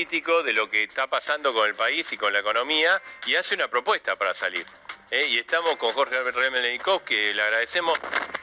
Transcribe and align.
Crítico 0.00 0.42
de 0.42 0.52
lo 0.52 0.68
que 0.68 0.82
está 0.82 1.06
pasando 1.06 1.54
con 1.54 1.66
el 1.66 1.74
país 1.74 2.12
y 2.12 2.18
con 2.18 2.30
la 2.30 2.40
economía 2.40 3.00
y 3.24 3.34
hace 3.34 3.54
una 3.54 3.68
propuesta 3.68 4.14
para 4.14 4.34
salir. 4.34 4.66
¿eh? 5.10 5.24
Y 5.30 5.38
estamos 5.38 5.78
con 5.78 5.90
Jorge 5.94 6.22
Remelikov, 6.22 7.02
que 7.02 7.32
le 7.32 7.40
agradecemos. 7.40 7.98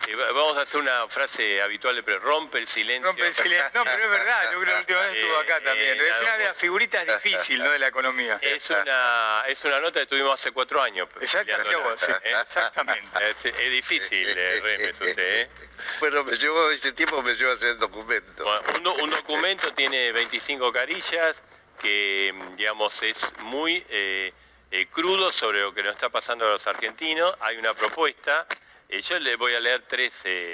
Eh, 0.07 0.15
va- 0.15 0.31
vamos 0.31 0.57
a 0.57 0.61
hacer 0.61 0.79
una 0.79 1.07
frase 1.09 1.61
habitual 1.61 1.95
de 1.95 2.01
pre- 2.01 2.17
rompe 2.17 2.57
el 2.57 2.67
silencio. 2.67 3.05
Rompe 3.05 3.27
el 3.27 3.35
silencio. 3.35 3.69
No, 3.75 3.83
pero 3.83 4.03
es 4.03 4.09
verdad, 4.09 4.51
yo 4.51 4.59
creo 4.61 4.65
que 4.65 4.71
la 4.71 4.79
última 4.79 4.99
vez 5.01 5.15
estuvo 5.15 5.37
acá 5.37 5.57
Eh, 5.57 5.61
también. 5.61 5.99
eh, 6.01 6.07
es 6.09 6.21
una 6.21 6.37
de 6.39 6.43
las 6.45 6.57
figuritas 6.57 7.05
difíciles, 7.05 7.63
¿no? 7.63 7.71
De 7.71 7.77
la 7.79 7.87
economía. 7.87 8.39
Es 8.41 8.69
una, 8.71 9.43
es 9.47 9.63
una 9.63 9.79
nota 9.79 9.99
que 9.99 10.05
tuvimos 10.07 10.33
hace 10.33 10.51
cuatro 10.51 10.81
años. 10.81 11.07
Exactamente, 11.21 11.69
peleándola, 11.71 11.97
sí, 11.99 12.11
¿eh? 12.23 12.33
exactamente. 12.41 13.29
Es, 13.29 13.45
es 13.45 13.71
difícil, 13.71 14.27
eh, 14.27 14.59
Remes, 14.59 14.99
usted. 14.99 15.13
¿eh? 15.19 15.49
Bueno, 15.99 16.23
me 16.23 16.35
llevó 16.35 16.71
ese 16.71 16.93
tiempo, 16.93 17.21
me 17.21 17.35
llevó 17.35 17.51
a 17.51 17.55
hacer 17.55 17.67
el 17.69 17.77
documento. 17.77 18.43
Bueno, 18.43 18.61
un, 18.77 18.83
do- 18.83 18.93
un 18.95 19.09
documento 19.11 19.71
tiene 19.73 20.11
25 20.13 20.71
carillas 20.71 21.35
que, 21.79 22.33
digamos, 22.57 23.01
es 23.03 23.33
muy 23.39 23.85
eh, 23.89 24.33
eh, 24.75 24.87
crudo 24.87 25.31
sobre 25.31 25.61
lo 25.61 25.71
que 25.71 25.83
nos 25.83 25.93
está 25.93 26.09
pasando 26.09 26.45
a 26.45 26.49
los 26.49 26.65
argentinos. 26.65 27.35
Hay 27.41 27.57
una 27.57 27.75
propuesta. 27.75 28.47
eh, 28.89 29.01
yo 29.01 29.19
le 29.19 29.35
voy 29.35 29.53
a 29.53 29.59
leer 29.59 29.83
tres 29.87 30.11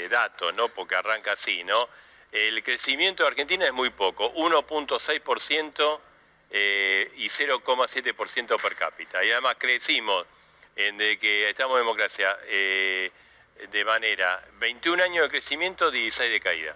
datos, 0.10 0.54
¿no? 0.56 0.68
Porque 0.68 0.96
arranca 0.96 1.32
así, 1.32 1.64
¿no? 1.64 1.88
El 2.30 2.62
crecimiento 2.62 3.24
de 3.24 3.30
Argentina 3.30 3.66
es 3.66 3.72
muy 3.72 3.92
poco, 3.92 4.34
1.6% 4.34 6.00
eh, 6.52 7.12
y 7.16 7.28
0,7% 7.30 8.62
per 8.62 8.76
cápita. 8.76 9.24
Y 9.24 9.32
además 9.32 9.56
crecimos 9.58 10.26
en 10.76 10.98
de 10.98 11.18
que 11.18 11.50
estamos 11.50 11.78
en 11.78 11.86
democracia 11.86 12.38
de 12.46 13.86
manera 13.86 14.44
21 14.60 15.02
años 15.02 15.24
de 15.24 15.30
crecimiento, 15.30 15.92
16 15.92 16.30
de 16.30 16.40
caída. 16.42 16.76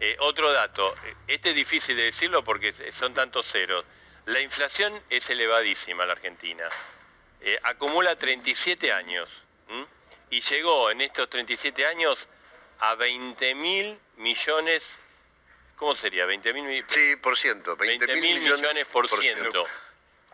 Eh, 0.00 0.16
otro 0.20 0.50
dato, 0.50 0.94
eh, 1.04 1.14
este 1.26 1.50
es 1.50 1.54
difícil 1.54 1.94
de 1.94 2.04
decirlo 2.04 2.42
porque 2.42 2.72
son 2.90 3.12
tantos 3.12 3.46
ceros. 3.46 3.84
La 4.24 4.40
inflación 4.40 4.98
es 5.10 5.28
elevadísima 5.28 6.04
en 6.04 6.08
la 6.08 6.14
Argentina. 6.14 6.68
Eh, 7.42 7.58
acumula 7.62 8.16
37 8.16 8.92
años 8.92 9.28
¿m? 9.68 9.86
y 10.30 10.40
llegó 10.40 10.90
en 10.90 11.02
estos 11.02 11.28
37 11.28 11.86
años 11.86 12.28
a 12.78 12.94
20 12.94 13.54
mil 13.54 13.98
millones, 14.16 14.86
¿cómo 15.76 15.94
sería? 15.94 16.24
20 16.24 16.52
mil 16.54 16.64
millones. 16.64 16.92
Sí, 16.92 17.16
por 17.16 17.36
ciento, 17.36 17.76
20 17.76 18.06
20 18.06 18.20
mil 18.22 18.40
millones 18.40 18.86
por 18.86 19.06
ciento. 19.06 19.66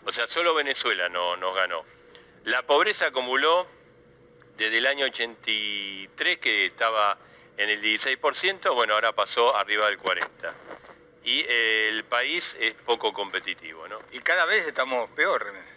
O 0.05 0.12
sea, 0.12 0.28
solo 0.28 0.55
Venezuela 0.55 1.09
no, 1.09 1.37
nos 1.37 1.56
ganó. 1.56 1.84
La 2.44 2.62
pobreza 2.62 3.06
acumuló 3.06 3.67
desde 4.56 4.78
el 4.78 4.87
año 4.87 5.06
83, 5.06 6.38
que 6.38 6.66
estaba 6.66 7.19
en 7.56 7.71
el 7.71 7.83
16%, 7.83 8.75
bueno, 8.75 8.94
ahora 8.94 9.12
pasó 9.12 9.56
arriba 9.56 9.87
del 9.87 9.99
40%. 9.99 10.28
Y 11.25 11.41
eh, 11.49 11.89
el 11.89 12.05
país 12.05 12.56
es 12.61 12.75
poco 12.75 13.12
competitivo, 13.12 13.89
¿no? 13.89 13.99
Y 14.12 14.21
cada 14.21 14.44
vez 14.44 14.67
estamos 14.67 15.11
peor, 15.11 15.44
René. 15.44 15.77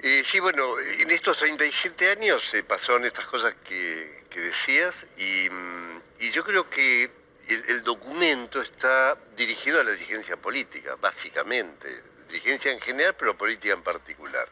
Eh, 0.00 0.22
sí, 0.24 0.40
bueno, 0.40 0.78
en 0.80 1.10
estos 1.10 1.38
37 1.38 2.10
años 2.10 2.44
se 2.50 2.64
pasaron 2.64 3.04
estas 3.04 3.26
cosas 3.26 3.54
que, 3.64 4.24
que 4.28 4.40
decías 4.40 5.06
y, 5.16 5.48
mm, 5.48 6.02
y 6.18 6.30
yo 6.32 6.44
creo 6.44 6.68
que 6.68 7.04
el, 7.48 7.64
el 7.68 7.82
documento 7.82 8.60
está 8.60 9.16
dirigido 9.36 9.80
a 9.80 9.84
la 9.84 9.92
dirigencia 9.92 10.36
política, 10.36 10.96
básicamente. 11.00 12.02
Dirigencia 12.28 12.72
en 12.72 12.80
general, 12.80 13.14
pero 13.14 13.36
política 13.36 13.74
en 13.74 13.82
particular. 13.82 14.48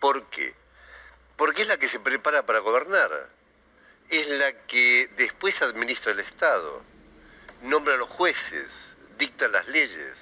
¿Por 0.00 0.26
qué? 0.26 0.54
Porque 1.36 1.62
es 1.62 1.68
la 1.68 1.78
que 1.78 1.88
se 1.88 2.00
prepara 2.00 2.44
para 2.44 2.58
gobernar. 2.58 3.28
Es 4.08 4.28
la 4.28 4.52
que 4.66 5.08
después 5.16 5.62
administra 5.62 6.12
el 6.12 6.20
Estado, 6.20 6.82
nombra 7.62 7.94
a 7.94 7.96
los 7.96 8.08
jueces, 8.10 8.68
dicta 9.18 9.48
las 9.48 9.66
leyes. 9.68 10.18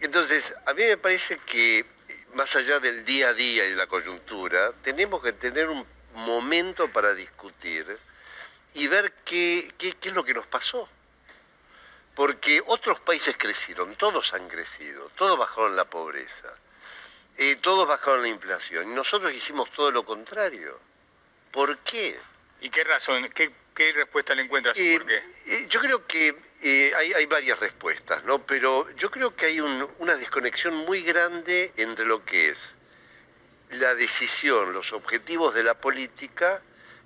Entonces, 0.00 0.54
a 0.66 0.74
mí 0.74 0.82
me 0.84 0.96
parece 0.98 1.38
que 1.38 1.86
más 2.34 2.54
allá 2.56 2.78
del 2.80 3.04
día 3.04 3.30
a 3.30 3.34
día 3.34 3.66
y 3.66 3.74
la 3.74 3.86
coyuntura, 3.86 4.72
tenemos 4.82 5.22
que 5.22 5.32
tener 5.32 5.68
un 5.68 5.86
momento 6.14 6.90
para 6.92 7.14
discutir 7.14 7.98
y 8.74 8.86
ver 8.86 9.12
qué, 9.24 9.72
qué- 9.78 9.92
qué 9.94 10.08
es 10.10 10.14
lo 10.14 10.24
que 10.24 10.34
nos 10.34 10.46
pasó. 10.46 10.88
Porque 12.14 12.62
otros 12.66 13.00
países 13.00 13.36
crecieron, 13.38 13.94
todos 13.96 14.34
han 14.34 14.48
crecido, 14.48 15.10
todos 15.16 15.38
bajaron 15.38 15.76
la 15.76 15.84
pobreza, 15.86 16.52
eh, 17.38 17.56
todos 17.56 17.86
bajaron 17.88 18.22
la 18.22 18.28
inflación, 18.28 18.90
y 18.90 18.94
nosotros 18.94 19.32
hicimos 19.32 19.70
todo 19.70 19.90
lo 19.92 20.04
contrario. 20.04 20.78
¿Por 21.52 21.78
qué? 21.78 22.18
¿Y 22.60 22.70
qué 22.70 22.84
razón, 22.84 23.28
qué, 23.34 23.50
qué 23.74 23.92
respuesta 23.92 24.34
le 24.34 24.42
encuentras? 24.42 24.76
Eh, 24.78 24.98
¿Por 24.98 25.06
qué? 25.06 25.22
eh, 25.46 25.66
yo 25.68 25.80
creo 25.80 26.06
que 26.06 26.34
eh, 26.62 26.92
hay, 26.96 27.12
hay 27.12 27.26
varias 27.26 27.58
respuestas, 27.60 28.24
¿no? 28.24 28.44
Pero 28.44 28.90
yo 28.96 29.10
creo 29.10 29.34
que 29.36 29.46
hay 29.46 29.60
un- 29.60 29.88
una 29.98 30.16
desconexión 30.16 30.74
muy 30.74 31.02
grande 31.02 31.72
entre 31.76 32.04
lo 32.04 32.24
que 32.24 32.48
es 32.50 32.74
la 33.70 33.94
decisión, 33.94 34.72
los 34.72 34.92
objetivos 34.92 35.54
de 35.54 35.62
la 35.62 35.74
política 35.74 36.60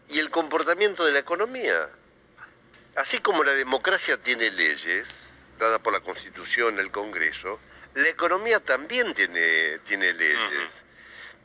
y 0.08 0.20
el 0.20 0.30
comportamiento 0.30 1.04
de 1.04 1.12
la 1.12 1.18
economía. 1.18 1.88
Así 2.94 3.19
como 3.19 3.42
la 3.44 3.52
democracia 3.52 4.16
tiene 4.22 4.50
leyes, 4.50 5.08
dadas 5.58 5.80
por 5.80 5.92
la 5.92 6.00
Constitución, 6.00 6.78
el 6.78 6.90
Congreso, 6.90 7.58
la 7.94 8.08
economía 8.08 8.60
también 8.60 9.12
tiene, 9.12 9.78
tiene 9.80 10.12
leyes. 10.14 10.72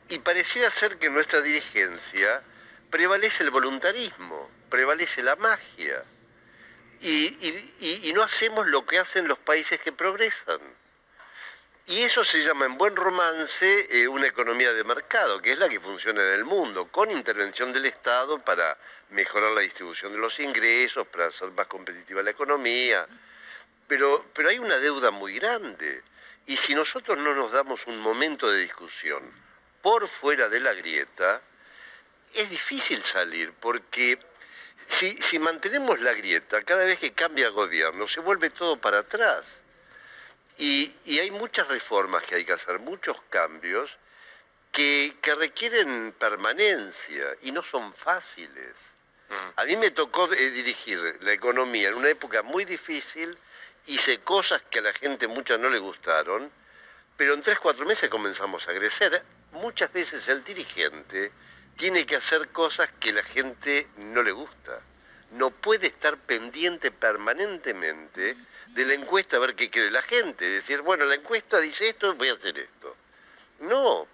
Y 0.08 0.18
pareciera 0.20 0.70
ser 0.70 0.98
que 0.98 1.10
nuestra 1.10 1.42
dirigencia 1.42 2.42
prevalece 2.90 3.42
el 3.42 3.50
voluntarismo, 3.50 4.50
prevalece 4.68 5.22
la 5.22 5.36
magia. 5.36 6.04
Y, 7.00 8.12
no 8.14 8.22
hacemos 8.22 8.66
lo 8.66 8.84
que 8.84 8.98
hacen 8.98 9.28
los 9.28 9.38
países 9.38 9.80
que 9.80 9.92
progresan. 9.92 10.60
Y 11.86 12.02
eso 12.02 12.24
se 12.24 12.42
llama 12.42 12.66
en 12.66 12.76
buen 12.76 12.96
romance 12.96 13.86
eh, 13.90 14.08
una 14.08 14.26
economía 14.26 14.72
de 14.72 14.84
mercado, 14.84 15.40
que 15.40 15.52
es 15.52 15.58
la 15.58 15.68
que 15.68 15.80
funciona 15.80 16.22
en 16.22 16.34
el 16.34 16.44
mundo, 16.44 16.88
con 16.88 17.10
intervención 17.10 17.72
del 17.72 17.86
Estado 17.86 18.38
para 18.40 18.76
mejorar 19.10 19.52
la 19.52 19.62
distribución 19.62 20.12
de 20.12 20.18
los 20.18 20.38
ingresos, 20.38 21.06
para 21.06 21.26
hacer 21.26 21.50
más 21.52 21.66
competitiva 21.66 22.22
la 22.22 22.30
economía. 22.30 23.06
Pero, 23.86 24.26
pero 24.34 24.50
hay 24.50 24.58
una 24.58 24.76
deuda 24.78 25.10
muy 25.10 25.38
grande. 25.38 26.02
Y 26.46 26.56
si 26.56 26.74
nosotros 26.74 27.16
no 27.16 27.34
nos 27.34 27.52
damos 27.52 27.86
un 27.86 28.00
momento 28.00 28.50
de 28.50 28.60
discusión 28.60 29.22
por 29.80 30.08
fuera 30.08 30.48
de 30.48 30.60
la 30.60 30.74
grieta, 30.74 31.40
es 32.34 32.50
difícil 32.50 33.02
salir, 33.02 33.52
porque 33.60 34.18
si, 34.86 35.16
si 35.22 35.38
mantenemos 35.38 36.00
la 36.00 36.14
grieta, 36.14 36.62
cada 36.62 36.84
vez 36.84 36.98
que 36.98 37.12
cambia 37.12 37.48
gobierno, 37.50 38.08
se 38.08 38.20
vuelve 38.20 38.50
todo 38.50 38.76
para 38.76 39.00
atrás. 39.00 39.60
Y, 40.56 40.92
y 41.04 41.18
hay 41.20 41.30
muchas 41.30 41.68
reformas 41.68 42.24
que 42.24 42.34
hay 42.34 42.44
que 42.44 42.52
hacer, 42.52 42.78
muchos 42.80 43.16
cambios 43.30 43.90
que, 44.72 45.14
que 45.22 45.34
requieren 45.34 46.14
permanencia 46.18 47.36
y 47.42 47.52
no 47.52 47.62
son 47.62 47.94
fáciles. 47.94 48.74
A 49.56 49.64
mí 49.64 49.76
me 49.76 49.90
tocó 49.90 50.32
eh, 50.32 50.50
dirigir 50.50 51.18
la 51.20 51.32
economía 51.32 51.88
en 51.88 51.94
una 51.94 52.08
época 52.08 52.42
muy 52.42 52.64
difícil, 52.64 53.36
hice 53.86 54.20
cosas 54.20 54.62
que 54.70 54.78
a 54.78 54.82
la 54.82 54.94
gente 54.94 55.28
muchas 55.28 55.60
no 55.60 55.68
le 55.68 55.78
gustaron, 55.78 56.50
pero 57.16 57.34
en 57.34 57.42
tres, 57.42 57.58
cuatro 57.58 57.84
meses 57.84 58.08
comenzamos 58.08 58.66
a 58.66 58.74
crecer. 58.74 59.22
Muchas 59.52 59.92
veces 59.92 60.26
el 60.28 60.42
dirigente 60.44 61.30
tiene 61.78 62.04
que 62.04 62.16
hacer 62.16 62.48
cosas 62.48 62.90
que 63.00 63.12
la 63.12 63.22
gente 63.22 63.86
no 63.96 64.22
le 64.22 64.32
gusta. 64.32 64.80
No 65.30 65.50
puede 65.50 65.86
estar 65.86 66.18
pendiente 66.18 66.90
permanentemente 66.90 68.36
de 68.66 68.84
la 68.84 68.94
encuesta 68.94 69.36
a 69.36 69.40
ver 69.40 69.54
qué 69.54 69.70
quiere 69.70 69.90
la 69.90 70.02
gente. 70.02 70.44
Decir, 70.44 70.82
bueno, 70.82 71.04
la 71.04 71.14
encuesta 71.14 71.60
dice 71.60 71.88
esto, 71.88 72.14
voy 72.16 72.28
a 72.28 72.34
hacer 72.34 72.58
esto. 72.58 72.96
No. 73.60 74.06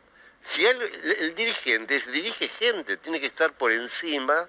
Si 0.42 0.64
el, 0.66 0.80
el 0.82 1.34
dirigente 1.34 1.98
dirige 2.12 2.48
gente, 2.48 2.98
tiene 2.98 3.18
que 3.18 3.26
estar 3.26 3.54
por 3.54 3.72
encima 3.72 4.46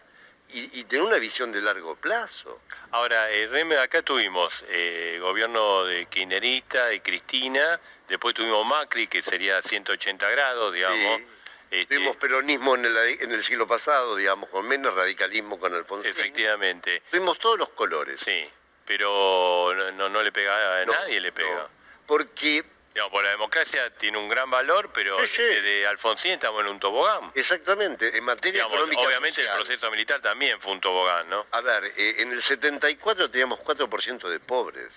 y, 0.50 0.80
y 0.80 0.84
tener 0.84 1.06
una 1.06 1.18
visión 1.18 1.54
de 1.54 1.62
largo 1.62 1.96
plazo. 1.96 2.60
Ahora, 2.92 3.32
eh, 3.32 3.48
Reme, 3.48 3.78
acá 3.78 4.02
tuvimos 4.02 4.54
eh, 4.68 5.20
gobierno 5.22 5.86
de 5.86 6.06
Kirchnerista 6.08 6.94
y 6.94 7.00
Cristina, 7.00 7.80
después 8.10 8.36
tuvimos 8.36 8.66
Macri, 8.66 9.08
que 9.08 9.22
sería 9.22 9.62
180 9.62 10.30
grados, 10.30 10.74
digamos. 10.74 11.20
Sí. 11.20 11.26
Este, 11.72 11.96
Tuvimos 11.96 12.16
peronismo 12.18 12.76
en 12.76 12.86
el, 12.86 12.98
en 12.98 13.32
el 13.32 13.44
siglo 13.44 13.68
pasado, 13.68 14.16
digamos, 14.16 14.50
con 14.50 14.68
menos 14.68 14.94
radicalismo 14.94 15.60
con 15.60 15.74
Alfonsín. 15.74 16.12
efectivamente, 16.12 17.02
Tuvimos 17.12 17.38
todos 17.40 17.58
los 17.60 17.70
colores. 17.70 18.20
sí, 18.20 18.50
pero 18.86 19.74
no, 19.76 19.92
no, 19.94 20.10
no 20.10 20.22
le 20.24 20.32
pega 20.32 20.82
a 20.82 20.86
No, 20.86 20.94
nadie, 20.94 21.20
le 21.20 21.32
pega. 21.32 21.56
no. 21.56 21.70
Porque, 22.06 22.64
Digamos, 22.94 23.12
por 23.12 23.24
la 23.26 23.32
democracia 23.32 23.90
tiene 23.98 24.18
un 24.18 24.30
gran 24.30 24.50
valor, 24.50 24.90
pero 24.94 25.20
Sí, 25.22 25.28
sí. 25.36 25.42
desde 25.42 25.86
Alfonsín 25.88 26.32
estamos 26.34 26.62
en 26.62 26.68
un 26.68 26.80
tobogán. 26.80 27.32
exactamente, 27.36 28.16
en 28.16 28.24
materia 28.24 28.60
Digamos, 28.64 28.78
económica. 28.78 29.02
obviamente 29.02 29.42
el 29.42 29.50
proceso 29.50 29.92
militar 29.92 30.22
también 30.22 30.62
fue 30.62 30.72
un 30.72 30.80
tobogán, 30.80 31.28
¿no? 31.30 31.46
A 31.52 31.60
ver, 31.62 31.86
eh, 31.98 32.16
en 32.20 32.32
el 32.32 32.42
74 32.42 33.30
teníamos 33.32 33.60
4% 33.60 34.30
de 34.30 34.40
pobres. 34.40 34.92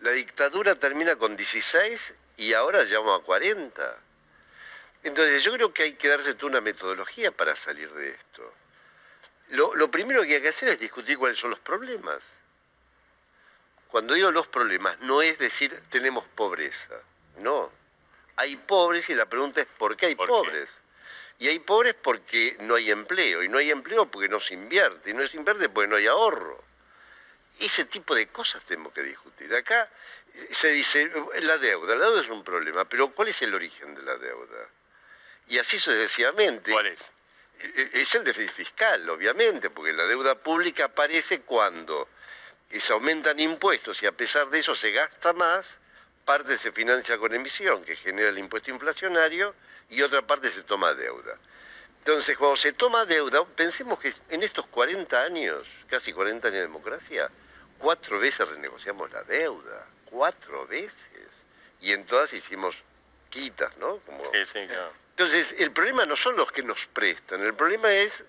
La 0.00 0.10
dictadura 0.10 0.74
termina 0.74 1.14
con 1.14 1.36
16 1.36 2.14
y 2.38 2.54
ahora 2.54 2.82
llegamos 2.82 3.20
a 3.20 3.22
40. 3.24 3.98
Entonces 5.02 5.42
yo 5.42 5.52
creo 5.52 5.72
que 5.72 5.82
hay 5.82 5.94
que 5.94 6.08
darse 6.08 6.34
toda 6.34 6.50
una 6.50 6.60
metodología 6.60 7.32
para 7.32 7.56
salir 7.56 7.92
de 7.92 8.10
esto. 8.10 8.54
Lo, 9.50 9.74
lo 9.74 9.90
primero 9.90 10.22
que 10.22 10.36
hay 10.36 10.42
que 10.42 10.48
hacer 10.48 10.68
es 10.70 10.80
discutir 10.80 11.18
cuáles 11.18 11.38
son 11.38 11.50
los 11.50 11.58
problemas. 11.58 12.22
Cuando 13.88 14.14
digo 14.14 14.30
los 14.30 14.46
problemas, 14.46 14.98
no 15.00 15.20
es 15.20 15.38
decir 15.38 15.78
tenemos 15.90 16.24
pobreza. 16.34 16.94
No. 17.38 17.70
Hay 18.36 18.56
pobres 18.56 19.10
y 19.10 19.14
la 19.14 19.26
pregunta 19.26 19.60
es 19.60 19.66
¿por 19.66 19.96
qué 19.96 20.06
hay 20.06 20.14
¿Por 20.14 20.26
qué? 20.26 20.30
pobres? 20.30 20.70
Y 21.38 21.48
hay 21.48 21.58
pobres 21.58 21.94
porque 21.94 22.56
no 22.60 22.76
hay 22.76 22.90
empleo. 22.90 23.42
Y 23.42 23.48
no 23.48 23.58
hay 23.58 23.70
empleo 23.70 24.06
porque 24.06 24.28
no 24.28 24.40
se 24.40 24.54
invierte. 24.54 25.10
Y 25.10 25.14
no 25.14 25.26
se 25.26 25.36
invierte 25.36 25.68
porque 25.68 25.88
no 25.88 25.96
hay 25.96 26.06
ahorro. 26.06 26.62
Ese 27.58 27.84
tipo 27.84 28.14
de 28.14 28.28
cosas 28.28 28.64
tenemos 28.64 28.92
que 28.92 29.02
discutir. 29.02 29.52
Acá 29.54 29.90
se 30.52 30.68
dice 30.68 31.10
la 31.42 31.58
deuda. 31.58 31.96
La 31.96 32.06
deuda 32.06 32.22
es 32.22 32.28
un 32.28 32.44
problema. 32.44 32.84
Pero 32.84 33.10
¿cuál 33.10 33.28
es 33.28 33.42
el 33.42 33.54
origen 33.54 33.94
de 33.94 34.02
la 34.02 34.16
deuda? 34.18 34.68
Y 35.48 35.58
así 35.58 35.78
sucesivamente. 35.78 36.72
¿Cuál 36.72 36.86
es? 36.86 37.00
Eh, 37.60 37.90
Es 37.94 38.14
el 38.14 38.24
déficit 38.24 38.50
fiscal, 38.52 39.08
obviamente, 39.10 39.70
porque 39.70 39.92
la 39.92 40.04
deuda 40.04 40.34
pública 40.34 40.86
aparece 40.86 41.40
cuando 41.42 42.08
se 42.70 42.92
aumentan 42.92 43.38
impuestos 43.38 44.02
y 44.02 44.06
a 44.06 44.12
pesar 44.12 44.48
de 44.48 44.60
eso 44.60 44.74
se 44.74 44.92
gasta 44.92 45.32
más, 45.32 45.78
parte 46.24 46.56
se 46.56 46.72
financia 46.72 47.18
con 47.18 47.34
emisión, 47.34 47.84
que 47.84 47.96
genera 47.96 48.30
el 48.30 48.38
impuesto 48.38 48.70
inflacionario, 48.70 49.54
y 49.90 50.00
otra 50.02 50.22
parte 50.22 50.50
se 50.50 50.62
toma 50.62 50.94
deuda. 50.94 51.36
Entonces, 51.98 52.36
cuando 52.36 52.56
se 52.56 52.72
toma 52.72 53.04
deuda, 53.04 53.44
pensemos 53.44 53.98
que 53.98 54.12
en 54.30 54.42
estos 54.42 54.66
40 54.66 55.22
años, 55.22 55.66
casi 55.88 56.12
40 56.12 56.48
años 56.48 56.56
de 56.56 56.62
democracia, 56.62 57.30
cuatro 57.78 58.18
veces 58.18 58.48
renegociamos 58.48 59.10
la 59.12 59.22
deuda, 59.24 59.86
cuatro 60.06 60.66
veces. 60.66 61.28
Y 61.80 61.92
en 61.92 62.06
todas 62.06 62.32
hicimos 62.32 62.76
quitas, 63.28 63.76
¿no? 63.76 63.98
Como, 63.98 64.24
Sí, 64.32 64.44
sí, 64.46 64.66
claro. 64.66 64.92
Entonces, 65.16 65.54
el 65.58 65.70
problema 65.72 66.04
no 66.06 66.16
son 66.16 66.36
los 66.36 66.50
que 66.52 66.62
nos 66.62 66.86
prestan, 66.86 67.42
el 67.42 67.54
problema 67.54 67.92
es 67.92 68.24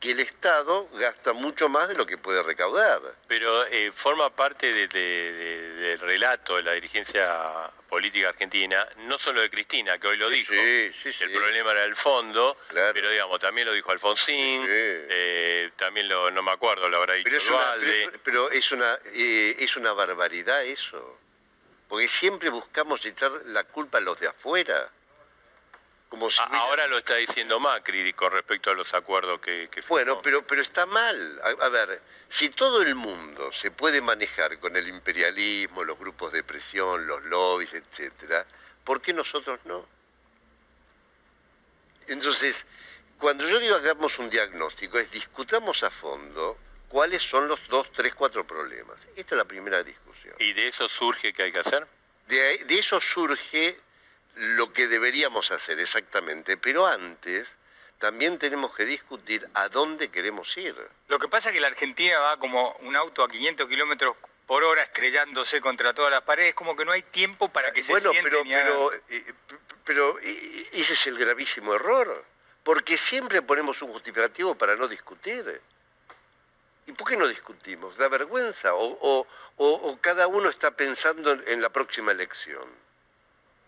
que 0.00 0.12
el 0.12 0.20
Estado 0.20 0.88
gasta 0.92 1.32
mucho 1.32 1.68
más 1.68 1.88
de 1.88 1.96
lo 1.96 2.06
que 2.06 2.16
puede 2.16 2.40
recaudar. 2.44 3.00
Pero 3.26 3.66
eh, 3.66 3.90
forma 3.92 4.30
parte 4.30 4.72
de- 4.72 4.86
de- 4.86 5.32
de- 5.32 5.72
del 5.72 5.98
relato 5.98 6.54
de 6.54 6.62
la 6.62 6.72
dirigencia 6.72 7.68
política 7.88 8.28
argentina, 8.28 8.86
no 8.98 9.18
solo 9.18 9.40
de 9.40 9.50
Cristina, 9.50 9.98
que 9.98 10.06
hoy 10.06 10.16
lo 10.16 10.28
Sí, 10.28 10.34
dijo. 10.36 10.52
sí, 10.52 10.92
sí, 11.02 11.12
sí. 11.12 11.24
El 11.24 11.32
problema 11.32 11.72
era 11.72 11.84
el 11.84 11.96
fondo, 11.96 12.56
Claro. 12.68 12.92
pero 12.94 13.10
digamos, 13.10 13.40
también 13.40 13.66
lo 13.66 13.72
dijo 13.74 13.90
Alfonsín, 13.90 14.62
Sí. 14.62 14.68
eh, 14.70 15.70
también 15.76 16.08
lo, 16.08 16.30
no 16.30 16.42
me 16.44 16.52
acuerdo, 16.52 16.88
lo 16.88 16.98
habrá 16.98 17.14
dicho 17.14 17.24
Pero 17.30 17.38
es 17.42 17.50
una, 17.50 17.74
pero, 17.80 18.12
pero 18.22 18.50
es 18.52 18.70
una, 18.70 18.98
eh, 19.06 19.56
es 19.58 19.76
una 19.76 19.92
barbaridad 19.94 20.62
eso. 20.64 21.18
Porque 21.88 22.06
siempre 22.06 22.50
buscamos 22.50 23.04
echar 23.04 23.32
la 23.46 23.64
culpa 23.64 23.98
a 23.98 24.00
los 24.00 24.20
de 24.20 24.28
afuera. 24.28 24.90
Como 26.08 26.30
si 26.30 26.40
A- 26.40 26.46
hubiera- 26.46 26.60
ahora 26.64 26.86
lo 26.86 26.98
está 26.98 27.16
diciendo 27.16 27.60
Macri 27.60 28.12
con 28.14 28.32
respecto 28.32 28.70
a 28.70 28.74
los 28.74 28.92
acuerdos 28.94 29.40
que, 29.40 29.68
que 29.70 29.82
Bueno, 29.82 30.20
pero, 30.22 30.42
pero 30.46 30.62
está 30.62 30.86
mal. 30.86 31.40
A, 31.44 31.64
a 31.66 31.68
ver, 31.68 32.00
si 32.30 32.48
todo 32.50 32.80
el 32.82 32.94
mundo 32.94 33.52
se 33.52 33.70
puede 33.70 34.00
manejar 34.00 34.58
con 34.58 34.74
el 34.76 34.88
imperialismo, 34.88 35.84
los 35.84 35.98
grupos 35.98 36.32
de 36.32 36.42
presión, 36.42 37.06
los 37.06 37.22
lobbies, 37.24 37.74
etcétera, 37.74 38.46
¿por 38.84 39.02
qué 39.02 39.12
nosotros 39.12 39.60
no? 39.64 39.86
Entonces, 42.06 42.64
cuando 43.18 43.46
yo 43.48 43.58
digo 43.58 43.74
hagamos 43.74 44.18
un 44.18 44.30
diagnóstico, 44.30 44.98
es 44.98 45.10
discutamos 45.10 45.82
a 45.82 45.90
fondo 45.90 46.56
cuáles 46.88 47.22
son 47.22 47.48
los 47.48 47.60
dos, 47.68 47.90
tres, 47.92 48.14
cuatro 48.14 48.46
problemas. 48.46 48.98
Esta 49.14 49.34
es 49.34 49.38
la 49.38 49.44
primera 49.44 49.82
discusión. 49.82 50.34
¿Y 50.38 50.52
de 50.54 50.68
eso 50.68 50.88
surge 50.88 51.32
qué 51.34 51.44
hay 51.44 51.52
que 51.52 51.58
hacer? 51.58 51.86
De 52.26 52.64
eso 52.78 53.00
surge 53.00 53.78
lo 54.38 54.72
que 54.72 54.86
deberíamos 54.88 55.50
hacer 55.50 55.80
exactamente, 55.80 56.56
pero 56.56 56.86
antes 56.86 57.48
también 57.98 58.38
tenemos 58.38 58.74
que 58.76 58.84
discutir 58.84 59.48
a 59.54 59.68
dónde 59.68 60.08
queremos 60.10 60.56
ir. 60.56 60.76
Lo 61.08 61.18
que 61.18 61.28
pasa 61.28 61.48
es 61.48 61.54
que 61.54 61.60
la 61.60 61.66
Argentina 61.66 62.18
va 62.20 62.36
como 62.38 62.72
un 62.82 62.94
auto 62.94 63.24
a 63.24 63.28
500 63.28 63.66
kilómetros 63.68 64.16
por 64.46 64.62
hora 64.64 64.82
estrellándose 64.82 65.60
contra 65.60 65.92
todas 65.92 66.10
las 66.12 66.22
paredes, 66.22 66.54
como 66.54 66.76
que 66.76 66.84
no 66.84 66.92
hay 66.92 67.02
tiempo 67.02 67.48
para 67.48 67.72
que 67.72 67.82
se 67.82 67.90
bueno, 67.92 68.12
pero, 68.22 68.42
y 68.44 68.54
hagan- 68.54 68.66
pero, 68.66 68.92
eh, 69.08 69.34
p- 69.48 69.56
pero 69.84 70.18
eh, 70.22 70.68
ese 70.72 70.92
es 70.92 71.06
el 71.08 71.18
gravísimo 71.18 71.74
error, 71.74 72.24
porque 72.62 72.96
siempre 72.96 73.42
ponemos 73.42 73.82
un 73.82 73.92
justificativo 73.92 74.54
para 74.54 74.76
no 74.76 74.86
discutir. 74.88 75.60
¿Y 76.86 76.92
por 76.92 77.08
qué 77.08 77.16
no 77.16 77.26
discutimos? 77.26 77.96
¿Da 77.98 78.08
vergüenza? 78.08 78.72
¿O, 78.74 78.86
o- 79.00 79.26
o- 79.56 79.74
o 79.90 80.00
cada 80.00 80.26
uno 80.28 80.48
está 80.48 80.70
pensando 80.70 81.32
en, 81.32 81.44
en 81.48 81.60
la 81.60 81.68
próxima 81.70 82.12
elección? 82.12 82.64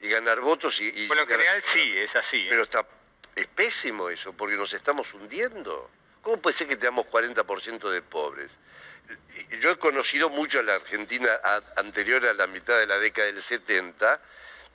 Y 0.01 0.09
ganar 0.09 0.41
votos 0.41 0.81
y... 0.81 0.89
y 0.89 1.07
Bueno, 1.07 1.23
en 1.23 1.29
general 1.29 1.63
sí, 1.63 1.99
es 1.99 2.15
así. 2.17 2.39
¿eh? 2.43 2.47
Pero 2.49 2.63
está, 2.65 2.87
es 3.37 3.47
pésimo 3.49 4.09
eso, 4.09 4.33
porque 4.33 4.57
nos 4.57 4.73
estamos 4.73 5.13
hundiendo. 5.15 5.91
¿Cómo 6.23 6.39
puede 6.41 6.57
ser 6.57 6.69
que 6.69 6.77
tengamos 6.77 7.07
40% 7.07 7.91
de 7.91 8.03
pobres? 8.03 8.51
Yo 9.61 9.71
he 9.71 9.77
conocido 9.79 10.31
mucho 10.31 10.61
a 10.61 10.63
la 10.63 10.75
Argentina 10.77 11.29
a- 11.43 11.63
anterior 11.77 12.25
a 12.27 12.35
la 12.35 12.47
mitad 12.47 12.79
de 12.79 12.87
la 12.87 12.99
década 12.99 13.27
del 13.27 13.43
70, 13.43 14.21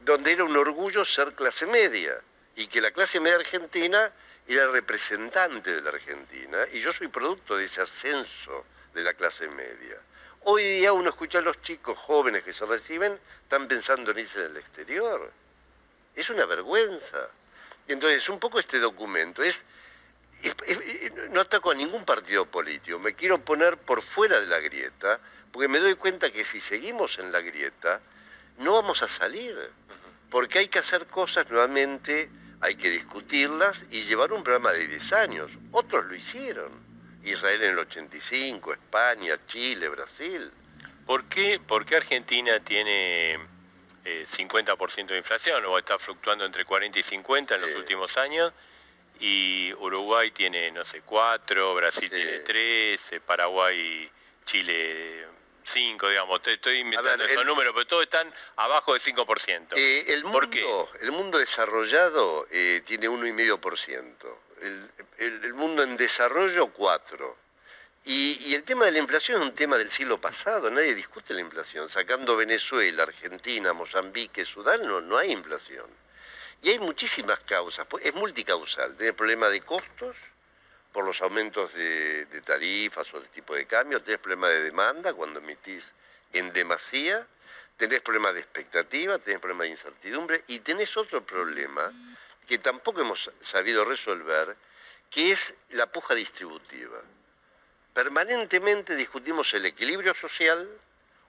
donde 0.01 0.31
era 0.33 0.43
un 0.43 0.55
orgullo 0.57 1.05
ser 1.05 1.33
clase 1.33 1.65
media, 1.65 2.19
y 2.55 2.67
que 2.67 2.81
la 2.81 2.91
clase 2.91 3.19
media 3.19 3.37
argentina 3.37 4.11
era 4.47 4.67
representante 4.69 5.73
de 5.75 5.81
la 5.81 5.89
Argentina, 5.89 6.67
y 6.71 6.81
yo 6.81 6.93
soy 6.93 7.07
producto 7.07 7.55
de 7.57 7.65
ese 7.65 7.81
ascenso 7.81 8.65
de 8.93 9.03
la 9.03 9.13
clase 9.13 9.47
media. 9.47 9.97
Hoy 10.47 10.63
día 10.63 10.93
uno 10.93 11.09
escucha 11.09 11.39
a 11.39 11.41
los 11.41 11.59
chicos 11.63 11.97
jóvenes 11.97 12.43
que 12.43 12.53
se 12.53 12.67
reciben, 12.67 13.17
están 13.41 13.67
pensando 13.67 14.11
en 14.11 14.19
irse 14.19 14.45
al 14.45 14.55
exterior. 14.57 15.31
Es 16.15 16.29
una 16.29 16.45
vergüenza. 16.45 17.29
Entonces, 17.87 18.29
un 18.29 18.39
poco 18.39 18.59
este 18.59 18.77
documento 18.79 19.41
es, 19.41 19.63
es- 20.43 20.55
es- 20.67 21.13
no 21.31 21.41
ataco 21.41 21.71
a 21.71 21.73
ningún 21.73 22.05
partido 22.05 22.45
político, 22.45 22.99
me 22.99 23.15
quiero 23.15 23.39
poner 23.39 23.77
por 23.77 24.03
fuera 24.03 24.39
de 24.39 24.45
la 24.45 24.59
grieta, 24.59 25.19
porque 25.51 25.67
me 25.67 25.79
doy 25.79 25.95
cuenta 25.95 26.31
que 26.31 26.43
si 26.43 26.61
seguimos 26.61 27.17
en 27.17 27.31
la 27.31 27.41
grieta, 27.41 27.99
no 28.59 28.73
vamos 28.73 29.01
a 29.01 29.07
salir, 29.07 29.57
porque 30.29 30.59
hay 30.59 30.67
que 30.67 30.77
hacer 30.77 31.07
cosas 31.07 31.49
nuevamente, 31.49 32.29
hay 32.61 32.75
que 32.75 32.91
discutirlas 32.91 33.85
y 33.89 34.03
llevar 34.03 34.31
un 34.31 34.43
programa 34.43 34.73
de 34.73 34.87
10 34.87 35.11
años. 35.13 35.49
Otros 35.71 36.05
lo 36.05 36.13
hicieron. 36.15 36.84
Israel 37.31 37.63
en 37.63 37.71
el 37.71 37.79
85, 37.79 38.73
España, 38.73 39.37
Chile, 39.47 39.87
Brasil. 39.89 40.51
¿Por 41.05 41.25
qué, 41.25 41.59
por 41.65 41.85
qué 41.85 41.97
Argentina 41.97 42.59
tiene 42.59 43.33
eh, 44.03 44.25
50% 44.27 45.07
de 45.07 45.17
inflación 45.17 45.63
o 45.65 45.77
está 45.77 45.97
fluctuando 45.99 46.45
entre 46.45 46.65
40 46.65 46.99
y 46.99 47.03
50 47.03 47.55
en 47.55 47.61
los 47.61 47.71
últimos 47.75 48.15
años? 48.17 48.53
Y 49.19 49.71
Uruguay 49.75 50.31
tiene, 50.31 50.71
no 50.71 50.83
sé, 50.83 51.01
4, 51.05 51.73
Brasil 51.75 52.09
tiene 52.09 52.39
3, 52.39 53.11
eh, 53.13 53.19
Paraguay, 53.21 54.09
Chile 54.45 55.25
5, 55.63 56.09
digamos. 56.09 56.37
Estoy, 56.39 56.53
estoy 56.55 56.77
inventando 56.79 57.17
ver, 57.23 57.31
esos 57.31 57.41
el- 57.41 57.47
números, 57.47 57.73
pero 57.73 57.87
todos 57.87 58.03
están 58.03 58.31
abajo 58.57 58.93
de 58.93 58.99
5%. 58.99 59.75
Eh, 59.77 60.05
el, 60.09 60.23
¿Por 60.23 60.49
qué? 60.49 60.61
mundo, 60.63 60.89
el 61.01 61.11
mundo 61.11 61.37
desarrollado 61.37 62.45
eh, 62.51 62.81
tiene 62.85 63.07
1,5%. 63.07 64.37
El, 64.61 65.53
mundo 65.53 65.83
en 65.83 65.97
desarrollo, 65.97 66.73
4%. 66.73 67.33
Y, 68.07 68.53
el 68.53 68.63
tema 68.63 68.85
de 68.85 68.91
la 68.91 68.99
inflación 68.99 69.41
es 69.41 69.47
un 69.47 69.55
tema 69.55 69.77
del 69.77 69.89
siglo 69.89 70.21
pasado. 70.21 70.69
Nadie 70.69 70.93
discute 70.93 71.33
la 71.33 71.41
inflación. 71.41 71.89
Sacando 71.89 72.35
Venezuela, 72.35 73.03
Argentina, 73.03 73.73
Mozambique, 73.73 74.45
Sudán, 74.45 74.85
no, 74.85 75.01
no 75.01 75.17
hay 75.17 75.31
inflación. 75.31 75.87
Y 76.61 76.69
hay 76.69 76.79
muchísimas 76.79 77.39
causas. 77.39 77.87
pues, 77.87 78.05
Es 78.05 78.13
multicausal. 78.13 78.95
Tenés 78.95 79.13
problema 79.13 79.49
de 79.49 79.61
costos 79.61 80.15
por 80.91 81.03
los 81.03 81.19
aumentos 81.21 81.73
de, 81.73 82.25
tarifas 82.45 83.11
o 83.13 83.19
de 83.19 83.27
tipo 83.29 83.55
de 83.55 83.65
cambio. 83.65 84.01
Tenés 84.01 84.19
problema 84.19 84.49
de 84.49 84.61
demanda 84.61 85.13
cuando 85.13 85.39
emitís 85.39 85.91
en 86.31 86.53
demasía. 86.53 87.25
Tenés 87.77 88.01
problema 88.01 88.31
de 88.31 88.39
expectativa, 88.39 89.17
tenés 89.19 89.39
problema 89.39 89.65
de 89.65 89.71
incertidumbre 89.71 90.43
y 90.47 90.59
tenés 90.59 90.95
otro 90.95 91.25
problema 91.25 91.91
que 92.45 92.57
tampoco 92.59 93.01
hemos 93.01 93.29
sabido 93.41 93.85
resolver, 93.85 94.55
que 95.09 95.31
es 95.31 95.53
la 95.69 95.87
puja 95.87 96.15
distributiva. 96.15 97.01
Permanentemente 97.93 98.95
discutimos 98.95 99.53
el 99.53 99.65
equilibrio 99.65 100.13
social 100.13 100.67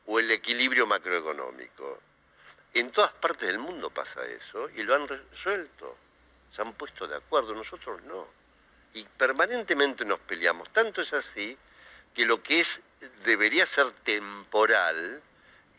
o 0.06 0.18
el 0.18 0.30
equilibrio 0.30 0.86
macroeconómico. 0.86 2.00
En 2.74 2.90
todas 2.90 3.12
partes 3.12 3.48
del 3.48 3.58
mundo 3.58 3.90
pasa 3.90 4.24
eso 4.26 4.68
y 4.70 4.82
lo 4.82 4.94
han 4.94 5.06
resuelto. 5.08 5.96
se 6.54 6.62
han 6.62 6.72
puesto 6.72 7.06
de 7.06 7.16
acuerdo, 7.16 7.54
nosotros 7.54 8.02
no. 8.02 8.26
Y 8.94 9.04
permanentemente 9.04 10.04
nos 10.04 10.18
peleamos. 10.20 10.72
Tanto 10.72 11.02
es 11.02 11.12
así 11.12 11.56
que 12.14 12.24
lo 12.24 12.42
que 12.42 12.60
es 12.60 12.80
debería 13.24 13.66
ser 13.66 13.92
temporal 13.92 15.22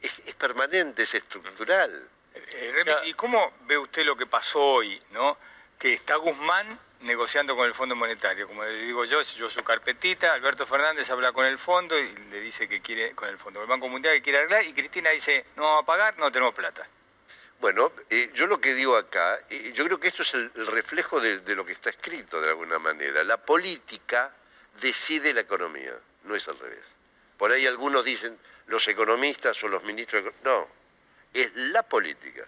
es, 0.01 0.11
es 0.25 0.35
permanente, 0.35 1.03
es 1.03 1.15
estructural. 1.15 2.07
Eh, 2.51 3.01
¿Y 3.05 3.13
cómo 3.13 3.53
ve 3.61 3.77
usted 3.77 4.05
lo 4.05 4.15
que 4.15 4.25
pasó 4.25 4.61
hoy, 4.61 5.01
no? 5.11 5.37
Que 5.77 5.93
está 5.93 6.15
Guzmán 6.15 6.79
negociando 7.01 7.55
con 7.55 7.67
el 7.67 7.73
Fondo 7.73 7.95
Monetario. 7.95 8.47
Como 8.47 8.63
le 8.63 8.73
digo 8.77 9.05
yo, 9.05 9.21
yo 9.21 9.49
su 9.49 9.63
carpetita, 9.63 10.33
Alberto 10.33 10.65
Fernández 10.65 11.09
habla 11.09 11.31
con 11.31 11.45
el 11.45 11.57
fondo 11.59 11.97
y 11.97 12.15
le 12.29 12.41
dice 12.41 12.67
que 12.67 12.81
quiere, 12.81 13.13
con 13.13 13.29
el 13.29 13.37
fondo, 13.37 13.61
el 13.61 13.67
Banco 13.67 13.87
Mundial 13.87 14.15
que 14.15 14.21
quiere 14.21 14.39
arreglar, 14.39 14.65
y 14.65 14.73
Cristina 14.73 15.11
dice, 15.11 15.45
no 15.55 15.63
vamos 15.63 15.83
a 15.83 15.85
pagar, 15.85 16.17
no 16.17 16.31
tenemos 16.31 16.53
plata. 16.53 16.87
Bueno, 17.59 17.91
eh, 18.09 18.31
yo 18.33 18.45
lo 18.47 18.61
que 18.61 18.73
digo 18.73 18.95
acá, 18.95 19.39
eh, 19.49 19.71
yo 19.73 19.83
creo 19.85 19.99
que 19.99 20.09
esto 20.09 20.21
es 20.21 20.33
el, 20.33 20.51
el 20.55 20.67
reflejo 20.67 21.19
de, 21.19 21.39
de 21.39 21.55
lo 21.55 21.65
que 21.65 21.71
está 21.71 21.89
escrito 21.89 22.39
de 22.39 22.49
alguna 22.49 22.77
manera. 22.79 23.23
La 23.23 23.37
política 23.37 24.31
decide 24.79 25.33
la 25.33 25.41
economía, 25.41 25.93
no 26.23 26.35
es 26.35 26.47
al 26.47 26.59
revés. 26.59 26.85
Por 27.37 27.51
ahí 27.51 27.65
algunos 27.65 28.03
dicen 28.03 28.37
los 28.67 28.87
economistas 28.87 29.63
o 29.63 29.67
los 29.67 29.83
ministros. 29.83 30.33
No, 30.43 30.67
es 31.41 31.55
la 31.55 31.83
política. 31.83 32.45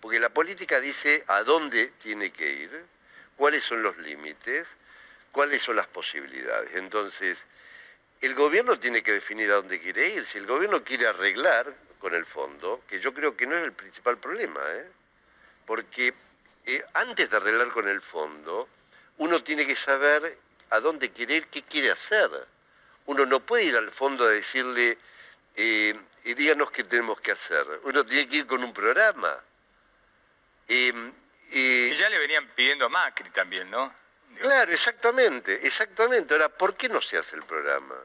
Porque 0.00 0.18
la 0.18 0.30
política 0.30 0.80
dice 0.80 1.24
a 1.26 1.42
dónde 1.42 1.88
tiene 1.98 2.30
que 2.30 2.52
ir, 2.52 2.84
cuáles 3.36 3.64
son 3.64 3.82
los 3.82 3.96
límites, 3.98 4.68
cuáles 5.32 5.62
son 5.62 5.76
las 5.76 5.86
posibilidades. 5.86 6.74
Entonces, 6.74 7.46
el 8.20 8.34
gobierno 8.34 8.78
tiene 8.78 9.02
que 9.02 9.12
definir 9.12 9.50
a 9.50 9.56
dónde 9.56 9.80
quiere 9.80 10.10
ir. 10.10 10.26
Si 10.26 10.38
el 10.38 10.46
gobierno 10.46 10.84
quiere 10.84 11.06
arreglar 11.06 11.74
con 11.98 12.14
el 12.14 12.26
fondo, 12.26 12.82
que 12.88 13.00
yo 13.00 13.12
creo 13.14 13.36
que 13.36 13.46
no 13.46 13.56
es 13.56 13.64
el 13.64 13.72
principal 13.72 14.18
problema, 14.18 14.60
¿eh? 14.72 14.88
porque 15.66 16.14
eh, 16.66 16.84
antes 16.94 17.30
de 17.30 17.36
arreglar 17.36 17.70
con 17.70 17.88
el 17.88 18.00
fondo, 18.00 18.68
uno 19.18 19.42
tiene 19.42 19.66
que 19.66 19.76
saber 19.76 20.36
a 20.70 20.80
dónde 20.80 21.10
quiere 21.10 21.36
ir, 21.36 21.46
qué 21.48 21.62
quiere 21.62 21.90
hacer. 21.90 22.30
Uno 23.06 23.26
no 23.26 23.40
puede 23.40 23.64
ir 23.64 23.76
al 23.76 23.90
fondo 23.90 24.24
a 24.24 24.30
decirle, 24.30 24.98
eh, 25.56 25.94
y 26.24 26.34
díganos 26.34 26.70
qué 26.70 26.84
tenemos 26.84 27.20
que 27.20 27.32
hacer. 27.32 27.66
Uno 27.84 28.04
tiene 28.04 28.28
que 28.28 28.36
ir 28.38 28.46
con 28.46 28.62
un 28.62 28.72
programa. 28.72 29.38
Y 30.68 30.92
ya 31.94 32.08
le 32.08 32.18
venían 32.18 32.48
pidiendo 32.54 32.86
a 32.86 32.88
Macri 32.88 33.30
también, 33.30 33.70
¿no? 33.70 33.92
Digo, 34.30 34.42
Claro, 34.42 34.72
exactamente, 34.72 35.66
exactamente. 35.66 36.34
Ahora, 36.34 36.48
¿por 36.48 36.76
qué 36.76 36.88
no 36.88 37.02
se 37.02 37.18
hace 37.18 37.34
el 37.36 37.42
programa? 37.42 37.96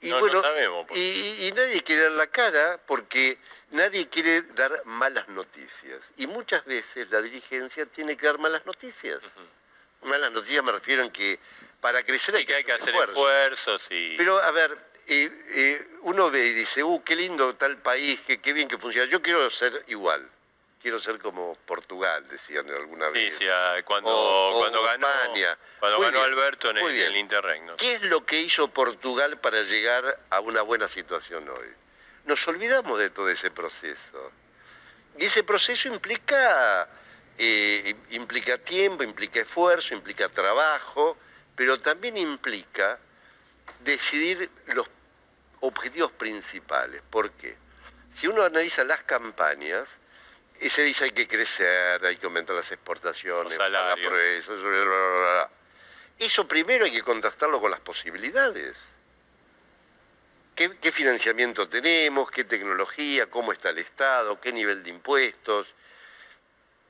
Y 0.00 0.10
No, 0.10 0.20
no 0.20 0.40
sabemos 0.40 0.86
por 0.86 0.96
y, 0.96 1.52
nadie 1.54 1.82
quiere 1.82 2.02
dar 2.02 2.12
la 2.12 2.26
cara 2.26 2.80
porque 2.86 3.38
nadie 3.70 4.08
quiere 4.08 4.42
dar 4.42 4.84
malas 4.84 5.28
noticias. 5.28 6.00
Y 6.16 6.26
muchas 6.26 6.64
veces 6.64 7.08
la 7.10 7.22
dirigencia 7.22 7.86
tiene 7.86 8.16
que 8.16 8.26
dar 8.26 8.38
malas 8.38 8.66
noticias. 8.66 9.22
Malas 10.02 10.32
noticias 10.32 10.62
me 10.64 10.72
refiero 10.72 11.02
en 11.02 11.10
que 11.10 11.38
para 11.80 12.02
crecer 12.04 12.34
hay 12.34 12.42
Y 12.42 12.46
que 12.46 12.54
hay 12.56 12.64
que 12.64 12.72
hacer 12.72 12.88
esfuerzo. 12.88 13.12
esfuerzos 13.12 13.82
y... 13.90 14.16
Pero, 14.16 14.42
a 14.42 14.50
ver, 14.50 14.76
eh, 15.06 15.86
uno 16.02 16.30
ve 16.30 16.46
y 16.46 16.52
dice, 16.52 16.82
uh, 16.82 17.02
qué 17.04 17.14
lindo 17.16 17.54
tal 17.56 17.78
país, 17.78 18.20
qué, 18.26 18.40
qué 18.40 18.52
bien 18.52 18.68
que 18.68 18.78
funciona. 18.78 19.10
Yo 19.10 19.22
quiero 19.22 19.50
ser 19.50 19.84
igual. 19.88 20.28
Quiero 20.82 21.00
ser 21.00 21.18
como 21.18 21.56
Portugal, 21.64 22.28
decían 22.28 22.68
alguna 22.68 23.08
vez. 23.08 23.34
sí, 23.38 23.46
ah, 23.50 23.76
cuando, 23.86 24.10
O- 24.10 24.56
o 24.56 24.58
cuando 24.60 24.82
ganó, 24.82 25.08
España. 25.08 25.56
cuando 25.80 25.96
Muy 25.98 26.06
ganó 26.08 26.18
bien, 26.20 26.32
Alberto 26.32 26.70
en 26.70 26.76
el, 26.76 26.82
muy 26.82 26.92
bien. 26.92 27.06
en 27.06 27.12
el 27.12 27.18
Interreg, 27.20 27.62
¿no? 27.62 27.76
¿Qué 27.78 27.94
es 27.94 28.02
lo 28.02 28.26
que 28.26 28.40
hizo 28.42 28.68
Portugal 28.68 29.38
para 29.40 29.62
llegar 29.62 30.18
a 30.28 30.40
una 30.40 30.60
buena 30.60 30.86
situación 30.88 31.48
hoy? 31.48 31.68
Nos 32.26 32.46
olvidamos 32.48 32.98
de 32.98 33.08
todo 33.08 33.30
ese 33.30 33.50
proceso. 33.50 34.30
Y 35.18 35.24
ese 35.24 35.42
proceso 35.42 35.88
implica, 35.88 36.86
eh, 37.38 37.94
implica 38.10 38.58
tiempo, 38.58 39.02
implica 39.02 39.40
esfuerzo, 39.40 39.94
implica 39.94 40.28
trabajo, 40.28 41.16
pero 41.56 41.80
también 41.80 42.18
implica 42.18 42.98
decidir 43.84 44.50
los 44.66 44.88
objetivos 45.60 46.12
principales. 46.12 47.02
¿Por 47.10 47.30
qué? 47.32 47.56
Si 48.12 48.26
uno 48.26 48.42
analiza 48.42 48.84
las 48.84 49.02
campañas, 49.04 49.98
y 50.60 50.70
se 50.70 50.82
dice 50.82 51.04
hay 51.04 51.10
que 51.10 51.28
crecer, 51.28 52.04
hay 52.04 52.16
que 52.16 52.26
aumentar 52.26 52.56
las 52.56 52.70
exportaciones, 52.70 53.58
por 53.58 54.20
eso, 54.20 54.56
bla, 54.56 54.70
bla, 54.70 54.84
bla, 54.84 55.16
bla. 55.16 55.50
Eso 56.18 56.46
primero 56.46 56.84
hay 56.84 56.92
que 56.92 57.02
contrastarlo 57.02 57.60
con 57.60 57.70
las 57.70 57.80
posibilidades. 57.80 58.78
¿Qué, 60.54 60.78
qué 60.78 60.92
financiamiento 60.92 61.68
tenemos? 61.68 62.30
¿Qué 62.30 62.44
tecnología? 62.44 63.28
¿Cómo 63.28 63.52
está 63.52 63.70
el 63.70 63.78
Estado? 63.78 64.40
¿Qué 64.40 64.52
nivel 64.52 64.84
de 64.84 64.90
impuestos? 64.90 65.66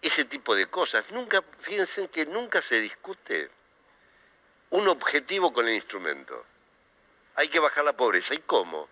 Ese 0.03 0.27
tipo 0.27 0.55
de 0.55 0.67
cosas. 0.67 1.11
Nunca, 1.11 1.43
fíjense 1.61 2.09
que 2.09 2.27
nunca 2.27 2.61
se 2.61 2.81
discute 2.83 3.51
un 4.69 4.87
objetivo 4.89 5.53
con 5.55 5.67
el 5.67 5.75
instrumento. 5.75 6.45
Hay 7.37 7.49
que 7.49 7.59
bajar 7.59 7.85
la 7.85 7.97
pobreza. 7.97 8.35
¿Y 8.35 8.39
cómo? 8.39 8.89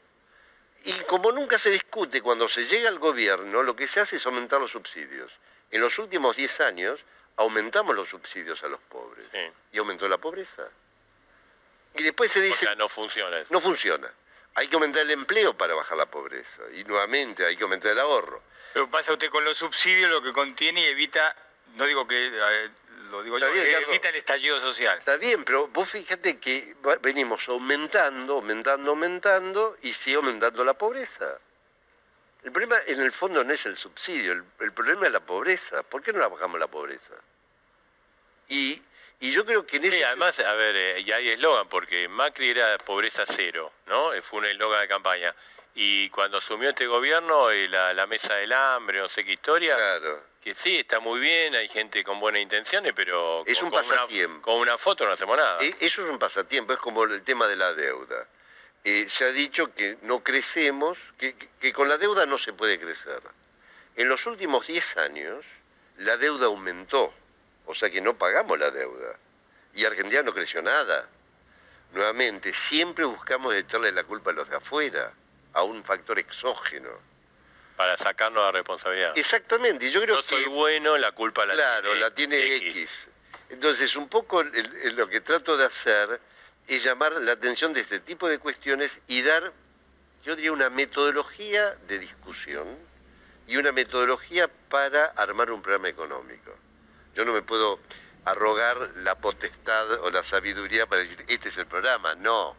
Y 0.84 0.92
como 1.04 1.30
nunca 1.30 1.58
se 1.58 1.70
discute 1.70 2.20
cuando 2.22 2.48
se 2.48 2.66
llega 2.66 2.88
al 2.88 2.98
gobierno, 2.98 3.62
lo 3.62 3.76
que 3.76 3.86
se 3.86 4.00
hace 4.00 4.16
es 4.16 4.26
aumentar 4.26 4.60
los 4.60 4.72
subsidios. 4.72 5.32
En 5.70 5.80
los 5.80 5.98
últimos 5.98 6.36
10 6.36 6.60
años 6.60 7.00
aumentamos 7.36 7.94
los 7.94 8.08
subsidios 8.08 8.62
a 8.64 8.68
los 8.68 8.80
pobres. 8.80 9.26
Sí. 9.30 9.38
Y 9.72 9.78
aumentó 9.78 10.08
la 10.08 10.18
pobreza. 10.18 10.68
Y 11.94 12.02
después 12.02 12.32
se 12.32 12.40
O 12.40 12.42
dice, 12.42 12.66
sea, 12.66 12.74
no 12.74 12.88
funciona 12.88 13.38
eso. 13.38 13.52
no 13.52 13.60
funciona. 13.60 14.10
Hay 14.54 14.68
que 14.68 14.74
aumentar 14.74 15.02
el 15.02 15.10
empleo 15.12 15.54
para 15.56 15.74
bajar 15.74 15.96
la 15.96 16.06
pobreza. 16.06 16.62
Y 16.74 16.84
nuevamente 16.84 17.46
hay 17.46 17.56
que 17.56 17.62
aumentar 17.62 17.92
el 17.92 18.00
ahorro. 18.00 18.42
Pero 18.74 18.90
pasa 18.90 19.12
usted 19.12 19.30
con 19.30 19.44
los 19.44 19.56
subsidios 19.56 20.10
lo 20.10 20.22
que 20.22 20.32
contiene 20.32 20.80
y 20.80 20.84
evita, 20.86 21.36
no 21.76 21.84
digo 21.84 22.06
que, 22.08 22.26
eh, 22.26 22.70
lo 23.12 23.22
digo 23.22 23.38
yo, 23.38 23.52
bien, 23.52 23.66
eh, 23.66 23.84
evita 23.88 24.08
el 24.08 24.16
estallido 24.16 24.58
social. 24.58 24.98
Está 24.98 25.18
bien, 25.18 25.44
pero 25.44 25.68
vos 25.68 25.88
fíjate 25.88 26.38
que 26.38 26.74
venimos 27.02 27.46
aumentando, 27.48 28.34
aumentando, 28.36 28.90
aumentando 28.90 29.76
y 29.82 29.92
sigue 29.92 30.16
aumentando 30.16 30.64
la 30.64 30.74
pobreza. 30.74 31.38
El 32.42 32.50
problema 32.50 32.76
en 32.86 33.00
el 33.00 33.12
fondo 33.12 33.44
no 33.44 33.52
es 33.52 33.66
el 33.66 33.76
subsidio, 33.76 34.32
el, 34.32 34.44
el 34.60 34.72
problema 34.72 35.06
es 35.06 35.12
la 35.12 35.20
pobreza. 35.20 35.82
¿Por 35.82 36.02
qué 36.02 36.12
no 36.12 36.20
la 36.20 36.28
bajamos 36.28 36.58
la 36.58 36.66
pobreza? 36.66 37.14
Y, 38.48 38.82
y 39.20 39.30
yo 39.30 39.44
creo 39.44 39.66
que 39.66 39.76
en 39.76 39.84
ese 39.84 39.98
Sí, 39.98 40.02
además, 40.02 40.40
a 40.40 40.52
ver, 40.54 40.74
eh, 40.74 41.00
y 41.00 41.12
hay 41.12 41.28
eslogan, 41.28 41.68
porque 41.68 42.08
Macri 42.08 42.48
era 42.50 42.78
pobreza 42.78 43.24
cero, 43.26 43.72
¿no? 43.86 44.14
Eh, 44.14 44.22
Fue 44.22 44.40
un 44.40 44.46
eslogan 44.46 44.80
de 44.80 44.88
campaña. 44.88 45.34
Y 45.74 46.10
cuando 46.10 46.38
asumió 46.38 46.70
este 46.70 46.86
gobierno, 46.86 47.50
eh, 47.50 47.68
la, 47.68 47.94
la 47.94 48.06
mesa 48.06 48.34
del 48.34 48.52
hambre, 48.52 48.98
no 49.00 49.08
sé 49.08 49.24
qué 49.24 49.32
historia, 49.32 49.74
Claro. 49.76 50.22
que 50.42 50.54
sí, 50.54 50.78
está 50.80 51.00
muy 51.00 51.18
bien, 51.18 51.54
hay 51.54 51.68
gente 51.68 52.04
con 52.04 52.20
buenas 52.20 52.42
intenciones, 52.42 52.92
pero 52.94 53.44
Es 53.46 53.58
con, 53.58 53.66
un 53.68 53.70
con 53.72 53.84
una- 53.86 54.40
con 54.42 54.54
una 54.56 54.76
foto 54.78 55.06
no 55.06 55.12
hacemos 55.12 55.36
nada. 55.36 55.58
E- 55.62 55.74
Eso 55.80 56.02
es 56.04 56.08
un 56.10 56.18
pasatiempo, 56.18 56.74
es 56.74 56.78
como 56.78 57.04
el 57.04 57.22
tema 57.22 57.46
de 57.48 57.56
la 57.56 57.72
deuda. 57.72 58.26
Eh, 58.84 59.06
se 59.08 59.24
ha 59.24 59.32
dicho 59.32 59.72
que 59.74 59.96
no 60.02 60.22
crecemos, 60.22 60.98
que, 61.16 61.34
que- 61.36 61.48
que 61.60 61.72
con 61.72 61.88
la 61.88 61.96
deuda 61.96 62.26
no 62.26 62.36
se 62.36 62.52
puede 62.52 62.78
crecer. 62.78 63.22
En 63.96 64.08
los 64.08 64.26
últimos 64.26 64.66
10 64.66 64.96
años, 64.98 65.44
la 65.98 66.16
deuda 66.18 66.46
aumentó, 66.46 67.14
o 67.64 67.74
sea 67.74 67.88
que 67.88 68.00
no 68.02 68.18
pagamos 68.18 68.58
la 68.58 68.70
deuda. 68.70 69.16
Y 69.74 69.84
Argentina 69.86 70.22
no 70.22 70.34
creció 70.34 70.60
nada. 70.60 71.08
Nuevamente, 71.94 72.52
siempre 72.52 73.04
buscamos 73.04 73.54
echarle 73.54 73.92
la 73.92 74.04
culpa 74.04 74.30
a 74.30 74.34
los 74.34 74.48
de 74.50 74.56
afuera, 74.56 75.12
a 75.54 75.62
un 75.62 75.82
factor 75.84 76.18
exógeno. 76.18 76.90
Para 77.76 77.96
sacarnos 77.96 78.44
la 78.44 78.50
responsabilidad. 78.52 79.12
Exactamente, 79.16 79.90
yo 79.90 80.00
creo 80.02 80.16
Yo 80.16 80.22
que... 80.22 80.28
soy 80.28 80.44
bueno, 80.44 80.98
la 80.98 81.12
culpa 81.12 81.44
la 81.46 81.54
Claro, 81.54 81.88
tiene 81.90 82.00
la 82.00 82.10
tiene 82.14 82.56
X. 82.56 83.08
Entonces, 83.50 83.96
un 83.96 84.08
poco 84.08 84.40
el- 84.42 84.54
el- 84.54 84.94
lo 84.96 85.08
que 85.08 85.20
trato 85.20 85.56
de 85.56 85.64
hacer 85.64 86.20
es 86.68 86.82
llamar 86.84 87.12
la 87.12 87.32
atención 87.32 87.72
de 87.72 87.80
este 87.80 87.98
tipo 88.00 88.28
de 88.28 88.38
cuestiones 88.38 89.00
y 89.08 89.22
dar, 89.22 89.52
yo 90.24 90.36
diría, 90.36 90.52
una 90.52 90.70
metodología 90.70 91.76
de 91.88 91.98
discusión 91.98 92.78
y 93.48 93.56
una 93.56 93.72
metodología 93.72 94.48
para 94.68 95.06
armar 95.06 95.50
un 95.50 95.60
programa 95.62 95.88
económico. 95.88 96.54
Yo 97.14 97.24
no 97.24 97.32
me 97.32 97.42
puedo 97.42 97.80
arrogar 98.24 98.90
la 98.98 99.16
potestad 99.16 99.90
o 100.02 100.10
la 100.10 100.22
sabiduría 100.22 100.86
para 100.86 101.02
decir, 101.02 101.24
este 101.26 101.48
es 101.48 101.56
el 101.56 101.66
programa, 101.66 102.14
no. 102.14 102.54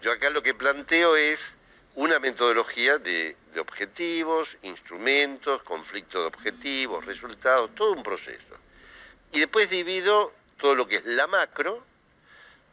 Yo 0.00 0.12
acá 0.12 0.30
lo 0.30 0.42
que 0.42 0.54
planteo 0.54 1.16
es 1.16 1.54
una 1.94 2.18
metodología 2.18 2.98
de, 2.98 3.36
de 3.52 3.60
objetivos, 3.60 4.56
instrumentos, 4.62 5.62
conflicto 5.62 6.20
de 6.20 6.26
objetivos, 6.26 7.04
resultados, 7.04 7.74
todo 7.74 7.92
un 7.92 8.02
proceso. 8.02 8.56
Y 9.32 9.40
después 9.40 9.70
divido 9.70 10.32
todo 10.58 10.74
lo 10.74 10.86
que 10.88 10.96
es 10.96 11.04
la 11.04 11.26
macro, 11.26 11.84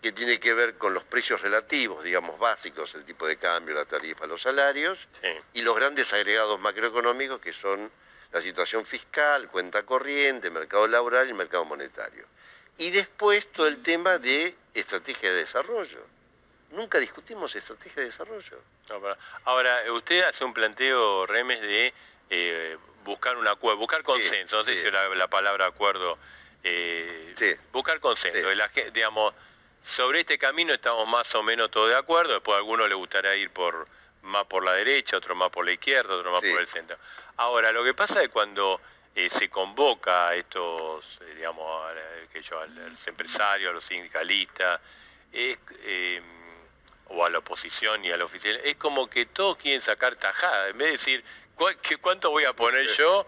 que 0.01 0.11
tiene 0.11 0.39
que 0.39 0.53
ver 0.55 0.75
con 0.79 0.95
los 0.95 1.03
precios 1.03 1.41
relativos, 1.41 2.03
digamos, 2.03 2.39
básicos, 2.39 2.95
el 2.95 3.05
tipo 3.05 3.27
de 3.27 3.37
cambio, 3.37 3.75
la 3.75 3.85
tarifa, 3.85 4.25
los 4.25 4.41
salarios, 4.41 4.97
Sí. 5.21 5.27
y 5.53 5.61
los 5.61 5.75
grandes 5.75 6.11
agregados 6.13 6.59
macroeconómicos 6.59 7.39
que 7.39 7.53
son 7.53 7.91
la 8.31 8.41
situación 8.41 8.85
fiscal, 8.85 9.47
cuenta 9.49 9.83
corriente, 9.83 10.49
mercado 10.49 10.87
laboral 10.87 11.29
y 11.29 11.33
mercado 11.33 11.65
monetario. 11.65 12.25
Y 12.79 12.89
después 12.89 13.51
todo 13.51 13.67
el 13.67 13.83
tema 13.83 14.17
de 14.17 14.55
estrategia 14.73 15.29
de 15.31 15.35
desarrollo. 15.37 15.99
Nunca 16.71 16.99
discutimos 16.99 17.55
estrategia 17.55 18.01
de 18.01 18.05
desarrollo. 18.05 18.61
Ahora, 19.45 19.85
eh, 19.85 19.91
usted 19.91 20.23
hace 20.23 20.43
un 20.43 20.53
planteo, 20.53 21.25
Remes, 21.25 21.61
de 21.61 21.93
eh, 22.29 22.77
buscar 23.03 23.37
un 23.37 23.47
acuerdo, 23.47 23.77
buscar 23.77 24.03
consenso, 24.03 24.57
no 24.57 24.63
sé 24.63 24.75
sí. 24.75 24.81
si 24.81 24.91
la, 24.91 25.09
la 25.09 25.27
palabra 25.27 25.65
acuerdo 25.65 26.17
eh, 26.63 27.57
buscar 27.71 27.99
consenso. 27.99 28.47
digamos, 28.93 29.33
sobre 29.83 30.21
este 30.21 30.37
camino 30.37 30.73
estamos 30.73 31.07
más 31.07 31.33
o 31.35 31.43
menos 31.43 31.71
todos 31.71 31.89
de 31.89 31.95
acuerdo, 31.95 32.33
después 32.33 32.55
a 32.55 32.59
algunos 32.59 32.87
les 32.87 32.97
gustaría 32.97 33.35
ir 33.35 33.49
por 33.49 33.87
más 34.21 34.45
por 34.45 34.63
la 34.63 34.73
derecha, 34.73 35.17
otro 35.17 35.35
más 35.35 35.49
por 35.49 35.65
la 35.65 35.71
izquierda, 35.71 36.15
otro 36.15 36.31
más 36.31 36.41
por 36.41 36.59
el 36.59 36.67
centro. 36.67 36.97
Ahora, 37.37 37.71
lo 37.71 37.83
que 37.83 37.93
pasa 37.93 38.21
es 38.21 38.29
cuando 38.29 38.79
eh, 39.15 39.29
se 39.29 39.49
convoca 39.49 40.29
a 40.29 40.35
estos, 40.35 41.19
digamos, 41.35 41.91
que 42.31 42.41
yo, 42.41 42.59
a 42.59 42.67
los 42.67 43.07
empresarios, 43.07 43.71
a 43.71 43.73
los 43.73 43.83
sindicalistas, 43.83 44.79
em, 45.33 46.23
o 47.13 47.25
a 47.25 47.29
la 47.29 47.39
oposición 47.39 48.03
y 48.05 48.11
al 48.11 48.21
oficial, 48.21 48.59
es 48.63 48.75
como 48.77 49.09
que 49.09 49.25
todos 49.25 49.57
quieren 49.57 49.81
sacar 49.81 50.15
tajada, 50.15 50.69
en 50.69 50.77
vez 50.77 50.87
de 50.87 50.91
decir, 50.91 51.23
¿cuánto 52.01 52.31
voy 52.31 52.45
a 52.45 52.53
poner 52.53 52.87
yo? 52.95 53.25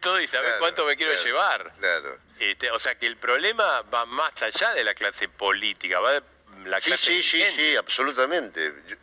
Todo 0.00 0.20
y 0.20 0.26
saber 0.26 0.54
cuánto 0.58 0.84
me 0.84 0.96
quiero 0.96 1.14
llevar. 1.14 1.72
Claro. 1.78 2.18
Este, 2.38 2.70
o 2.70 2.78
sea 2.78 2.94
que 2.96 3.06
el 3.06 3.16
problema 3.16 3.82
va 3.82 4.06
más 4.06 4.40
allá 4.42 4.72
de 4.74 4.84
la 4.84 4.94
clase 4.94 5.28
política, 5.28 5.98
va 5.98 6.22
la 6.64 6.80
clase 6.80 7.06
Sí, 7.06 7.22
sí, 7.22 7.42
sí, 7.42 7.52
sí, 7.56 7.76
absolutamente. 7.76 8.72
Yo, 8.86 8.96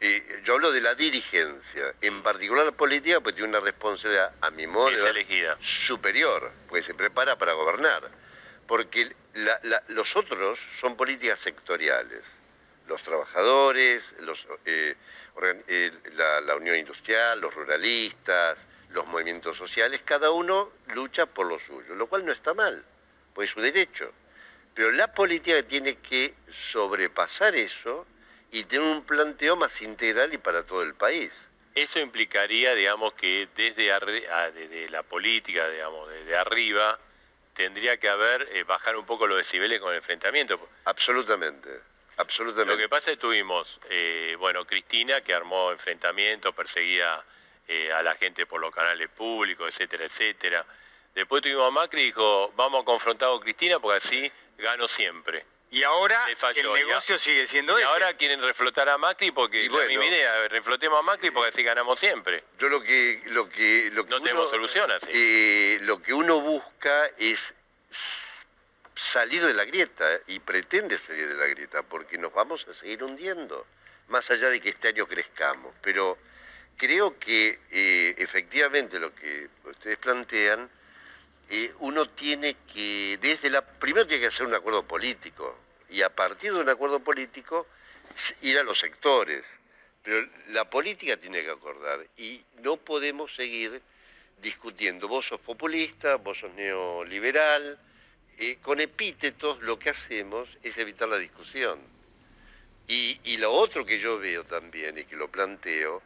yo, 0.44 0.54
hablo 0.54 0.72
de 0.72 0.82
la 0.82 0.96
dirigencia, 0.96 1.94
en 2.02 2.22
particular 2.22 2.66
la 2.66 2.72
política, 2.72 3.20
pues 3.20 3.36
tiene 3.36 3.50
una 3.50 3.60
responsabilidad, 3.60 4.34
a 4.42 4.52
mi 4.52 4.68
modo, 4.68 4.92
superior, 5.60 6.52
pues 6.70 6.86
se 6.86 6.94
prepara 6.94 7.38
para 7.38 7.54
gobernar. 7.54 8.10
Porque 8.68 9.16
los 9.90 10.16
otros 10.16 10.60
son 10.80 10.96
políticas 10.96 11.40
sectoriales. 11.40 12.24
Los 12.88 13.04
trabajadores, 13.04 14.16
los, 14.22 14.46
eh, 14.66 14.96
eh, 15.68 15.92
la 16.14 16.56
Unión 16.56 16.78
Industrial, 16.78 17.40
los 17.40 17.54
ruralistas, 17.54 18.58
los 18.90 19.06
movimientos 19.08 19.58
sociales, 19.58 20.02
cada 20.04 20.32
uno 20.32 20.72
lucha 20.94 21.26
por 21.26 21.48
lo 21.48 21.60
suyo, 21.60 21.96
lo 21.96 22.08
cual 22.08 22.26
no 22.26 22.32
está 22.32 22.54
mal 22.54 22.84
pues 23.38 23.52
su 23.52 23.62
derecho. 23.62 24.12
Pero 24.74 24.92
la 24.92 25.14
política 25.14 25.62
tiene 25.62 25.98
que 25.98 26.34
sobrepasar 26.52 27.56
eso 27.56 28.08
y 28.52 28.64
tener 28.64 28.88
un 28.88 29.04
planteo 29.04 29.56
más 29.56 29.80
integral 29.84 30.34
y 30.34 30.40
para 30.40 30.64
todo 30.64 30.82
el 30.82 30.96
país. 30.96 31.46
Eso 31.76 32.00
implicaría, 32.00 32.74
digamos, 32.74 33.14
que 33.14 33.48
desde, 33.56 33.92
ah, 33.92 34.50
desde 34.50 34.90
la 34.90 35.04
política, 35.04 35.70
digamos, 35.70 36.10
desde 36.10 36.36
arriba, 36.36 36.98
tendría 37.54 37.98
que 37.98 38.10
haber, 38.10 38.50
eh, 38.54 38.64
bajar 38.64 38.96
un 38.96 39.06
poco 39.06 39.28
los 39.28 39.38
decibeles 39.38 39.80
con 39.80 39.92
el 39.92 39.98
enfrentamiento. 39.98 40.60
Absolutamente, 40.86 41.70
absolutamente. 42.18 42.74
Lo 42.74 42.78
que 42.78 42.90
pasa 42.90 43.12
es 43.12 43.18
que 43.18 43.22
tuvimos, 43.22 43.80
eh, 43.90 44.36
bueno, 44.38 44.66
Cristina, 44.66 45.22
que 45.22 45.34
armó 45.34 45.72
enfrentamientos, 45.72 46.54
perseguía 46.54 47.24
eh, 47.68 47.92
a 47.92 48.02
la 48.02 48.16
gente 48.16 48.46
por 48.46 48.62
los 48.62 48.74
canales 48.74 49.10
públicos, 49.10 49.68
etcétera, 49.68 50.06
etcétera. 50.06 50.66
Después 51.14 51.42
tuvimos 51.42 51.68
a 51.68 51.72
Macri 51.72 52.02
y 52.02 52.06
dijo, 52.06 52.52
vamos 52.56 52.82
a 52.82 52.86
confrontar 52.86 53.30
con 53.30 53.40
Cristina 53.40 53.80
porque 53.80 53.98
así 53.98 54.32
gano 54.58 54.88
siempre. 54.88 55.46
Y 55.70 55.84
ahora 55.84 56.26
el 56.56 56.74
negocio 56.74 57.20
sigue 57.20 57.46
siendo 57.48 57.78
y 57.78 57.84
ahora 57.84 58.14
quieren 58.14 58.42
reflotar 58.42 58.88
a 58.88 58.98
Macri 58.98 59.32
porque 59.32 59.64
y 59.64 59.68
bueno, 59.68 60.00
mi 60.00 60.06
idea, 60.06 60.48
reflotemos 60.48 60.98
a 60.98 61.02
Macri 61.02 61.30
porque 61.32 61.50
así 61.50 61.62
ganamos 61.62 62.00
siempre. 62.00 62.44
Yo 62.58 62.70
lo 62.70 62.82
que 62.82 63.22
lo 63.26 63.50
que, 63.50 63.90
lo 63.92 64.06
que 64.06 64.12
no 64.12 64.22
tenemos 64.22 64.50
solución 64.50 64.90
así. 64.92 65.08
Eh, 65.12 65.80
lo 65.82 66.02
que 66.02 66.14
uno 66.14 66.40
busca 66.40 67.08
es 67.18 67.54
salir 68.98 69.46
de 69.46 69.54
la 69.54 69.66
grieta 69.66 70.06
y 70.28 70.40
pretende 70.40 70.98
salir 70.98 71.28
de 71.28 71.36
la 71.36 71.46
grieta 71.48 71.84
porque 71.84 72.18
nos 72.18 72.34
vamos 72.34 72.68
a 72.68 72.74
seguir 72.74 73.04
hundiendo 73.04 73.66
más 74.08 74.30
allá 74.32 74.50
de 74.50 74.60
que 74.60 74.70
este 74.70 74.90
año 74.90 75.08
crezcamos. 75.08 75.74
Pero 75.82 76.18
creo 76.76 77.18
que 77.20 77.60
eh, 77.72 78.16
efectivamente 78.18 79.00
lo 79.00 79.14
que 79.14 79.50
ustedes 79.66 79.98
plantean 79.98 80.70
eh, 81.50 81.74
uno 81.80 82.10
tiene 82.10 82.58
que, 82.74 83.18
desde 83.22 83.50
la, 83.50 83.62
primero 83.62 84.06
tiene 84.08 84.22
que 84.22 84.28
hacer 84.28 84.46
un 84.46 84.56
acuerdo 84.56 84.84
político 84.84 85.58
y 85.90 86.02
a 86.02 86.10
partir 86.10 86.54
de 86.54 86.60
un 86.60 86.70
acuerdo 86.70 87.00
político 87.00 87.68
ir 88.42 88.58
a 88.58 88.64
los 88.64 88.80
sectores. 88.80 89.46
Pero 90.04 90.26
la 90.50 90.70
política 90.70 91.18
tiene 91.18 91.44
que 91.44 91.52
acordar 91.52 92.00
y 92.18 92.42
no 92.62 92.78
podemos 92.78 93.36
seguir 93.36 93.82
discutiendo. 94.42 95.08
Vos 95.08 95.28
sos 95.28 95.42
populista, 95.42 96.16
vos 96.16 96.40
sos 96.40 96.54
neoliberal. 96.54 97.80
Eh, 98.38 98.58
con 98.62 98.80
epítetos 98.80 99.62
lo 99.62 99.80
que 99.80 99.90
hacemos 99.90 100.48
es 100.62 100.78
evitar 100.78 101.10
la 101.10 101.18
discusión. 101.18 101.80
Y, 102.88 103.20
y 103.24 103.38
lo 103.38 103.52
otro 103.52 103.86
que 103.86 104.00
yo 104.00 104.20
veo 104.20 104.44
también 104.44 104.98
y 104.98 105.06
que 105.06 105.16
lo 105.16 105.28
planteo 105.30 106.02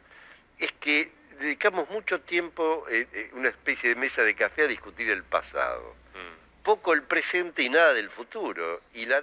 es 0.58 0.72
que 0.72 1.12
dedicamos 1.38 1.90
mucho 1.90 2.20
tiempo, 2.20 2.86
en 2.88 3.08
una 3.34 3.48
especie 3.48 3.90
de 3.90 3.96
mesa 3.96 4.22
de 4.22 4.34
café, 4.34 4.62
a 4.62 4.66
discutir 4.66 5.10
el 5.10 5.24
pasado. 5.24 5.94
Mm. 6.14 6.62
Poco 6.62 6.92
el 6.92 7.02
presente 7.02 7.62
y 7.62 7.68
nada 7.68 7.92
del 7.92 8.08
futuro. 8.10 8.80
Y 8.94 9.06
la, 9.06 9.22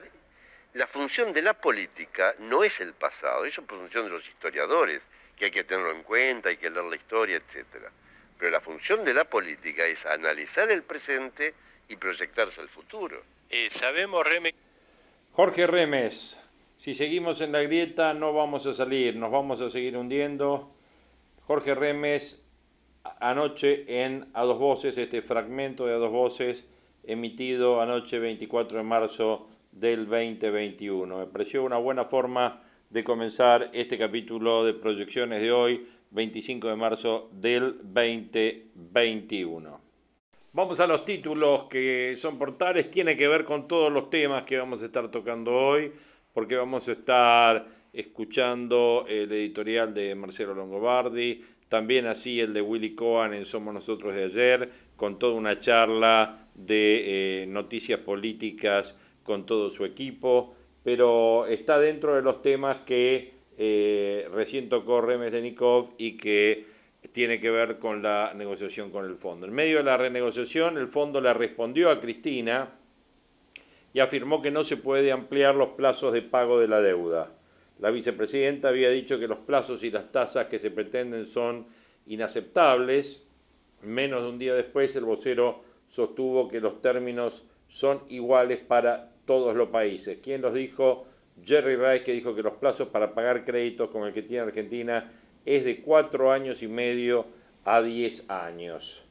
la 0.73 0.85
función 0.85 1.33
de 1.33 1.41
la 1.41 1.53
política 1.53 2.35
no 2.39 2.63
es 2.63 2.79
el 2.79 2.93
pasado, 2.93 3.45
eso 3.45 3.61
es 3.61 3.67
función 3.67 4.05
de 4.05 4.11
los 4.11 4.27
historiadores, 4.27 5.03
que 5.35 5.45
hay 5.45 5.51
que 5.51 5.63
tenerlo 5.63 5.91
en 5.91 6.03
cuenta, 6.03 6.49
hay 6.49 6.57
que 6.57 6.69
leer 6.69 6.85
la 6.85 6.95
historia, 6.95 7.37
etc. 7.37 7.65
Pero 8.37 8.51
la 8.51 8.61
función 8.61 9.03
de 9.03 9.13
la 9.13 9.25
política 9.25 9.85
es 9.85 10.05
analizar 10.05 10.69
el 10.69 10.83
presente 10.83 11.53
y 11.89 11.95
proyectarse 11.95 12.61
al 12.61 12.69
futuro. 12.69 13.21
Eh, 13.49 13.69
sabemos, 13.69 14.25
Remes. 14.25 14.53
Jorge 15.33 15.67
Remes, 15.67 16.37
si 16.77 16.93
seguimos 16.93 17.41
en 17.41 17.51
la 17.51 17.61
grieta 17.61 18.13
no 18.13 18.33
vamos 18.33 18.65
a 18.65 18.73
salir, 18.73 19.15
nos 19.15 19.31
vamos 19.31 19.61
a 19.61 19.69
seguir 19.69 19.97
hundiendo 19.97 20.71
Jorge 21.47 21.75
Remes 21.75 22.45
anoche 23.19 24.03
en 24.03 24.29
A 24.33 24.43
Dos 24.43 24.59
Voces, 24.59 24.97
este 24.97 25.21
fragmento 25.21 25.85
de 25.85 25.95
A 25.95 25.97
Dos 25.97 26.11
Voces 26.11 26.65
emitido 27.03 27.81
anoche 27.81 28.19
24 28.19 28.77
de 28.77 28.83
marzo 28.83 29.47
del 29.71 30.07
2021. 30.07 31.17
Me 31.17 31.25
pareció 31.25 31.63
una 31.63 31.77
buena 31.77 32.05
forma 32.05 32.61
de 32.89 33.03
comenzar 33.03 33.69
este 33.73 33.97
capítulo 33.97 34.63
de 34.63 34.73
proyecciones 34.73 35.41
de 35.41 35.51
hoy, 35.51 35.87
25 36.11 36.67
de 36.67 36.75
marzo 36.75 37.29
del 37.33 37.77
2021. 37.83 39.88
Vamos 40.51 40.79
a 40.79 40.87
los 40.87 41.05
títulos 41.05 41.65
que 41.69 42.15
son 42.17 42.39
portales, 42.39 42.89
tiene 42.89 43.15
que 43.15 43.27
ver 43.27 43.45
con 43.45 43.67
todos 43.67 43.91
los 43.93 44.09
temas 44.09 44.43
que 44.43 44.57
vamos 44.57 44.81
a 44.81 44.85
estar 44.85 45.11
tocando 45.11 45.55
hoy, 45.55 45.91
porque 46.33 46.55
vamos 46.55 46.89
a 46.89 46.93
estar 46.93 47.67
escuchando 47.93 49.05
el 49.07 49.31
editorial 49.31 49.93
de 49.93 50.15
Marcelo 50.15 50.55
Longobardi, 50.55 51.43
también 51.67 52.07
así 52.07 52.39
el 52.39 52.51
de 52.55 52.63
Willy 52.63 52.95
Cohen 52.95 53.35
en 53.35 53.45
Somos 53.45 53.75
Nosotros 53.75 54.15
de 54.15 54.23
ayer, 54.23 54.71
con 54.95 55.19
toda 55.19 55.35
una 55.35 55.59
charla 55.59 56.47
de 56.55 57.43
eh, 57.43 57.45
noticias 57.45 57.99
políticas 57.99 58.95
con 59.21 59.45
todo 59.45 59.69
su 59.69 59.85
equipo, 59.85 60.55
pero 60.83 61.45
está 61.45 61.77
dentro 61.79 62.15
de 62.15 62.23
los 62.23 62.41
temas 62.41 62.79
que 62.79 63.35
eh, 63.55 64.27
recién 64.33 64.67
tocó 64.67 64.99
Remes 64.99 65.31
Denikov 65.31 65.91
y 65.99 66.17
que 66.17 66.78
tiene 67.11 67.39
que 67.39 67.49
ver 67.49 67.79
con 67.79 68.01
la 68.03 68.33
negociación 68.35 68.91
con 68.91 69.05
el 69.05 69.15
fondo. 69.15 69.45
En 69.45 69.53
medio 69.53 69.77
de 69.77 69.83
la 69.83 69.97
renegociación, 69.97 70.77
el 70.77 70.87
fondo 70.87 71.21
le 71.21 71.33
respondió 71.33 71.89
a 71.89 71.99
Cristina 71.99 72.69
y 73.93 73.99
afirmó 73.99 74.41
que 74.41 74.51
no 74.51 74.63
se 74.63 74.77
puede 74.77 75.11
ampliar 75.11 75.55
los 75.55 75.69
plazos 75.69 76.13
de 76.13 76.21
pago 76.21 76.59
de 76.59 76.67
la 76.67 76.81
deuda. 76.81 77.31
La 77.79 77.91
vicepresidenta 77.91 78.69
había 78.69 78.89
dicho 78.89 79.19
que 79.19 79.27
los 79.27 79.39
plazos 79.39 79.83
y 79.83 79.91
las 79.91 80.11
tasas 80.11 80.47
que 80.47 80.59
se 80.59 80.69
pretenden 80.69 81.25
son 81.25 81.65
inaceptables. 82.07 83.23
Menos 83.81 84.23
de 84.23 84.29
un 84.29 84.37
día 84.37 84.53
después, 84.53 84.95
el 84.95 85.05
vocero 85.05 85.63
sostuvo 85.87 86.47
que 86.47 86.59
los 86.59 86.81
términos 86.81 87.45
son 87.69 88.03
iguales 88.09 88.59
para 88.59 89.11
todos 89.25 89.55
los 89.55 89.69
países. 89.69 90.19
¿Quién 90.21 90.41
los 90.41 90.53
dijo? 90.53 91.05
Jerry 91.43 91.77
Rice, 91.77 92.03
que 92.03 92.11
dijo 92.11 92.35
que 92.35 92.43
los 92.43 92.53
plazos 92.53 92.89
para 92.89 93.13
pagar 93.13 93.45
créditos 93.45 93.89
como 93.89 94.07
el 94.07 94.13
que 94.13 94.23
tiene 94.23 94.43
Argentina 94.43 95.09
es 95.55 95.65
de 95.65 95.81
cuatro 95.81 96.31
años 96.31 96.61
y 96.61 96.67
medio 96.67 97.25
a 97.65 97.81
diez 97.81 98.29
años. 98.29 99.03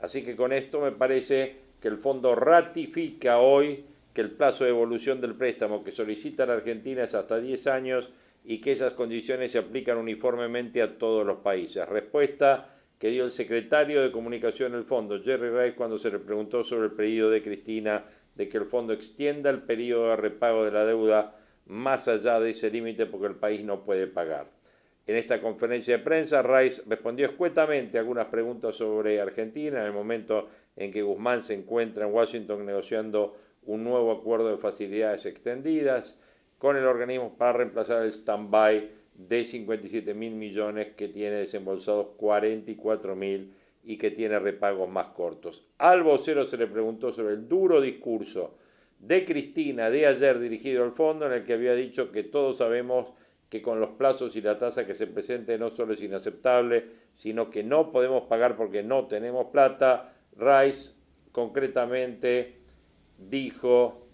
Así 0.00 0.22
que 0.22 0.34
con 0.34 0.54
esto 0.54 0.80
me 0.80 0.92
parece 0.92 1.56
que 1.78 1.88
el 1.88 1.98
fondo 1.98 2.34
ratifica 2.34 3.38
hoy 3.38 3.84
que 4.14 4.22
el 4.22 4.30
plazo 4.30 4.64
de 4.64 4.70
evolución 4.70 5.20
del 5.20 5.34
préstamo 5.34 5.84
que 5.84 5.92
solicita 5.92 6.46
la 6.46 6.54
Argentina 6.54 7.04
es 7.04 7.14
hasta 7.14 7.38
10 7.38 7.66
años 7.66 8.08
y 8.46 8.62
que 8.62 8.72
esas 8.72 8.94
condiciones 8.94 9.52
se 9.52 9.58
aplican 9.58 9.98
uniformemente 9.98 10.80
a 10.80 10.96
todos 10.96 11.26
los 11.26 11.40
países. 11.40 11.86
Respuesta 11.86 12.70
que 12.98 13.10
dio 13.10 13.26
el 13.26 13.32
secretario 13.32 14.00
de 14.00 14.10
Comunicación 14.10 14.72
del 14.72 14.84
Fondo, 14.84 15.22
Jerry 15.22 15.50
Rice, 15.50 15.74
cuando 15.74 15.98
se 15.98 16.10
le 16.10 16.18
preguntó 16.18 16.64
sobre 16.64 16.86
el 16.86 16.92
pedido 16.92 17.28
de 17.28 17.42
Cristina 17.42 18.04
de 18.36 18.48
que 18.48 18.56
el 18.56 18.64
fondo 18.64 18.94
extienda 18.94 19.50
el 19.50 19.60
periodo 19.60 20.08
de 20.08 20.16
repago 20.16 20.64
de 20.64 20.70
la 20.70 20.86
deuda 20.86 21.36
más 21.66 22.08
allá 22.08 22.40
de 22.40 22.50
ese 22.50 22.70
límite 22.70 23.04
porque 23.04 23.26
el 23.26 23.36
país 23.36 23.62
no 23.62 23.84
puede 23.84 24.06
pagar. 24.06 24.46
En 25.06 25.16
esta 25.16 25.40
conferencia 25.40 25.98
de 25.98 26.02
prensa, 26.02 26.42
Rice 26.42 26.82
respondió 26.86 27.26
escuetamente 27.26 27.98
a 27.98 28.00
algunas 28.00 28.28
preguntas 28.28 28.76
sobre 28.76 29.20
Argentina 29.20 29.80
en 29.80 29.86
el 29.86 29.92
momento 29.92 30.48
en 30.76 30.90
que 30.90 31.02
Guzmán 31.02 31.42
se 31.42 31.54
encuentra 31.54 32.06
en 32.06 32.14
Washington 32.14 32.64
negociando 32.64 33.36
un 33.66 33.84
nuevo 33.84 34.12
acuerdo 34.12 34.48
de 34.48 34.56
facilidades 34.56 35.26
extendidas 35.26 36.18
con 36.58 36.76
el 36.76 36.86
organismo 36.86 37.36
para 37.36 37.52
reemplazar 37.52 38.02
el 38.02 38.12
stand-by 38.12 38.90
de 39.14 39.44
57 39.44 40.14
mil 40.14 40.34
millones 40.34 40.90
que 40.96 41.08
tiene 41.08 41.36
desembolsados 41.36 42.08
44 42.16 43.14
mil 43.14 43.54
y 43.84 43.98
que 43.98 44.10
tiene 44.10 44.38
repagos 44.38 44.88
más 44.88 45.08
cortos. 45.08 45.68
Al 45.76 46.02
vocero 46.02 46.44
se 46.46 46.56
le 46.56 46.66
preguntó 46.66 47.12
sobre 47.12 47.34
el 47.34 47.46
duro 47.46 47.82
discurso 47.82 48.56
de 48.98 49.26
Cristina 49.26 49.90
de 49.90 50.06
ayer 50.06 50.38
dirigido 50.38 50.82
al 50.82 50.92
fondo 50.92 51.26
en 51.26 51.32
el 51.32 51.44
que 51.44 51.52
había 51.52 51.74
dicho 51.74 52.10
que 52.10 52.22
todos 52.22 52.56
sabemos 52.56 53.12
que 53.54 53.62
con 53.62 53.78
los 53.78 53.90
plazos 53.90 54.34
y 54.34 54.40
la 54.40 54.58
tasa 54.58 54.84
que 54.84 54.96
se 54.96 55.06
presente 55.06 55.56
no 55.58 55.70
solo 55.70 55.92
es 55.92 56.02
inaceptable, 56.02 56.86
sino 57.14 57.50
que 57.50 57.62
no 57.62 57.92
podemos 57.92 58.24
pagar 58.24 58.56
porque 58.56 58.82
no 58.82 59.06
tenemos 59.06 59.46
plata. 59.52 60.12
Rice 60.36 60.90
concretamente 61.30 62.56
dijo 63.16 64.08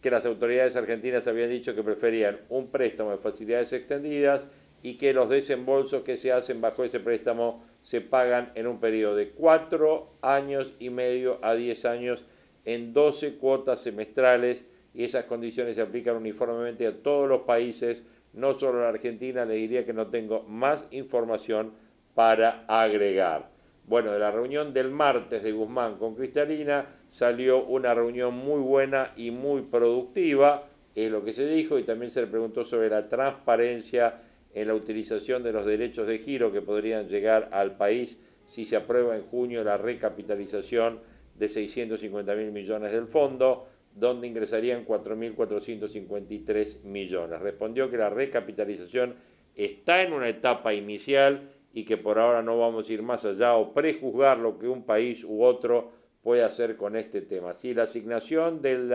que 0.00 0.08
las 0.08 0.24
autoridades 0.24 0.76
argentinas 0.76 1.26
habían 1.26 1.50
dicho 1.50 1.74
que 1.74 1.82
preferían 1.82 2.38
un 2.48 2.68
préstamo 2.68 3.10
de 3.10 3.18
facilidades 3.18 3.72
extendidas 3.72 4.44
y 4.84 4.96
que 4.96 5.12
los 5.12 5.28
desembolsos 5.30 6.04
que 6.04 6.16
se 6.16 6.30
hacen 6.30 6.60
bajo 6.60 6.84
ese 6.84 7.00
préstamo 7.00 7.64
se 7.82 8.00
pagan 8.00 8.52
en 8.54 8.68
un 8.68 8.78
periodo 8.78 9.16
de 9.16 9.30
cuatro 9.30 10.12
años 10.22 10.74
y 10.78 10.90
medio 10.90 11.40
a 11.42 11.56
diez 11.56 11.84
años 11.86 12.24
en 12.64 12.92
12 12.92 13.34
cuotas 13.38 13.82
semestrales 13.82 14.64
y 14.94 15.02
esas 15.02 15.24
condiciones 15.24 15.74
se 15.74 15.82
aplican 15.82 16.14
uniformemente 16.14 16.86
a 16.86 17.02
todos 17.02 17.28
los 17.28 17.40
países 17.40 18.04
no 18.36 18.54
solo 18.54 18.82
la 18.82 18.90
Argentina, 18.90 19.44
le 19.44 19.54
diría 19.54 19.84
que 19.84 19.92
no 19.92 20.06
tengo 20.06 20.44
más 20.44 20.86
información 20.90 21.72
para 22.14 22.64
agregar. 22.68 23.50
Bueno, 23.86 24.12
de 24.12 24.18
la 24.18 24.30
reunión 24.30 24.72
del 24.72 24.90
martes 24.90 25.42
de 25.42 25.52
Guzmán 25.52 25.96
con 25.96 26.14
Cristalina 26.14 26.86
salió 27.10 27.64
una 27.64 27.94
reunión 27.94 28.34
muy 28.34 28.60
buena 28.60 29.12
y 29.16 29.30
muy 29.30 29.62
productiva, 29.62 30.68
es 30.94 31.10
lo 31.10 31.24
que 31.24 31.32
se 31.32 31.46
dijo, 31.46 31.78
y 31.78 31.82
también 31.82 32.10
se 32.10 32.20
le 32.20 32.26
preguntó 32.26 32.64
sobre 32.64 32.90
la 32.90 33.08
transparencia 33.08 34.22
en 34.54 34.68
la 34.68 34.74
utilización 34.74 35.42
de 35.42 35.52
los 35.52 35.66
derechos 35.66 36.06
de 36.06 36.18
giro 36.18 36.52
que 36.52 36.62
podrían 36.62 37.08
llegar 37.08 37.48
al 37.52 37.76
país 37.76 38.18
si 38.48 38.64
se 38.64 38.76
aprueba 38.76 39.16
en 39.16 39.22
junio 39.22 39.62
la 39.64 39.76
recapitalización 39.76 41.00
de 41.38 41.48
650 41.48 42.34
mil 42.34 42.52
millones 42.52 42.92
del 42.92 43.06
fondo 43.06 43.66
donde 43.96 44.28
ingresarían 44.28 44.86
4.453 44.86 46.82
millones. 46.84 47.40
Respondió 47.40 47.90
que 47.90 47.96
la 47.96 48.10
recapitalización 48.10 49.14
está 49.54 50.02
en 50.02 50.12
una 50.12 50.28
etapa 50.28 50.74
inicial 50.74 51.50
y 51.72 51.84
que 51.84 51.96
por 51.96 52.18
ahora 52.18 52.42
no 52.42 52.58
vamos 52.58 52.88
a 52.88 52.92
ir 52.92 53.02
más 53.02 53.24
allá 53.24 53.54
o 53.54 53.72
prejuzgar 53.72 54.38
lo 54.38 54.58
que 54.58 54.68
un 54.68 54.84
país 54.84 55.24
u 55.24 55.42
otro 55.42 55.92
puede 56.22 56.42
hacer 56.42 56.76
con 56.76 56.94
este 56.94 57.22
tema. 57.22 57.54
Si 57.54 57.72
la 57.72 57.84
asignación 57.84 58.60
del 58.60 58.88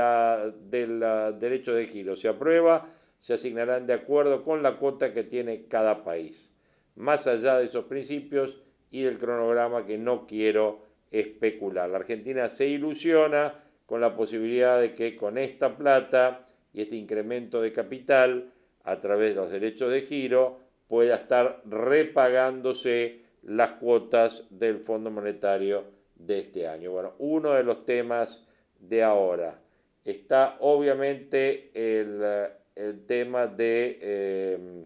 derecho 1.39 1.73
de 1.73 1.85
giro 1.85 2.15
se 2.15 2.27
aprueba, 2.27 2.93
se 3.17 3.33
asignarán 3.33 3.87
de 3.87 3.93
acuerdo 3.93 4.43
con 4.43 4.61
la 4.61 4.77
cuota 4.77 5.13
que 5.13 5.23
tiene 5.23 5.65
cada 5.65 6.03
país. 6.03 6.51
Más 6.95 7.25
allá 7.25 7.57
de 7.57 7.65
esos 7.65 7.85
principios 7.85 8.61
y 8.91 9.01
del 9.01 9.17
cronograma 9.17 9.85
que 9.85 9.97
no 9.97 10.27
quiero 10.27 10.83
especular. 11.09 11.89
La 11.89 11.97
Argentina 11.97 12.49
se 12.49 12.67
ilusiona 12.67 13.63
con 13.91 13.99
la 13.99 14.15
posibilidad 14.15 14.79
de 14.79 14.93
que 14.93 15.17
con 15.17 15.37
esta 15.37 15.75
plata 15.75 16.47
y 16.73 16.79
este 16.79 16.95
incremento 16.95 17.61
de 17.61 17.73
capital 17.73 18.49
a 18.85 19.01
través 19.01 19.31
de 19.31 19.41
los 19.41 19.51
derechos 19.51 19.91
de 19.91 19.99
giro 19.99 20.59
pueda 20.87 21.15
estar 21.15 21.61
repagándose 21.65 23.19
las 23.43 23.71
cuotas 23.71 24.45
del 24.49 24.79
Fondo 24.79 25.11
Monetario 25.11 25.83
de 26.15 26.39
este 26.39 26.69
año. 26.69 26.91
Bueno, 26.91 27.15
uno 27.19 27.51
de 27.51 27.63
los 27.65 27.83
temas 27.83 28.45
de 28.79 29.03
ahora 29.03 29.59
está 30.05 30.55
obviamente 30.61 31.69
el, 31.73 33.03
tema 33.05 33.47
de 33.47 33.99
eh, 34.01 34.85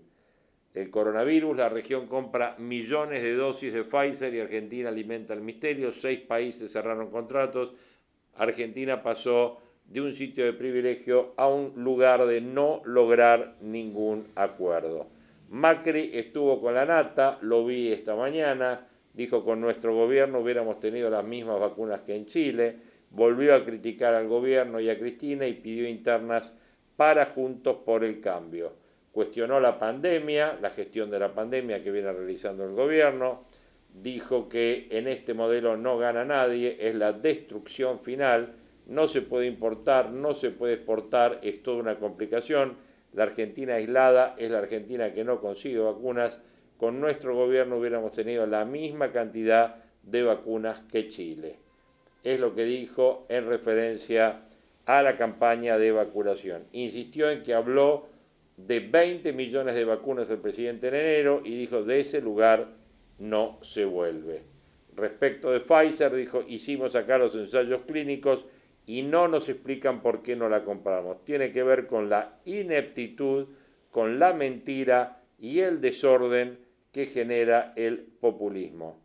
el 0.74 0.90
coronavirus. 0.90 1.56
La 1.56 1.70
región 1.70 2.08
compra 2.08 2.56
millones 2.58 3.22
de 3.22 3.36
dosis 3.36 3.72
de 3.72 3.84
Pfizer 3.84 4.34
y 4.34 4.40
Argentina 4.40 4.90
alimenta 4.90 5.36
el 5.36 5.42
misterio. 5.42 5.92
Seis 5.92 6.22
países 6.22 6.72
cerraron 6.72 7.12
contratos 7.12 7.76
Argentina 8.36 9.02
pasó 9.02 9.62
de 9.86 10.02
un 10.02 10.14
sitio 10.14 10.46
de 10.46 10.54
privilegio 10.54 11.34
a 11.38 11.48
un 11.48 11.74
lugar 11.76 12.26
de 12.26 12.42
no 12.42 12.82
lograr 12.86 13.56
ningún 13.62 14.28
acuerdo. 14.36 15.08
Macri 15.50 16.12
estuvo 16.14 16.60
con 16.60 16.74
la 16.74 16.86
nata, 16.86 17.38
lo 17.42 17.66
vi 17.66 17.92
esta 17.92 18.16
mañana, 18.16 18.88
dijo 19.14 19.46
con 19.46 19.62
nuestro 19.62 19.96
gobierno 19.96 20.40
hubiéramos 20.40 20.80
tenido 20.80 21.10
las 21.10 21.24
mismas 21.24 21.60
vacunas 21.60 22.02
que 22.02 22.16
en 22.16 22.26
Chile, 22.26 22.76
volvió 23.12 23.56
a 23.56 23.64
criticar 23.64 24.14
al 24.14 24.28
gobierno 24.28 24.80
y 24.80 24.90
a 24.90 25.00
Cristina 25.00 25.46
y 25.46 25.54
pidió 25.54 25.88
internas 25.88 26.52
para 26.98 27.28
Juntos 27.28 27.78
por 27.86 28.04
el 28.04 28.20
Cambio. 28.20 28.74
Cuestionó 29.12 29.60
la 29.60 29.78
pandemia, 29.78 30.58
la 30.62 30.72
gestión 30.72 31.10
de 31.10 31.20
la 31.20 31.34
pandemia 31.34 31.82
que 31.82 31.92
viene 31.92 32.12
realizando 32.12 32.66
el 32.66 32.74
gobierno, 32.74 33.45
dijo 34.02 34.50
que 34.50 34.88
en 34.92 35.08
este 35.08 35.34
modelo 35.34 35.78
no 35.78 35.98
gana 35.98 36.26
nadie, 36.26 36.78
es 36.80 36.96
la 36.96 37.14
destrucción 37.14 38.00
final, 38.02 38.56
no 38.88 39.08
se 39.08 39.22
puede 39.22 39.48
importar, 39.48 40.12
no 40.12 40.34
se 40.34 40.52
puede 40.52 40.74
exportar, 40.74 41.40
es 41.42 41.64
toda 41.64 41.78
una 41.78 41.98
complicación. 41.98 42.78
La 43.14 43.24
Argentina 43.24 43.76
aislada 43.76 44.36
es 44.38 44.52
la 44.52 44.60
Argentina 44.60 45.14
que 45.14 45.24
no 45.24 45.40
consigue 45.40 45.80
vacunas. 45.80 46.40
Con 46.78 47.00
nuestro 47.00 47.36
gobierno 47.36 47.78
hubiéramos 47.78 48.14
tenido 48.14 48.46
la 48.46 48.66
misma 48.66 49.12
cantidad 49.12 49.78
de 50.04 50.24
vacunas 50.24 50.82
que 50.92 51.08
Chile. 51.08 51.58
Es 52.24 52.40
lo 52.40 52.54
que 52.54 52.66
dijo 52.66 53.26
en 53.30 53.48
referencia 53.48 54.42
a 54.86 55.02
la 55.02 55.18
campaña 55.18 55.78
de 55.78 55.92
vacunación. 55.92 56.66
Insistió 56.74 57.32
en 57.32 57.44
que 57.44 57.54
habló 57.54 58.08
de 58.58 58.82
20 58.82 59.34
millones 59.34 59.76
de 59.76 59.86
vacunas 59.86 60.30
el 60.30 60.38
presidente 60.38 60.90
en 60.90 60.96
enero 60.96 61.42
y 61.44 61.58
dijo 61.58 61.84
de 61.84 62.02
ese 62.02 62.22
lugar 62.22 62.68
no 63.20 63.58
se 63.62 63.86
vuelve. 63.86 64.44
Respecto 64.96 65.52
de 65.52 65.60
Pfizer, 65.60 66.16
dijo, 66.16 66.44
hicimos 66.48 66.96
acá 66.96 67.18
los 67.18 67.36
ensayos 67.36 67.82
clínicos 67.86 68.46
y 68.86 69.02
no 69.02 69.28
nos 69.28 69.50
explican 69.50 70.02
por 70.02 70.22
qué 70.22 70.36
no 70.36 70.48
la 70.48 70.64
compramos. 70.64 71.24
Tiene 71.26 71.52
que 71.52 71.64
ver 71.64 71.88
con 71.88 72.10
la 72.10 72.40
ineptitud, 72.46 73.48
con 73.92 74.20
la 74.20 74.34
mentira 74.34 75.22
y 75.40 75.60
el 75.60 75.82
desorden 75.82 76.60
que 76.92 77.06
genera 77.06 77.74
el 77.76 78.00
populismo. 78.00 79.02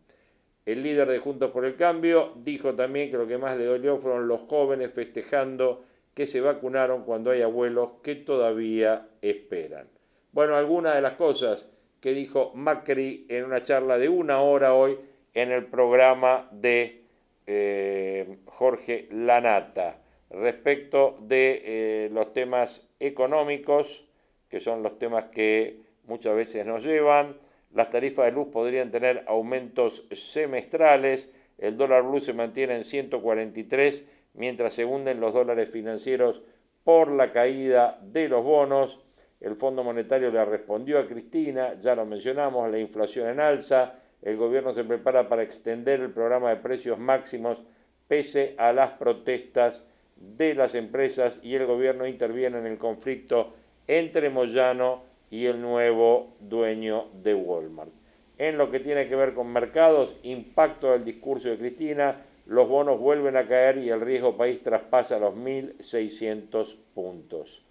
El 0.67 0.83
líder 0.83 1.09
de 1.09 1.19
Juntos 1.19 1.51
por 1.51 1.65
el 1.65 1.75
Cambio 1.75 2.35
dijo 2.37 2.75
también 2.75 3.11
que 3.11 3.17
lo 3.17 3.27
que 3.27 3.39
más 3.39 3.57
le 3.57 3.65
dolió 3.65 3.99
fueron 3.99 4.29
los 4.29 4.43
jóvenes 4.43 4.93
festejando 4.93 5.83
que 6.15 6.27
se 6.27 6.41
vacunaron 6.41 7.05
cuando 7.05 7.31
hay 7.31 7.43
abuelos 7.43 7.91
que 8.03 8.15
todavía 8.15 9.09
esperan. 9.23 9.89
Bueno, 10.33 10.55
algunas 10.55 10.95
de 10.95 11.01
las 11.01 11.15
cosas 11.15 11.69
que 12.01 12.13
dijo 12.13 12.53
Macri 12.55 13.27
en 13.29 13.45
una 13.45 13.65
charla 13.65 13.99
de 13.99 14.09
una 14.09 14.41
hora 14.41 14.75
hoy 14.75 14.99
en 15.35 15.53
el 15.53 15.67
programa 15.67 16.49
de 16.53 17.03
eh, 17.47 18.39
Jorge 18.47 19.09
Lanata 19.11 19.99
respecto 20.31 21.19
de 21.21 21.63
eh, 21.65 22.11
los 22.13 22.33
temas 22.33 22.89
económicos, 23.01 24.07
que 24.49 24.61
son 24.61 24.83
los 24.83 24.99
temas 24.99 25.27
que 25.27 25.81
muchas 26.07 26.37
veces 26.37 26.65
nos 26.65 26.85
llevan. 26.85 27.37
Las 27.73 27.91
tarifas 27.91 28.27
de 28.27 28.33
luz 28.33 28.49
podrían 28.53 28.91
tener 28.91 29.25
aumentos 29.27 30.07
semestrales, 30.13 31.29
el 31.59 31.77
dólar 31.77 32.05
blue 32.05 32.21
se 32.21 32.33
mantiene 32.33 32.77
en 32.77 32.85
143, 32.85 34.05
mientras 34.35 34.75
se 34.75 34.85
hunden 34.85 35.21
los 35.21 35.35
dólares 35.35 35.69
financieros 35.71 36.43
por 36.85 37.11
la 37.11 37.33
caída 37.33 38.01
de 38.03 38.29
los 38.29 38.43
bonos. 38.43 39.01
El 39.41 39.57
Fondo 39.57 39.83
Monetario 39.83 40.31
le 40.31 40.45
respondió 40.45 40.99
a 40.99 41.07
Cristina, 41.07 41.81
ya 41.81 41.95
lo 41.95 42.05
mencionamos, 42.05 42.71
la 42.71 42.79
inflación 42.79 43.27
en 43.27 43.41
alza, 43.41 43.95
el 44.21 44.37
gobierno 44.37 44.71
se 44.71 44.85
prepara 44.85 45.31
para 45.31 45.43
extender 45.43 46.01
el 46.01 46.11
programa 46.11 46.51
de 46.51 46.57
precios 46.57 46.99
máximos 46.99 47.65
pese 48.07 48.55
a 48.59 48.75
las 48.75 48.91
protestas 48.91 49.87
de 50.17 50.55
las 50.55 50.75
empresas 50.75 51.39
y 51.43 51.55
el 51.55 51.65
gobierno 51.65 52.07
interviene 52.07 52.59
en 52.59 52.67
el 52.67 52.77
conflicto 52.77 53.55
entre 53.87 54.29
Moyano 54.29 55.05
y 55.31 55.47
el 55.47 55.63
nuevo 55.63 56.35
dueño 56.41 57.07
de 57.23 57.33
Walmart. 57.33 57.93
En 58.37 58.59
lo 58.59 58.71
que 58.71 58.81
tiene 58.81 59.07
que 59.09 59.17
ver 59.17 59.33
con 59.33 59.51
mercados, 59.51 60.17
impacto 60.23 60.93
del 60.93 61.05
discurso 61.05 61.49
de 61.49 61.57
Cristina, 61.57 62.27
los 62.45 62.69
bonos 62.69 63.01
vuelven 63.01 63.39
a 63.39 63.49
caer 63.49 63.79
y 63.79 63.89
el 63.89 64.03
riesgo 64.03 64.37
país 64.37 64.61
traspasa 64.61 65.19
los 65.19 65.35
1.600 65.35 66.77
puntos 66.95 67.65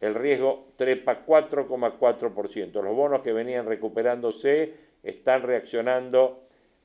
el 0.00 0.14
riesgo 0.14 0.66
trepa 0.76 1.24
4,4%. 1.24 2.82
Los 2.82 2.96
bonos 2.96 3.22
que 3.22 3.32
venían 3.32 3.66
recuperándose 3.66 4.74
están 5.02 5.42
reaccionando 5.42 6.44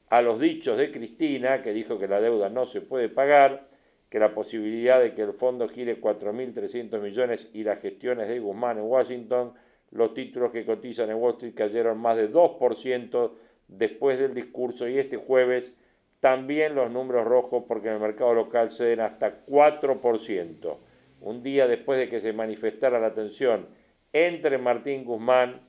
a 0.09 0.21
los 0.21 0.39
dichos 0.39 0.77
de 0.77 0.91
Cristina, 0.91 1.61
que 1.61 1.73
dijo 1.73 1.99
que 1.99 2.07
la 2.07 2.21
deuda 2.21 2.49
no 2.49 2.65
se 2.65 2.81
puede 2.81 3.09
pagar, 3.09 3.67
que 4.09 4.19
la 4.19 4.33
posibilidad 4.33 4.99
de 4.99 5.11
que 5.11 5.21
el 5.21 5.33
fondo 5.33 5.67
gire 5.67 6.01
4.300 6.01 6.99
millones 6.99 7.47
y 7.53 7.63
las 7.63 7.79
gestiones 7.79 8.27
de 8.27 8.39
Guzmán 8.39 8.79
en 8.79 8.85
Washington, 8.85 9.53
los 9.91 10.13
títulos 10.13 10.51
que 10.51 10.65
cotizan 10.65 11.09
en 11.09 11.17
Wall 11.17 11.33
Street 11.33 11.53
cayeron 11.53 11.99
más 11.99 12.17
de 12.17 12.31
2% 12.31 13.31
después 13.67 14.19
del 14.19 14.33
discurso 14.33 14.87
y 14.87 14.97
este 14.97 15.17
jueves 15.17 15.73
también 16.19 16.75
los 16.75 16.91
números 16.91 17.25
rojos 17.25 17.63
porque 17.67 17.87
en 17.87 17.95
el 17.95 17.99
mercado 17.99 18.33
local 18.33 18.71
ceden 18.71 18.99
hasta 18.99 19.45
4% 19.45 20.77
un 21.21 21.41
día 21.41 21.67
después 21.67 21.99
de 21.99 22.09
que 22.09 22.19
se 22.19 22.33
manifestara 22.33 22.99
la 22.99 23.13
tensión 23.13 23.67
entre 24.13 24.57
Martín 24.57 25.05
Guzmán 25.05 25.61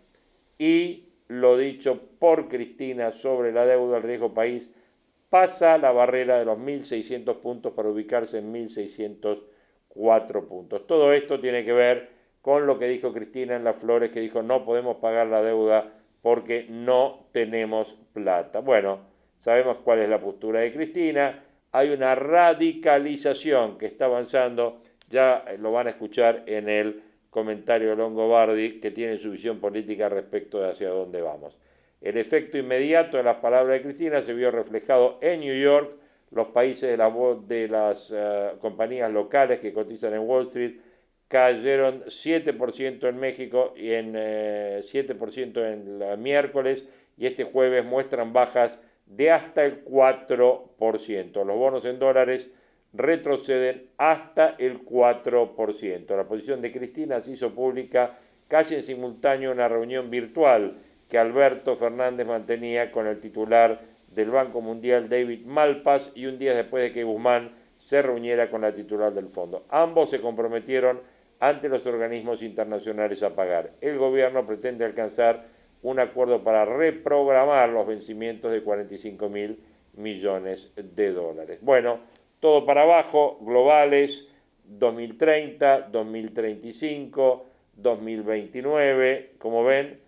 y 0.58 1.08
lo 1.28 1.56
dicho 1.56 2.00
por 2.18 2.48
Cristina 2.48 3.12
sobre 3.12 3.52
la 3.52 3.66
deuda 3.66 3.94
del 3.94 4.02
riesgo 4.02 4.34
país, 4.34 4.70
pasa 5.28 5.78
la 5.78 5.92
barrera 5.92 6.38
de 6.38 6.44
los 6.44 6.58
1.600 6.58 7.40
puntos 7.40 7.72
para 7.72 7.88
ubicarse 7.88 8.38
en 8.38 8.52
1.640. 8.52 9.42
cuatro 9.90 10.46
puntos. 10.46 10.86
Todo 10.86 11.12
esto 11.12 11.40
tiene 11.40 11.64
que 11.64 11.72
ver 11.72 12.08
con 12.40 12.66
lo 12.66 12.78
que 12.78 12.88
dijo 12.88 13.12
Cristina 13.12 13.56
en 13.56 13.64
las 13.64 13.76
Flores, 13.76 14.10
que 14.10 14.20
dijo 14.20 14.42
no 14.42 14.64
podemos 14.64 14.96
pagar 14.96 15.26
la 15.26 15.42
deuda 15.42 15.92
porque 16.22 16.66
no 16.70 17.26
tenemos 17.32 17.98
plata. 18.12 18.60
Bueno, 18.60 19.00
sabemos 19.40 19.78
cuál 19.84 19.98
es 19.98 20.08
la 20.08 20.20
postura 20.20 20.60
de 20.60 20.72
Cristina, 20.72 21.44
hay 21.72 21.90
una 21.90 22.14
radicalización 22.14 23.78
que 23.78 23.86
está 23.86 24.06
avanzando, 24.06 24.79
ya 25.10 25.44
lo 25.58 25.72
van 25.72 25.88
a 25.88 25.90
escuchar 25.90 26.44
en 26.46 26.68
el 26.68 27.02
comentario 27.30 27.90
de 27.90 27.96
Longobardi, 27.96 28.80
que 28.80 28.90
tiene 28.90 29.18
su 29.18 29.30
visión 29.30 29.60
política 29.60 30.08
respecto 30.08 30.60
de 30.60 30.70
hacia 30.70 30.88
dónde 30.88 31.20
vamos. 31.20 31.58
El 32.00 32.16
efecto 32.16 32.56
inmediato 32.56 33.18
de 33.18 33.24
las 33.24 33.36
palabras 33.36 33.74
de 33.74 33.82
Cristina 33.82 34.22
se 34.22 34.32
vio 34.32 34.50
reflejado 34.50 35.18
en 35.20 35.40
New 35.40 35.60
York, 35.60 35.92
los 36.30 36.48
países 36.48 36.96
de, 36.96 37.36
de 37.46 37.68
las 37.68 38.10
uh, 38.10 38.58
compañías 38.60 39.10
locales 39.10 39.58
que 39.58 39.72
cotizan 39.72 40.14
en 40.14 40.20
Wall 40.20 40.44
Street 40.44 40.76
cayeron 41.30 42.02
7% 42.06 43.08
en 43.08 43.16
México 43.18 43.72
y 43.76 43.92
en 43.92 44.14
eh, 44.16 44.80
7% 44.82 45.72
en 45.72 46.02
el 46.02 46.18
miércoles 46.18 46.84
y 47.16 47.26
este 47.26 47.44
jueves 47.44 47.84
muestran 47.84 48.32
bajas 48.32 48.76
de 49.06 49.30
hasta 49.30 49.64
el 49.64 49.84
4%. 49.84 51.44
Los 51.44 51.56
bonos 51.56 51.84
en 51.84 52.00
dólares 52.00 52.50
retroceden 52.92 53.86
hasta 53.96 54.56
el 54.58 54.84
4%. 54.84 56.16
La 56.16 56.26
posición 56.26 56.60
de 56.60 56.72
Cristina 56.72 57.20
se 57.20 57.32
hizo 57.32 57.54
pública 57.54 58.18
casi 58.48 58.74
en 58.74 58.82
simultáneo 58.82 59.52
una 59.52 59.68
reunión 59.68 60.10
virtual 60.10 60.78
que 61.08 61.18
Alberto 61.18 61.76
Fernández 61.76 62.26
mantenía 62.26 62.90
con 62.90 63.06
el 63.06 63.20
titular 63.20 63.80
del 64.08 64.30
Banco 64.30 64.60
Mundial, 64.60 65.08
David 65.08 65.44
Malpas, 65.46 66.12
y 66.14 66.26
un 66.26 66.38
día 66.38 66.54
después 66.54 66.82
de 66.82 66.92
que 66.92 67.04
Guzmán 67.04 67.52
se 67.78 68.02
reuniera 68.02 68.50
con 68.50 68.60
la 68.62 68.72
titular 68.72 69.12
del 69.14 69.28
fondo. 69.28 69.64
Ambos 69.68 70.10
se 70.10 70.20
comprometieron 70.20 71.00
ante 71.38 71.68
los 71.68 71.86
organismos 71.86 72.42
internacionales 72.42 73.22
a 73.22 73.34
pagar. 73.34 73.72
El 73.80 73.98
gobierno 73.98 74.46
pretende 74.46 74.84
alcanzar 74.84 75.46
un 75.82 75.98
acuerdo 75.98 76.44
para 76.44 76.64
reprogramar 76.64 77.70
los 77.70 77.86
vencimientos 77.86 78.52
de 78.52 78.62
45 78.62 79.28
mil 79.28 79.58
millones 79.94 80.72
de 80.76 81.12
dólares. 81.12 81.58
Bueno, 81.62 82.00
todo 82.40 82.64
para 82.64 82.82
abajo, 82.82 83.38
globales, 83.42 84.28
2030, 84.64 85.88
2035, 85.92 87.46
2029, 87.76 89.34
como 89.38 89.64
ven, 89.64 90.00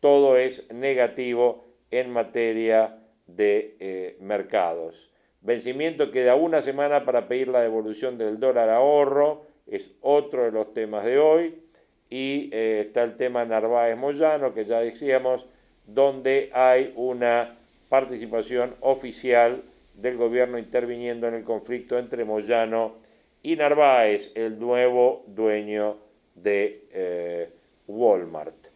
todo 0.00 0.36
es 0.36 0.72
negativo 0.72 1.66
en 1.90 2.10
materia 2.10 2.98
de 3.26 3.76
eh, 3.80 4.16
mercados. 4.20 5.10
Vencimiento 5.42 6.10
queda 6.10 6.34
una 6.34 6.62
semana 6.62 7.04
para 7.04 7.26
pedir 7.28 7.48
la 7.48 7.60
devolución 7.60 8.18
del 8.18 8.38
dólar 8.38 8.68
ahorro, 8.68 9.46
es 9.66 9.92
otro 10.00 10.44
de 10.44 10.52
los 10.52 10.74
temas 10.74 11.04
de 11.04 11.18
hoy. 11.18 11.62
Y 12.10 12.50
eh, 12.52 12.84
está 12.86 13.04
el 13.04 13.16
tema 13.16 13.44
Narváez 13.44 13.96
Moyano, 13.96 14.52
que 14.52 14.64
ya 14.64 14.80
decíamos, 14.80 15.46
donde 15.86 16.50
hay 16.52 16.92
una 16.96 17.56
participación 17.88 18.74
oficial 18.80 19.62
del 20.00 20.16
gobierno 20.16 20.58
interviniendo 20.58 21.28
en 21.28 21.34
el 21.34 21.44
conflicto 21.44 21.98
entre 21.98 22.24
Moyano 22.24 22.96
y 23.42 23.56
Narváez, 23.56 24.32
el 24.34 24.58
nuevo 24.58 25.24
dueño 25.26 25.96
de 26.34 26.86
eh, 26.92 27.50
Walmart. 27.86 28.68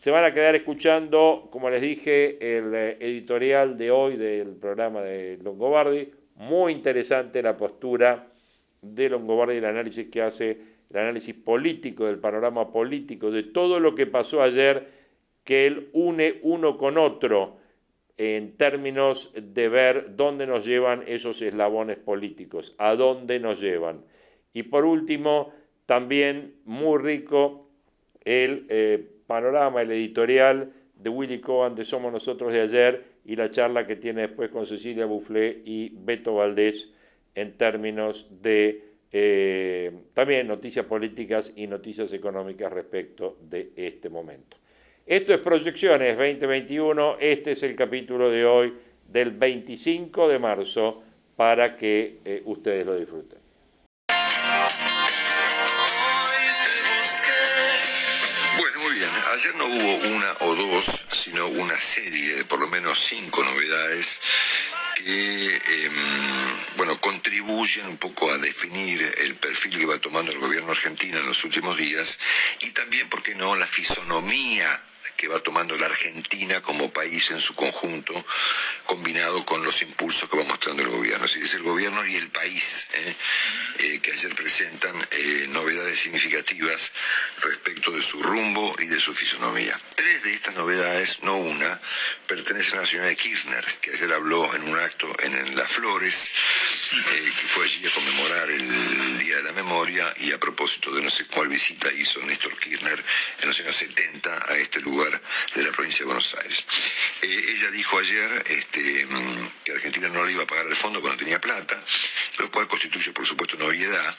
Se 0.00 0.10
van 0.10 0.24
a 0.24 0.34
quedar 0.34 0.54
escuchando, 0.54 1.48
como 1.50 1.70
les 1.70 1.80
dije, 1.80 2.58
el 2.58 2.74
eh, 2.74 2.96
editorial 3.00 3.76
de 3.76 3.90
hoy 3.90 4.16
del 4.16 4.56
programa 4.56 5.02
de 5.02 5.38
Longobardi. 5.42 6.10
Muy 6.36 6.72
interesante 6.72 7.42
la 7.42 7.56
postura 7.56 8.26
de 8.80 9.08
Longobardi 9.08 9.56
el 9.56 9.64
análisis 9.64 10.08
que 10.08 10.22
hace, 10.22 10.58
el 10.90 10.96
análisis 10.96 11.34
político 11.34 12.06
del 12.06 12.18
panorama 12.18 12.72
político, 12.72 13.30
de 13.30 13.44
todo 13.44 13.78
lo 13.78 13.94
que 13.94 14.06
pasó 14.06 14.42
ayer, 14.42 14.88
que 15.44 15.66
él 15.66 15.90
une 15.92 16.40
uno 16.42 16.78
con 16.78 16.98
otro 16.98 17.61
en 18.16 18.56
términos 18.56 19.32
de 19.34 19.68
ver 19.68 20.16
dónde 20.16 20.46
nos 20.46 20.64
llevan 20.64 21.04
esos 21.06 21.40
eslabones 21.42 21.96
políticos, 21.96 22.74
a 22.78 22.94
dónde 22.94 23.40
nos 23.40 23.60
llevan. 23.60 24.04
Y 24.52 24.64
por 24.64 24.84
último, 24.84 25.52
también 25.86 26.54
muy 26.64 26.98
rico 26.98 27.68
el 28.24 28.66
eh, 28.68 29.08
panorama, 29.26 29.82
el 29.82 29.90
editorial 29.90 30.72
de 30.94 31.10
Willy 31.10 31.40
Cohen 31.40 31.74
de 31.74 31.84
Somos 31.84 32.12
Nosotros 32.12 32.52
de 32.52 32.60
ayer 32.60 33.04
y 33.24 33.36
la 33.36 33.50
charla 33.50 33.86
que 33.86 33.96
tiene 33.96 34.22
después 34.22 34.50
con 34.50 34.66
Cecilia 34.66 35.06
Bufflé 35.06 35.62
y 35.64 35.90
Beto 35.94 36.34
Valdés 36.34 36.88
en 37.34 37.56
términos 37.56 38.28
de 38.42 38.84
eh, 39.10 39.92
también 40.14 40.46
noticias 40.46 40.86
políticas 40.86 41.50
y 41.54 41.66
noticias 41.66 42.12
económicas 42.12 42.72
respecto 42.72 43.36
de 43.42 43.72
este 43.76 44.08
momento. 44.08 44.56
Esto 45.12 45.34
es 45.34 45.40
Proyecciones 45.40 46.16
2021, 46.16 47.18
este 47.20 47.52
es 47.52 47.62
el 47.64 47.76
capítulo 47.76 48.30
de 48.30 48.46
hoy 48.46 48.72
del 49.08 49.32
25 49.32 50.26
de 50.26 50.38
marzo 50.38 51.04
para 51.36 51.76
que 51.76 52.20
eh, 52.24 52.40
ustedes 52.46 52.86
lo 52.86 52.96
disfruten. 52.96 53.38
Bueno, 58.56 58.80
muy 58.80 58.92
bien. 58.94 59.10
Ayer 59.34 59.54
no 59.56 59.66
hubo 59.66 60.16
una 60.16 60.32
o 60.40 60.54
dos, 60.54 61.04
sino 61.10 61.46
una 61.46 61.76
serie 61.76 62.36
de 62.36 62.44
por 62.46 62.60
lo 62.60 62.68
menos 62.68 62.98
cinco 62.98 63.44
novedades 63.44 64.22
que 64.96 65.56
em, 65.56 65.92
bueno, 66.78 66.98
contribuyen 67.02 67.86
un 67.86 67.98
poco 67.98 68.30
a 68.30 68.38
definir 68.38 69.02
el 69.22 69.34
perfil 69.34 69.78
que 69.78 69.84
va 69.84 69.98
tomando 69.98 70.32
el 70.32 70.38
gobierno 70.38 70.70
argentino 70.70 71.18
en 71.18 71.26
los 71.26 71.44
últimos 71.44 71.76
días 71.76 72.18
y 72.62 72.70
también, 72.70 73.10
¿por 73.10 73.22
qué 73.22 73.34
no?, 73.34 73.54
la 73.56 73.66
fisonomía 73.66 74.82
que 75.16 75.28
va 75.28 75.40
tomando 75.40 75.76
la 75.76 75.86
Argentina 75.86 76.60
como 76.62 76.92
país 76.92 77.30
en 77.30 77.40
su 77.40 77.54
conjunto, 77.54 78.24
combinado 78.86 79.44
con 79.44 79.64
los 79.64 79.82
impulsos 79.82 80.28
que 80.28 80.36
va 80.36 80.44
mostrando 80.44 80.82
el 80.82 80.90
gobierno. 80.90 81.24
Así 81.24 81.40
es 81.40 81.54
el 81.54 81.62
gobierno 81.62 82.04
y 82.06 82.16
el 82.16 82.28
país 82.30 82.86
¿eh? 82.94 83.16
Eh, 83.78 84.00
que 84.00 84.12
ayer 84.12 84.34
presentan 84.34 84.94
eh, 85.10 85.46
novedades 85.48 86.00
significativas 86.00 86.92
respecto 87.40 87.90
de 87.90 88.02
su 88.02 88.22
rumbo 88.22 88.74
y 88.78 88.86
de 88.86 89.00
su 89.00 89.14
fisonomía. 89.14 89.78
Tres 89.96 90.22
de 90.22 90.34
estas 90.34 90.54
novedades, 90.54 91.22
no 91.22 91.36
una, 91.36 91.80
pertenecen 92.26 92.78
a 92.78 92.82
la 92.82 92.86
señora 92.86 93.08
de 93.08 93.16
Kirchner, 93.16 93.64
que 93.80 93.90
ayer 93.92 94.12
habló 94.12 94.54
en 94.54 94.62
un 94.62 94.76
acto 94.78 95.12
en 95.20 95.56
Las 95.56 95.70
Flores, 95.70 96.30
que 96.90 97.46
fue 97.48 97.64
allí 97.64 97.86
a 97.86 97.90
conmemorar 97.90 98.50
el 98.50 99.18
Día 99.18 99.36
de 99.36 99.42
la 99.42 99.52
Memoria 99.52 100.12
y 100.18 100.32
a 100.32 100.38
propósito 100.38 100.92
de 100.92 101.02
no 101.02 101.10
sé 101.10 101.26
cuál 101.26 101.48
visita 101.48 101.92
hizo 101.92 102.20
Néstor 102.22 102.58
Kirchner 102.58 103.02
en 103.40 103.48
los 103.48 103.60
años 103.60 103.76
70 103.76 104.44
a 104.48 104.56
este 104.56 104.80
lugar 104.80 104.91
lugar 104.92 105.20
de 105.54 105.62
la 105.62 105.72
provincia 105.72 106.00
de 106.00 106.06
Buenos 106.06 106.34
Aires. 106.42 106.64
Eh, 107.22 107.46
ella 107.54 107.70
dijo 107.70 107.98
ayer 107.98 108.44
este, 108.46 109.06
mm, 109.06 109.48
que 109.64 109.72
Argentina 109.72 110.08
no 110.08 110.24
le 110.24 110.32
iba 110.32 110.42
a 110.42 110.46
pagar 110.46 110.66
el 110.66 110.76
fondo 110.76 111.00
no 111.00 111.16
tenía 111.16 111.40
plata, 111.40 111.82
lo 112.38 112.50
cual 112.50 112.68
constituye 112.68 113.12
por 113.12 113.26
supuesto 113.26 113.56
una. 113.56 114.16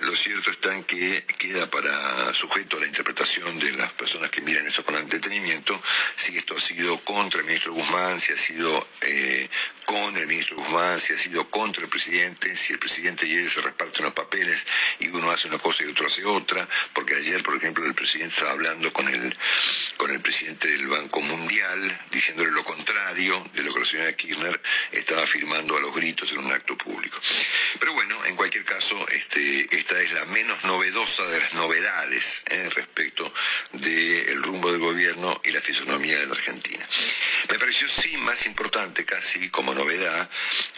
Lo 0.00 0.16
cierto 0.16 0.50
está 0.50 0.74
en 0.74 0.84
que 0.84 1.24
queda 1.38 1.68
para 1.70 2.32
sujeto 2.34 2.76
a 2.76 2.80
la 2.80 2.86
interpretación 2.86 3.58
de 3.58 3.72
las 3.72 3.92
personas 3.92 4.30
que 4.30 4.40
miran 4.40 4.66
eso 4.66 4.84
con 4.84 4.96
entretenimiento 4.96 5.80
si 6.16 6.36
esto 6.36 6.54
ha 6.56 6.60
sido 6.60 6.98
contra 6.98 7.40
el 7.40 7.46
ministro 7.46 7.72
Guzmán, 7.72 8.18
si 8.18 8.32
ha 8.32 8.36
sido 8.36 8.86
eh, 9.00 9.48
con 9.84 10.16
el 10.16 10.26
ministro 10.26 10.56
Guzmán, 10.56 11.00
si 11.00 11.12
ha 11.12 11.18
sido 11.18 11.48
contra 11.50 11.82
el 11.82 11.88
presidente, 11.88 12.56
si 12.56 12.72
el 12.72 12.78
presidente 12.78 13.26
y 13.26 13.48
se 13.48 13.60
reparten 13.60 14.04
los 14.04 14.14
papeles 14.14 14.66
y 14.98 15.08
uno 15.08 15.30
hace 15.30 15.48
una 15.48 15.58
cosa 15.58 15.84
y 15.84 15.86
otro 15.88 16.06
hace 16.06 16.24
otra, 16.24 16.68
porque 16.92 17.14
ayer, 17.14 17.42
por 17.42 17.56
ejemplo, 17.56 17.84
el 17.84 17.94
presidente 17.94 18.34
estaba 18.34 18.52
hablando 18.52 18.92
con 18.92 19.08
el, 19.08 19.36
el 20.12 20.20
presidente 20.20 20.68
del 20.68 20.88
Banco 20.88 21.20
Mundial, 21.20 22.00
diciéndole 22.10 22.50
lo 22.50 22.64
contrario 22.64 23.42
de 23.54 23.62
lo 23.62 23.72
que 23.72 23.80
la 23.80 23.86
señora 23.86 24.12
Kirchner 24.12 24.60
estaba 24.90 25.22
afirmando 25.22 25.76
a 25.76 25.80
los 25.80 25.94
gritos 25.94 26.30
en 26.32 26.38
un 26.38 26.52
acto 26.52 26.76
público. 26.76 27.18
Pero 27.78 27.94
bueno, 27.94 28.24
en 28.26 28.36
cualquier 28.36 28.64
caso, 28.64 28.96
este, 29.08 29.74
esta 29.74 30.00
es 30.00 30.12
la 30.12 30.24
menos 30.26 30.62
novedosa 30.64 31.26
de 31.26 31.40
las 31.40 31.54
novedades 31.54 32.42
eh, 32.50 32.68
respecto 32.74 33.32
del 33.72 34.42
rumbo 34.42 34.70
del 34.70 34.80
gobierno 34.80 35.40
y 35.44 35.50
la 35.50 35.60
fisonomía 35.60 36.18
de 36.18 36.26
la 36.26 36.32
Argentina. 36.32 36.86
Me 37.50 37.58
pareció 37.58 37.88
sí 37.88 38.16
más 38.18 38.46
importante 38.46 39.04
casi 39.04 39.48
como 39.48 39.74
novedad 39.74 40.28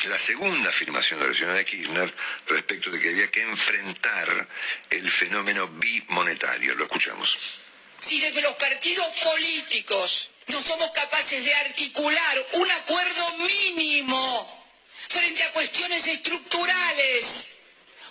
la 0.05 0.18
segunda 0.18 0.70
afirmación 0.70 1.20
de 1.20 1.29
la 1.29 1.35
señora 1.35 1.64
Kirchner 1.64 2.14
respecto 2.47 2.90
de 2.90 3.01
que 3.01 3.11
había 3.11 3.31
que 3.31 3.42
enfrentar 3.42 4.49
el 4.90 5.11
fenómeno 5.11 5.68
bimonetario. 5.68 6.75
Lo 6.75 6.85
escuchamos. 6.85 7.63
Si 8.05 8.21
desde 8.21 8.43
los 8.43 8.55
partidos 8.57 9.07
políticos 9.23 10.31
no 10.49 10.61
somos 10.61 10.90
capaces 10.90 11.43
de 11.43 11.55
articular 11.55 12.47
un 12.53 12.71
acuerdo 12.71 13.38
mínimo 13.38 14.64
frente 15.09 15.43
a 15.43 15.53
cuestiones 15.53 16.07
estructurales, 16.07 17.53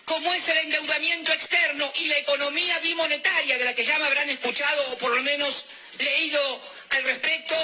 como 0.06 0.34
es 0.34 0.50
el 0.50 0.58
endeudamiento 0.58 1.32
externo 1.32 1.92
y 2.00 2.08
la 2.08 2.18
economía 2.18 2.80
bimonetaria, 2.80 3.60
de 3.60 3.66
la 3.66 3.76
que 3.76 3.86
ya 3.86 4.00
me 4.00 4.06
habrán 4.06 4.30
escuchado 4.32 4.84
o 4.94 4.98
por 4.98 5.16
lo 5.16 5.22
menos 5.22 5.66
leído 6.00 6.62
al 6.90 7.04
respecto, 7.04 7.56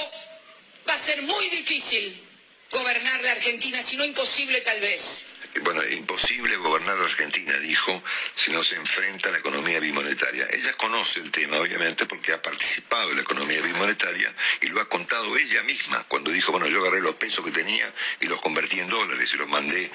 va 0.87 0.93
a 0.93 0.99
ser 0.99 1.23
muy 1.23 1.49
difícil 1.49 2.27
gobernar 2.69 3.21
la 3.21 3.31
Argentina, 3.31 3.81
si 3.81 3.97
no 3.97 4.05
imposible 4.05 4.61
tal 4.61 4.79
vez. 4.81 5.28
Bueno, 5.63 5.83
imposible 5.87 6.55
gobernar 6.57 6.97
la 6.97 7.05
Argentina, 7.05 7.53
dijo, 7.59 8.03
si 8.35 8.51
no 8.51 8.63
se 8.63 8.75
enfrenta 8.75 9.29
a 9.29 9.31
la 9.31 9.39
economía 9.39 9.79
bimonetaria. 9.79 10.47
Ella 10.51 10.73
conoce 10.73 11.19
el 11.19 11.31
tema, 11.31 11.57
obviamente, 11.57 12.05
porque 12.05 12.33
ha 12.33 12.41
participado 12.41 13.09
en 13.09 13.17
la 13.17 13.21
economía 13.21 13.61
bimonetaria 13.61 14.33
y 14.61 14.67
lo 14.67 14.81
ha 14.81 14.89
contado 14.89 15.35
ella 15.37 15.63
misma 15.63 16.03
cuando 16.07 16.31
dijo, 16.31 16.51
bueno, 16.51 16.67
yo 16.67 16.79
agarré 16.81 17.01
los 17.01 17.15
pesos 17.15 17.43
que 17.43 17.51
tenía 17.51 17.91
y 18.21 18.27
los 18.27 18.39
convertí 18.41 18.79
en 18.79 18.89
dólares 18.89 19.31
y 19.33 19.37
los 19.37 19.47
mandé 19.47 19.91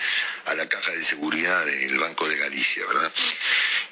a 0.47 0.55
la 0.55 0.69
caja 0.69 0.93
de 0.93 1.05
seguridad 1.05 1.65
del 1.65 1.99
Banco 1.99 2.29
de 2.29 2.37
Galicia, 2.37 2.87
¿verdad? 2.87 3.13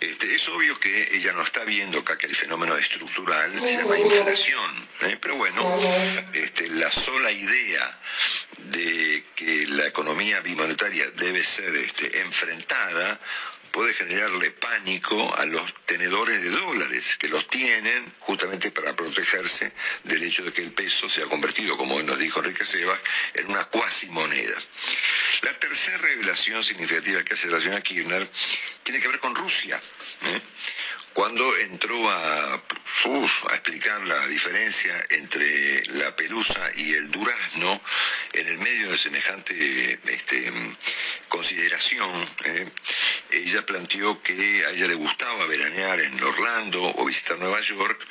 Este, 0.03 0.35
es 0.35 0.49
obvio 0.49 0.81
que 0.81 1.17
ella 1.17 1.33
no 1.33 1.43
está 1.43 1.63
viendo 1.63 2.01
acá 2.01 2.19
que 2.19 2.27
el 2.27 2.35
fenómeno 2.35 2.77
estructural 2.77 3.53
se 3.61 3.77
llama 3.77 3.97
inflación, 3.97 4.89
¿eh? 5.03 5.17
pero 5.21 5.37
bueno, 5.37 5.63
este, 6.33 6.69
la 6.71 6.91
sola 6.91 7.31
idea 7.31 8.01
de 8.59 9.23
que 9.37 9.65
la 9.69 9.87
economía 9.87 10.41
bimonetaria 10.41 11.09
debe 11.13 11.45
ser 11.45 11.73
este, 11.77 12.19
enfrentada 12.21 13.21
puede 13.73 13.95
generarle 13.95 14.51
pánico 14.51 15.35
a 15.37 15.47
los 15.47 15.75
tenedores 15.87 16.43
de 16.43 16.51
dólares, 16.51 17.17
que 17.19 17.29
los 17.29 17.49
tienen 17.49 18.13
justamente 18.21 18.71
para 18.71 18.95
protegerse 18.95 19.73
del 20.05 20.23
hecho 20.23 20.45
de 20.45 20.53
que 20.53 20.63
el 20.63 20.73
peso 20.73 21.09
se 21.09 21.23
ha 21.23 21.27
convertido, 21.27 21.77
como 21.77 22.01
nos 22.03 22.19
dijo 22.19 22.41
Enrique 22.41 22.65
Sebas, 22.65 23.01
en 23.35 23.51
una 23.51 23.65
cuasi 23.65 24.07
moneda. 24.09 24.57
La 25.41 25.59
tercera 25.59 25.99
revelación 25.99 26.63
significativa 26.63 27.25
que 27.25 27.35
hace 27.35 27.49
la 27.49 27.61
señora 27.61 27.81
Kirchner 27.81 28.31
tiene 28.83 29.01
que 29.01 29.09
ver 29.09 29.19
con 29.19 29.35
Rusia. 29.35 29.83
¿eh? 30.27 30.41
Cuando 31.13 31.57
entró 31.59 32.11
a, 32.11 32.63
explicar 33.53 34.07
la 34.07 34.27
diferencia 34.29 34.95
entre 35.11 35.85
la 35.87 36.15
pelusa 36.17 36.71
y 36.77 36.95
el 36.95 37.11
durazno, 37.11 37.81
en 38.33 38.49
el 38.49 38.59
medio 38.59 38.91
de 38.91 38.97
semejante 38.97 40.01
este, 40.07 40.53
consideración, 41.29 42.11
¿eh? 42.45 42.69
ella 43.31 43.65
planteó 43.67 44.23
que 44.23 44.65
a 44.67 44.71
ella 44.71 44.89
le 44.89 44.95
gustaba 44.95 45.47
veranear 45.47 46.01
en 46.01 46.23
Orlando 46.23 46.83
o 46.97 47.05
visitar 47.05 47.39
Nueva 47.39 47.61
York, 47.61 48.07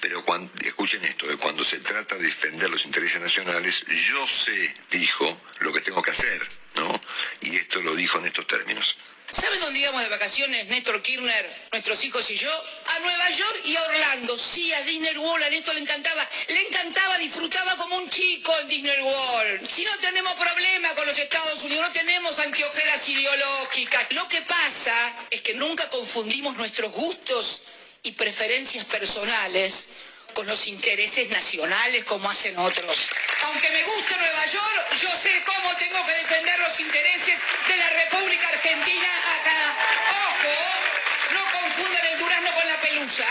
pero 0.00 0.24
cuando, 0.24 0.52
escuchen 0.64 1.04
esto, 1.04 1.30
¿eh? 1.30 1.36
cuando 1.36 1.62
se 1.62 1.78
trata 1.78 2.16
de 2.16 2.24
defender 2.24 2.68
los 2.68 2.84
intereses 2.84 3.20
nacionales, 3.20 3.84
yo 3.86 4.26
sé, 4.26 4.74
dijo, 4.90 5.40
lo 5.60 5.72
que 5.72 5.82
tengo 5.82 6.02
que 6.02 6.10
hacer, 6.10 6.48
¿no? 6.74 7.00
Y 7.42 7.56
esto 7.56 7.80
lo 7.80 7.94
dijo 7.94 8.18
en 8.18 8.26
estos 8.26 8.46
términos. 8.46 8.96
¿Saben 9.32 9.60
dónde 9.60 9.78
íbamos 9.78 10.02
de 10.02 10.08
vacaciones, 10.08 10.66
Néstor 10.66 11.00
Kirchner, 11.02 11.68
nuestros 11.70 12.02
hijos 12.02 12.28
y 12.30 12.36
yo? 12.36 12.50
A 12.86 12.98
Nueva 12.98 13.30
York 13.30 13.60
y 13.64 13.76
a 13.76 13.82
Orlando. 13.84 14.36
Sí, 14.36 14.72
a 14.72 14.82
Disney 14.82 15.16
World, 15.16 15.44
a 15.44 15.50
Néstor 15.50 15.74
le 15.74 15.82
encantaba. 15.82 16.28
Le 16.48 16.68
encantaba, 16.68 17.16
disfrutaba 17.18 17.76
como 17.76 17.96
un 17.96 18.10
chico 18.10 18.52
en 18.58 18.68
Disney 18.68 19.00
World. 19.00 19.68
Si 19.68 19.84
no 19.84 19.96
tenemos 19.98 20.34
problema 20.34 20.94
con 20.96 21.06
los 21.06 21.16
Estados 21.16 21.62
Unidos, 21.62 21.86
no 21.86 21.92
tenemos 21.92 22.38
anteojeras 22.40 23.08
ideológicas. 23.08 24.06
Lo 24.10 24.28
que 24.28 24.42
pasa 24.42 24.94
es 25.30 25.42
que 25.42 25.54
nunca 25.54 25.88
confundimos 25.90 26.56
nuestros 26.56 26.90
gustos 26.90 27.62
y 28.02 28.12
preferencias 28.12 28.84
personales 28.86 29.88
con 30.34 30.46
los 30.46 30.66
intereses 30.66 31.30
nacionales 31.30 32.04
como 32.04 32.30
hacen 32.30 32.58
otros. 32.58 33.10
Aunque 33.44 33.70
me 33.70 33.82
guste 33.84 34.16
Nueva 34.16 34.46
York, 34.46 34.86
yo 35.00 35.08
sé 35.14 35.42
cómo 35.44 35.74
tengo 35.76 36.04
que 36.06 36.12
defender 36.12 36.58
los 36.60 36.80
intereses 36.80 37.40
de 37.68 37.76
la 37.76 37.90
República 37.90 38.48
Argentina 38.48 39.08
acá. 39.40 39.74
Ojo, 40.10 41.34
no 41.34 41.60
confundan 41.60 42.06
el 42.12 42.18
durazno 42.18 42.50
con 42.52 42.68
la 42.68 42.80
pelusa. 42.80 43.26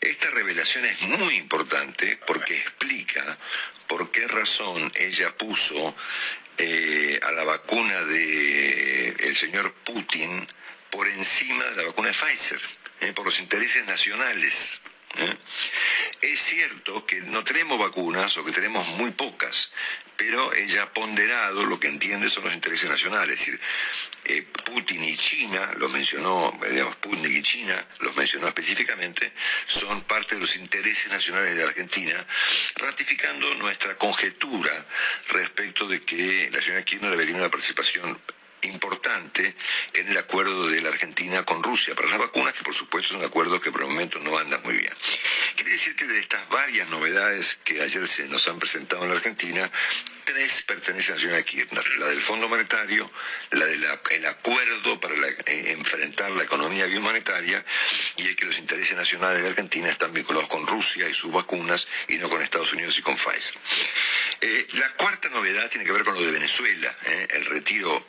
Esta 0.00 0.30
revelación 0.30 0.84
es 0.84 1.00
muy 1.02 1.36
importante 1.36 2.18
porque 2.26 2.56
explica 2.56 3.38
por 3.86 4.10
qué 4.10 4.26
razón 4.28 4.92
ella 4.94 5.36
puso 5.36 5.94
eh, 6.58 7.18
a 7.22 7.32
la 7.32 7.44
vacuna 7.44 7.94
el 8.00 9.36
señor 9.36 9.72
Putin 9.84 10.46
por 10.90 11.08
encima 11.08 11.64
de 11.64 11.76
la 11.76 11.82
vacuna 11.84 12.08
de 12.08 12.14
Pfizer, 12.14 12.60
eh, 13.00 13.12
por 13.12 13.24
los 13.24 13.40
intereses 13.40 13.84
nacionales. 13.86 14.80
¿Eh? 15.16 15.36
Es 16.20 16.40
cierto 16.40 17.06
que 17.06 17.20
no 17.22 17.42
tenemos 17.44 17.78
vacunas 17.78 18.36
o 18.36 18.44
que 18.44 18.52
tenemos 18.52 18.86
muy 18.88 19.10
pocas, 19.10 19.70
pero 20.16 20.52
ella 20.54 20.82
ha 20.82 20.92
ponderado 20.92 21.64
lo 21.64 21.80
que 21.80 21.88
entiende 21.88 22.28
son 22.28 22.44
los 22.44 22.54
intereses 22.54 22.90
nacionales. 22.90 23.34
Es 23.34 23.38
decir, 23.38 23.60
eh, 24.26 24.46
Putin 24.64 25.02
y 25.02 25.16
China, 25.16 25.72
lo 25.78 25.88
mencionó, 25.88 26.52
digamos, 26.70 26.96
Putin 26.96 27.34
y 27.34 27.42
China, 27.42 27.74
los 28.00 28.14
mencionó 28.16 28.46
específicamente, 28.48 29.32
son 29.66 30.02
parte 30.02 30.34
de 30.34 30.42
los 30.42 30.56
intereses 30.56 31.10
nacionales 31.10 31.56
de 31.56 31.64
Argentina, 31.64 32.14
ratificando 32.76 33.54
nuestra 33.54 33.96
conjetura 33.96 34.86
respecto 35.28 35.86
de 35.86 36.02
que 36.02 36.50
la 36.52 36.60
señora 36.60 36.84
Kirchner 36.84 37.10
debe 37.12 37.24
tener 37.24 37.40
una 37.40 37.50
participación 37.50 38.20
importante 38.62 39.54
en 39.94 40.08
el 40.08 40.16
acuerdo 40.16 40.68
de 40.68 40.80
la 40.80 40.90
Argentina 40.90 41.44
con 41.44 41.62
Rusia 41.62 41.94
para 41.94 42.08
las 42.08 42.18
vacunas, 42.18 42.54
que 42.54 42.62
por 42.62 42.74
supuesto 42.74 43.14
es 43.14 43.18
un 43.18 43.24
acuerdo 43.24 43.60
que 43.60 43.70
por 43.70 43.82
el 43.82 43.88
momento 43.88 44.18
no 44.18 44.36
anda 44.38 44.58
muy 44.58 44.74
bien. 44.74 44.92
Quiere 45.56 45.72
decir 45.72 45.96
que 45.96 46.06
de 46.06 46.18
estas 46.18 46.48
varias 46.48 46.88
novedades 46.88 47.58
que 47.64 47.80
ayer 47.80 48.06
se 48.06 48.28
nos 48.28 48.48
han 48.48 48.58
presentado 48.58 49.02
en 49.02 49.10
la 49.10 49.16
Argentina, 49.16 49.70
tres 50.24 50.62
pertenecen 50.62 51.12
a 51.12 51.16
la 51.16 51.22
señora 51.22 51.42
Kirchner, 51.42 51.98
la 51.98 52.06
del 52.06 52.20
Fondo 52.20 52.48
Monetario, 52.48 53.10
la 53.50 53.64
del 53.64 54.26
acuerdo 54.26 55.00
para 55.00 55.14
eh, 55.14 55.72
enfrentar 55.72 56.30
la 56.32 56.44
economía 56.44 56.86
biomonetaria 56.86 57.64
y 58.16 58.28
el 58.28 58.36
que 58.36 58.44
los 58.44 58.58
intereses 58.58 58.96
nacionales 58.96 59.42
de 59.42 59.48
Argentina 59.48 59.88
están 59.88 60.12
vinculados 60.12 60.48
con 60.48 60.66
Rusia 60.66 61.08
y 61.08 61.14
sus 61.14 61.32
vacunas 61.32 61.88
y 62.08 62.18
no 62.18 62.28
con 62.28 62.42
Estados 62.42 62.72
Unidos 62.72 62.98
y 62.98 63.02
con 63.02 63.16
Pfizer. 63.16 63.56
Eh, 64.40 64.66
la 64.74 64.88
cuarta 64.92 65.28
novedad 65.30 65.68
tiene 65.68 65.84
que 65.84 65.92
ver 65.92 66.04
con 66.04 66.14
lo 66.14 66.22
de 66.22 66.32
Venezuela, 66.32 66.96
eh, 67.06 67.28
el 67.30 67.46
retiro 67.46 68.06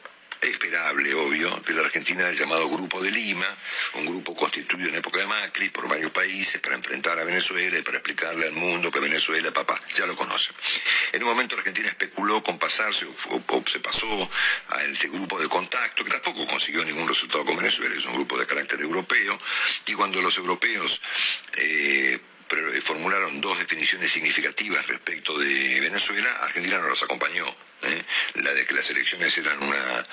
esperable, 0.49 1.13
obvio, 1.13 1.49
de 1.67 1.73
la 1.73 1.81
Argentina 1.81 2.25
del 2.25 2.35
llamado 2.35 2.67
Grupo 2.69 3.01
de 3.01 3.11
Lima, 3.11 3.45
un 3.93 4.05
grupo 4.05 4.35
constituido 4.35 4.89
en 4.89 4.95
época 4.95 5.19
de 5.19 5.27
Macri 5.27 5.69
por 5.69 5.87
varios 5.87 6.11
países 6.11 6.59
para 6.59 6.75
enfrentar 6.75 7.19
a 7.19 7.23
Venezuela 7.23 7.77
y 7.77 7.81
para 7.81 7.97
explicarle 7.97 8.47
al 8.47 8.53
mundo 8.53 8.89
que 8.89 8.99
Venezuela, 8.99 9.51
papá, 9.51 9.79
ya 9.95 10.05
lo 10.05 10.15
conoce. 10.15 10.51
En 11.11 11.21
un 11.23 11.29
momento 11.29 11.55
Argentina 11.55 11.89
especuló 11.89 12.41
con 12.41 12.57
pasarse 12.57 13.05
o, 13.05 13.63
se 13.67 13.79
pasó 13.79 14.29
a 14.69 14.83
este 14.83 15.09
grupo 15.09 15.39
de 15.39 15.47
contacto, 15.47 16.03
que 16.03 16.11
tampoco 16.11 16.47
consiguió 16.47 16.83
ningún 16.85 17.07
resultado 17.07 17.45
con 17.45 17.57
Venezuela, 17.57 17.95
es 17.95 18.05
un 18.05 18.13
grupo 18.13 18.37
de 18.37 18.47
carácter 18.47 18.81
europeo, 18.81 19.37
y 19.85 19.93
cuando 19.93 20.21
los 20.21 20.37
europeos 20.37 21.01
eh, 21.57 22.19
formularon 22.83 23.39
dos 23.39 23.57
definiciones 23.59 24.11
significativas 24.11 24.85
respecto 24.87 25.37
de 25.37 25.79
Venezuela, 25.79 26.29
Argentina 26.41 26.79
no 26.79 26.89
los 26.89 27.03
acompañó. 27.03 27.45
¿Eh? 27.83 28.03
la 28.35 28.53
de 28.53 28.65
que 28.65 28.73
las 28.73 28.89
elecciones 28.89 29.37
eran 29.37 29.61
una, 29.61 30.05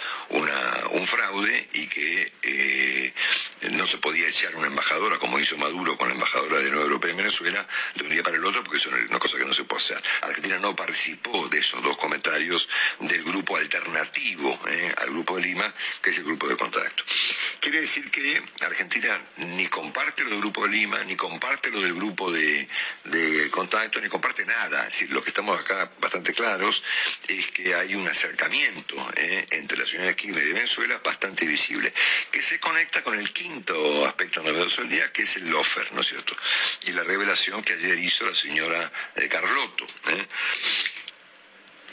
un 0.92 1.06
fraude 1.06 1.68
y 1.72 1.86
que 1.86 2.32
eh, 2.42 3.14
no 3.72 3.86
se 3.86 3.98
podía 3.98 4.28
echar 4.28 4.54
una 4.56 4.66
embajadora 4.66 5.18
como 5.18 5.38
hizo 5.38 5.56
Maduro 5.56 5.96
con 5.96 6.08
la 6.08 6.14
embajadora 6.14 6.58
de 6.58 6.64
la 6.64 6.70
Unión 6.70 6.84
Europea 6.84 7.10
en 7.10 7.16
Venezuela 7.18 7.66
de 7.94 8.04
un 8.04 8.10
día 8.10 8.22
para 8.22 8.36
el 8.36 8.44
otro 8.44 8.62
porque 8.64 8.78
eso 8.78 8.94
es 8.96 9.08
una 9.08 9.18
cosa 9.18 9.38
que 9.38 9.44
no 9.44 9.54
se 9.54 9.64
puede 9.64 9.82
hacer. 9.82 10.02
Argentina 10.22 10.58
no 10.58 10.74
participó 10.76 11.48
de 11.48 11.58
esos 11.58 11.82
dos 11.82 11.96
comentarios 11.96 12.68
del 13.00 13.22
grupo 13.24 13.56
alternativo 13.56 14.58
¿eh? 14.68 14.94
al 14.98 15.10
grupo 15.10 15.36
de 15.36 15.42
Lima, 15.42 15.74
que 16.02 16.10
es 16.10 16.18
el 16.18 16.24
grupo 16.24 16.48
de 16.48 16.56
contacto. 16.56 17.04
Quiere 17.60 17.82
decir 17.82 18.10
que 18.10 18.42
Argentina 18.60 19.20
ni 19.36 19.66
comparte 19.66 20.24
lo 20.24 20.30
del 20.30 20.40
grupo 20.40 20.66
de 20.66 20.72
Lima, 20.72 21.04
ni 21.04 21.16
comparte 21.16 21.70
lo 21.70 21.82
del 21.82 21.94
grupo 21.94 22.32
de, 22.32 22.68
de 23.04 23.50
contacto, 23.50 24.00
ni 24.00 24.08
comparte 24.08 24.46
nada. 24.46 24.88
Lo 25.10 25.22
que 25.22 25.30
estamos 25.30 25.60
acá 25.60 25.90
bastante 26.00 26.32
claros 26.32 26.82
es 27.26 27.46
que 27.52 27.58
que 27.58 27.74
hay 27.74 27.96
un 27.96 28.06
acercamiento 28.06 28.94
eh, 29.16 29.44
entre 29.50 29.78
la 29.78 29.84
señora 29.84 30.14
Kirchner 30.14 30.46
y 30.46 30.52
Venezuela 30.52 31.00
bastante 31.02 31.44
visible, 31.44 31.92
que 32.30 32.40
se 32.40 32.60
conecta 32.60 33.02
con 33.02 33.18
el 33.18 33.32
quinto 33.32 34.06
aspecto 34.06 34.40
novedoso 34.42 34.82
del 34.82 34.90
día, 34.90 35.12
que 35.12 35.22
es 35.22 35.36
el 35.36 35.50
lofer, 35.50 35.92
¿no 35.92 36.02
es 36.02 36.06
cierto? 36.06 36.36
Y 36.86 36.92
la 36.92 37.02
revelación 37.02 37.64
que 37.64 37.72
ayer 37.72 37.98
hizo 37.98 38.24
la 38.26 38.34
señora 38.34 38.92
eh, 39.16 39.28
Carlotto. 39.28 39.86
¿eh? 40.06 40.28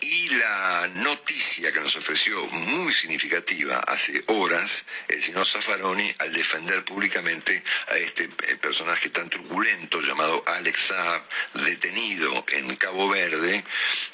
Y 0.07 0.29
la 0.35 0.87
noticia 0.97 1.71
que 1.71 1.79
nos 1.79 1.95
ofreció 1.95 2.45
muy 2.45 2.93
significativa 2.93 3.79
hace 3.79 4.23
horas 4.27 4.85
el 5.07 5.19
señor 5.19 5.47
Zaffaroni 5.47 6.13
al 6.19 6.31
defender 6.31 6.85
públicamente 6.85 7.63
a 7.87 7.97
este 7.97 8.25
eh, 8.25 8.55
personaje 8.57 9.09
tan 9.09 9.31
truculento 9.31 9.99
llamado 10.01 10.43
Alex 10.45 10.79
Saab, 10.79 11.23
detenido 11.55 12.45
en 12.51 12.75
Cabo 12.75 13.09
Verde 13.09 13.63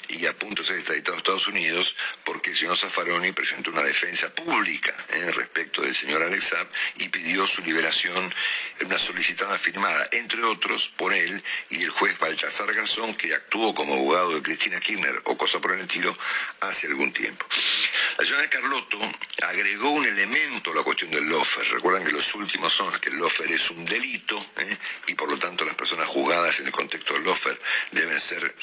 y 0.08 0.24
a 0.24 0.32
punto 0.34 0.62
de 0.62 0.68
ser 0.68 0.76
extraditado 0.78 1.16
a 1.16 1.18
Estados 1.18 1.48
Unidos 1.48 1.94
porque 2.24 2.52
el 2.52 2.56
señor 2.56 2.78
Zaffaroni 2.78 3.32
presentó 3.32 3.70
una 3.70 3.82
defensa 3.82 4.34
pública 4.34 4.94
eh, 5.10 5.30
respecto 5.32 5.82
del 5.82 5.94
señor 5.94 6.22
Alex 6.22 6.44
Saab 6.44 6.68
y 6.96 7.10
pidió 7.10 7.46
su 7.46 7.62
liberación 7.62 8.32
en 8.80 8.86
una 8.86 8.98
solicitada 8.98 9.58
firmada, 9.58 10.08
entre 10.12 10.42
otros, 10.44 10.88
por 10.96 11.12
él 11.12 11.44
y 11.68 11.82
el 11.82 11.90
juez 11.90 12.18
Baltasar 12.18 12.72
Garzón, 12.72 13.14
que 13.14 13.34
actuó 13.34 13.74
como 13.74 13.92
abogado 13.92 14.34
de 14.34 14.42
Cristina 14.42 14.80
Kirchner 14.80 15.20
o 15.24 15.36
cosa 15.36 15.60
por 15.60 15.72
el 15.72 15.81
tiro 15.86 16.16
hace 16.60 16.86
algún 16.86 17.12
tiempo. 17.12 17.46
La 18.18 18.24
señora 18.24 18.48
Carlotto 18.48 18.98
agregó 19.42 19.90
un 19.90 20.06
elemento 20.06 20.72
a 20.72 20.74
la 20.76 20.82
cuestión 20.82 21.10
del 21.10 21.28
lofer. 21.28 21.66
Recuerdan 21.70 22.04
que 22.04 22.12
los 22.12 22.34
últimos 22.34 22.72
son 22.72 22.92
que 23.00 23.10
el 23.10 23.16
lofer 23.16 23.50
es 23.50 23.70
un 23.70 23.84
delito 23.84 24.44
¿eh? 24.58 24.76
y 25.06 25.14
por 25.14 25.30
lo 25.30 25.38
tanto 25.38 25.64
las 25.64 25.74
personas 25.74 26.08
juzgadas 26.08 26.60
en 26.60 26.66
el 26.66 26.72
contexto 26.72 27.14
del 27.14 27.24
lofer 27.24 27.58
deben 27.90 28.20
ser 28.20 28.54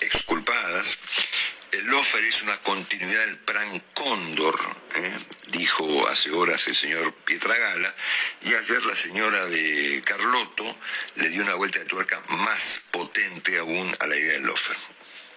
exculpadas. 0.00 0.98
el 1.72 1.86
Lofer 1.86 2.24
es 2.24 2.42
una 2.42 2.56
continuidad 2.58 3.26
del 3.26 3.38
plan 3.38 3.82
Cóndor, 3.94 4.58
¿eh? 4.94 5.16
dijo 5.48 6.08
hace 6.08 6.30
horas 6.30 6.66
el 6.68 6.76
señor 6.76 7.12
Pietragala, 7.24 7.94
y 8.42 8.54
ayer 8.54 8.82
la 8.84 8.96
señora 8.96 9.46
de 9.46 10.02
Carlotto 10.04 10.78
le 11.16 11.28
dio 11.28 11.42
una 11.42 11.54
vuelta 11.54 11.78
de 11.78 11.84
tuerca 11.86 12.22
más 12.28 12.80
potente 12.90 13.58
aún 13.58 13.94
a 14.00 14.06
la 14.06 14.16
idea 14.16 14.34
del 14.34 14.44
Lofer. 14.44 14.76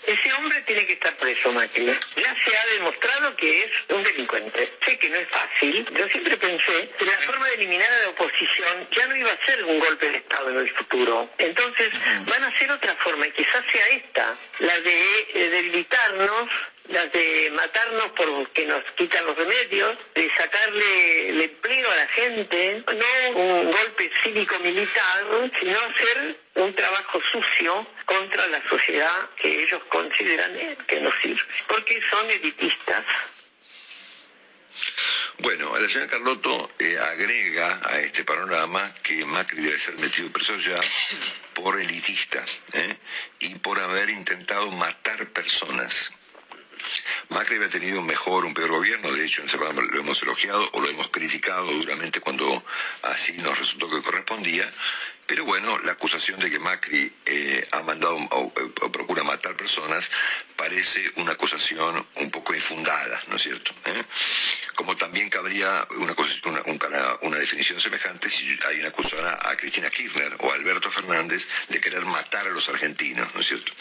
Ese 0.10 0.34
hombre 0.34 0.60
tiene 0.62 0.88
que 0.88 0.94
estar 0.94 1.16
preso, 1.18 1.52
Macri. 1.52 1.86
Ya 1.86 2.36
se 2.36 2.58
ha 2.58 2.66
demostrado 2.74 3.36
que 3.36 3.60
es 3.60 3.72
un 3.90 4.02
delincuente. 4.02 4.74
Sé 4.84 4.98
que 4.98 5.08
no 5.08 5.18
es 5.18 5.28
fácil. 5.30 5.88
Yo 5.96 6.10
siempre 6.10 6.36
pensé 6.36 6.90
que 6.98 7.06
la 7.06 7.20
forma 7.20 7.46
de 7.46 7.54
eliminar 7.54 7.88
a 7.92 8.00
la 8.00 8.10
oposición 8.10 8.88
ya 8.90 9.06
no 9.06 9.16
iba 9.16 9.32
a 9.32 9.46
ser 9.46 9.64
un 9.66 9.78
golpe 9.78 10.10
de 10.10 10.18
Estado 10.18 10.50
en 10.50 10.58
el 10.58 10.70
futuro. 10.72 11.30
Entonces 11.38 11.90
van 12.26 12.44
a 12.44 12.58
ser 12.58 12.72
otra 12.72 12.96
forma 12.96 13.28
y 13.28 13.32
quizás 13.34 13.64
sea 13.72 13.88
esta, 13.90 14.36
la 14.58 14.80
de 14.80 15.28
eh, 15.36 15.50
debilitarnos 15.50 16.50
las 16.90 17.12
de 17.12 17.52
matarnos 17.56 18.10
porque 18.16 18.66
nos 18.66 18.82
quitan 18.98 19.26
los 19.26 19.36
remedios, 19.36 19.98
de 20.16 20.30
sacarle 20.36 21.30
el 21.30 21.42
empleo 21.42 21.92
a 21.92 21.96
la 21.96 22.08
gente, 22.08 22.84
no 22.88 23.40
un 23.40 23.72
golpe 23.72 24.12
cívico-militar, 24.24 25.26
sino 25.60 25.78
hacer 25.78 26.40
un 26.56 26.74
trabajo 26.76 27.22
sucio 27.32 27.88
contra 28.06 28.48
la 28.48 28.62
sociedad 28.70 29.30
que 29.42 29.64
ellos 29.64 29.82
consideran 29.90 30.78
que 30.88 31.00
no 31.02 31.12
sirve, 31.22 31.44
porque 31.68 32.02
son 32.10 32.30
elitistas. 32.30 33.06
Bueno, 35.40 35.78
la 35.78 35.88
señora 35.88 36.08
Carlotto 36.08 36.72
eh, 36.80 36.98
agrega 37.00 37.80
a 37.86 38.00
este 38.00 38.24
panorama 38.26 38.94
que 39.02 39.24
Macri 39.26 39.62
debe 39.62 39.80
ser 39.80 39.98
metido 39.98 40.30
preso 40.32 40.58
ya 40.58 40.80
por 41.54 41.80
elitista 41.80 42.44
¿eh? 42.74 42.98
y 43.40 43.56
por 43.56 43.80
haber 43.80 44.10
intentado 44.10 44.70
matar 44.72 45.30
personas. 45.30 46.12
Macri 47.30 47.56
había 47.56 47.70
tenido 47.70 48.00
un 48.00 48.06
mejor, 48.06 48.46
un 48.46 48.54
peor 48.54 48.72
gobierno, 48.72 49.12
de 49.12 49.26
hecho 49.26 49.42
en 49.42 49.48
programa 49.48 49.82
lo 49.82 50.00
hemos 50.00 50.22
elogiado 50.24 50.70
o 50.74 50.82
lo 50.82 50.90
hemos 50.90 51.10
criticado 51.10 51.72
duramente 51.72 52.20
cuando 52.20 52.64
así 53.04 53.38
nos 53.38 53.58
resultó 53.58 53.90
que 53.90 54.02
correspondía, 54.02 54.72
pero 55.30 55.46
bueno, 55.46 55.78
la 55.86 55.92
acusación 55.92 56.40
de 56.40 56.50
que 56.50 56.58
Macri 56.58 57.14
eh, 57.24 57.68
ha 57.74 57.84
mandado 57.84 58.16
o, 58.16 58.52
procura 58.92 59.24
matar 59.24 59.56
personas 59.56 60.10
parece 60.56 61.00
una 61.18 61.34
acusación 61.34 62.04
un 62.16 62.32
poco 62.32 62.56
infundada, 62.56 63.22
¿no 63.28 63.36
es 63.36 63.44
cierto? 63.44 63.72
¿Eh? 63.86 64.04
Como 64.74 64.98
también 64.98 65.30
cabría 65.30 65.88
una, 65.98 66.16
una, 67.22 67.38
definición 67.38 67.80
semejante 67.80 68.28
si 68.28 68.58
hay 68.68 68.80
una 68.80 68.90
acusación 68.90 69.24
a 69.28 69.56
Cristina 69.56 69.92
Kirchner 69.92 70.36
o 70.40 70.52
Alberto 70.52 70.90
Fernández 70.90 71.48
de 71.68 71.80
querer 71.80 72.06
matar 72.08 72.48
a 72.48 72.50
los 72.50 72.68
argentinos, 72.68 73.34
¿no 73.36 73.42
es 73.42 73.48
cierto? 73.48 73.72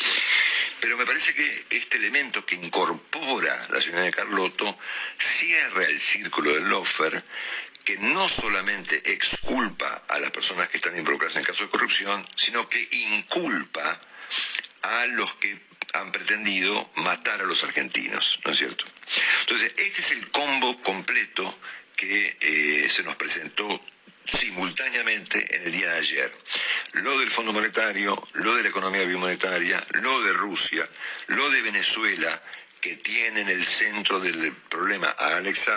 Pero 0.80 0.96
me 0.96 1.06
parece 1.06 1.34
que 1.34 1.66
este 1.70 1.96
elemento 1.96 2.44
que 2.44 2.54
incorpora 2.54 3.66
la 3.70 3.80
ciudad 3.80 4.02
de 4.02 4.12
Carlotto 4.12 4.78
cierra 5.18 5.84
el 5.84 5.98
círculo 5.98 6.52
del 6.52 6.68
Lofer 6.68 7.24
que 7.88 7.96
no 7.96 8.28
solamente 8.28 9.00
exculpa 9.14 10.04
a 10.08 10.18
las 10.18 10.30
personas 10.30 10.68
que 10.68 10.76
están 10.76 10.94
involucradas 10.98 11.36
en 11.36 11.42
casos 11.42 11.68
de 11.68 11.70
corrupción, 11.70 12.28
sino 12.36 12.68
que 12.68 12.86
inculpa 12.92 13.98
a 14.82 15.06
los 15.06 15.34
que 15.36 15.58
han 15.94 16.12
pretendido 16.12 16.90
matar 16.96 17.40
a 17.40 17.44
los 17.44 17.64
argentinos, 17.64 18.40
¿no 18.44 18.50
es 18.50 18.58
cierto? 18.58 18.84
Entonces, 19.40 19.72
este 19.78 20.02
es 20.02 20.10
el 20.10 20.30
combo 20.30 20.82
completo 20.82 21.58
que 21.96 22.36
eh, 22.38 22.90
se 22.90 23.04
nos 23.04 23.16
presentó 23.16 23.82
simultáneamente 24.26 25.56
en 25.56 25.62
el 25.62 25.72
día 25.72 25.90
de 25.90 25.98
ayer. 25.98 26.38
Lo 26.92 27.18
del 27.18 27.30
Fondo 27.30 27.54
Monetario, 27.54 28.22
lo 28.34 28.54
de 28.54 28.64
la 28.64 28.68
economía 28.68 29.04
bimonetaria, 29.04 29.82
lo 30.02 30.20
de 30.20 30.34
Rusia, 30.34 30.86
lo 31.28 31.48
de 31.48 31.62
Venezuela, 31.62 32.42
que 32.80 32.96
tiene 32.96 33.40
en 33.40 33.48
el 33.48 33.64
centro 33.64 34.20
del 34.20 34.52
problema 34.68 35.14
a 35.18 35.36
Alex 35.36 35.70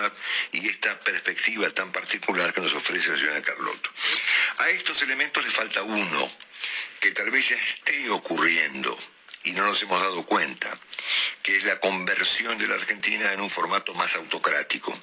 y 0.52 0.68
esta 0.68 0.98
perspectiva 1.00 1.70
tan 1.70 1.90
particular 1.90 2.52
que 2.52 2.60
nos 2.60 2.74
ofrece 2.74 3.10
la 3.10 3.18
señora 3.18 3.42
Carlotto. 3.42 3.90
A 4.58 4.68
estos 4.70 5.02
elementos 5.02 5.44
le 5.44 5.50
falta 5.50 5.82
uno, 5.82 6.32
que 7.00 7.10
tal 7.10 7.30
vez 7.30 7.48
ya 7.48 7.56
esté 7.56 8.08
ocurriendo 8.10 8.96
y 9.44 9.52
no 9.52 9.66
nos 9.66 9.82
hemos 9.82 10.00
dado 10.00 10.24
cuenta, 10.24 10.78
que 11.42 11.56
es 11.56 11.64
la 11.64 11.80
conversión 11.80 12.56
de 12.58 12.68
la 12.68 12.76
Argentina 12.76 13.32
en 13.32 13.40
un 13.40 13.50
formato 13.50 13.94
más 13.94 14.14
autocrático, 14.14 14.96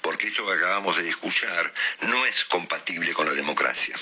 porque 0.00 0.28
esto 0.28 0.46
que 0.46 0.54
acabamos 0.54 0.96
de 0.96 1.08
escuchar 1.08 1.72
no 2.02 2.24
es 2.24 2.44
compatible 2.46 3.12
con 3.12 3.26
la 3.26 3.32
democracia. 3.32 3.94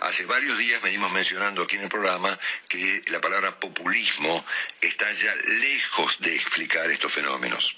Hace 0.00 0.24
varios 0.24 0.56
días 0.58 0.80
venimos 0.82 1.12
mencionando 1.12 1.62
aquí 1.62 1.76
en 1.76 1.82
el 1.82 1.88
programa 1.88 2.38
que 2.68 3.02
la 3.08 3.20
palabra 3.20 3.58
populismo 3.60 4.44
está 4.80 5.10
ya 5.12 5.34
lejos 5.60 6.18
de 6.20 6.34
explicar 6.34 6.90
estos 6.90 7.12
fenómenos. 7.12 7.76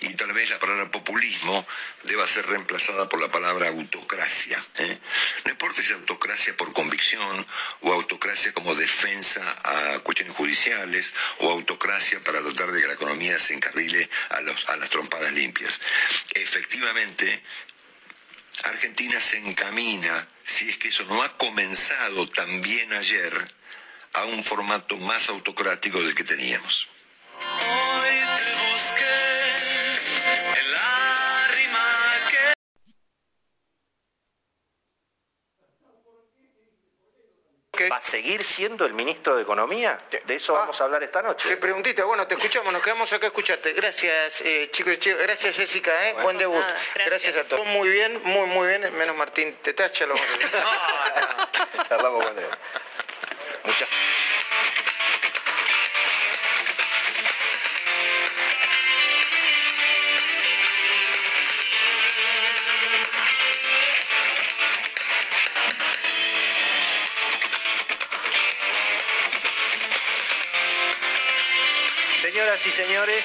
Y 0.00 0.14
tal 0.14 0.32
vez 0.32 0.50
la 0.50 0.58
palabra 0.58 0.90
populismo 0.90 1.66
deba 2.04 2.26
ser 2.28 2.46
reemplazada 2.46 3.08
por 3.08 3.20
la 3.20 3.30
palabra 3.30 3.68
autocracia. 3.68 4.62
¿eh? 4.78 4.98
No 5.44 5.50
importa 5.50 5.82
si 5.82 5.92
autocracia 5.92 6.56
por 6.56 6.72
convicción 6.72 7.46
o 7.80 7.92
autocracia 7.92 8.52
como 8.52 8.74
defensa 8.74 9.42
a 9.64 9.98
cuestiones 10.00 10.36
judiciales 10.36 11.12
o 11.38 11.50
autocracia 11.50 12.20
para 12.22 12.42
tratar 12.42 12.72
de 12.72 12.80
que 12.80 12.88
la 12.88 12.94
economía 12.94 13.38
se 13.38 13.54
encarrile 13.54 14.08
a, 14.30 14.36
a 14.72 14.76
las 14.76 14.90
trompadas 14.90 15.32
limpias. 15.32 15.80
Efectivamente, 16.34 17.42
Argentina 18.64 19.20
se 19.20 19.38
encamina, 19.38 20.26
si 20.42 20.68
es 20.68 20.78
que 20.78 20.88
eso 20.88 21.04
no 21.04 21.22
ha 21.22 21.36
comenzado 21.36 22.28
también 22.30 22.92
ayer, 22.92 23.54
a 24.14 24.24
un 24.24 24.44
formato 24.44 24.96
más 24.96 25.28
autocrático 25.28 26.00
del 26.00 26.14
que 26.14 26.24
teníamos. 26.24 26.88
¿Va 37.90 37.96
a 37.96 38.02
seguir 38.02 38.44
siendo 38.44 38.84
el 38.84 38.94
ministro 38.94 39.36
de 39.36 39.42
Economía? 39.42 39.98
De 40.24 40.34
eso 40.34 40.52
vamos 40.54 40.80
a 40.80 40.84
hablar 40.84 41.02
esta 41.02 41.22
noche. 41.22 41.48
Te 41.48 41.56
preguntita, 41.56 42.04
bueno, 42.04 42.26
te 42.26 42.34
escuchamos, 42.34 42.72
nos 42.72 42.82
quedamos 42.82 43.12
acá 43.12 43.26
a 43.26 43.28
escucharte. 43.28 43.72
Gracias, 43.72 44.40
eh, 44.42 44.68
chicos, 44.72 44.98
chicos, 44.98 45.20
gracias 45.22 45.56
Jessica, 45.56 46.08
¿eh? 46.08 46.14
buen 46.22 46.38
debut. 46.38 46.64
gracias. 47.06 47.36
a 47.36 47.44
todos. 47.44 47.64
Muy 47.66 47.88
bien, 47.88 48.20
muy, 48.24 48.46
muy 48.46 48.68
bien, 48.68 48.96
menos 48.96 49.16
Martín 49.16 49.56
te 49.62 49.74
tacha, 49.74 50.06
lo 50.06 50.14
vamos 50.14 50.30
a 50.54 51.84
Charlamos 51.88 52.24
con 52.24 52.38
él. 52.38 52.44
Muchas 53.64 53.88
Señoras 72.24 72.66
y 72.66 72.70
señores, 72.70 73.22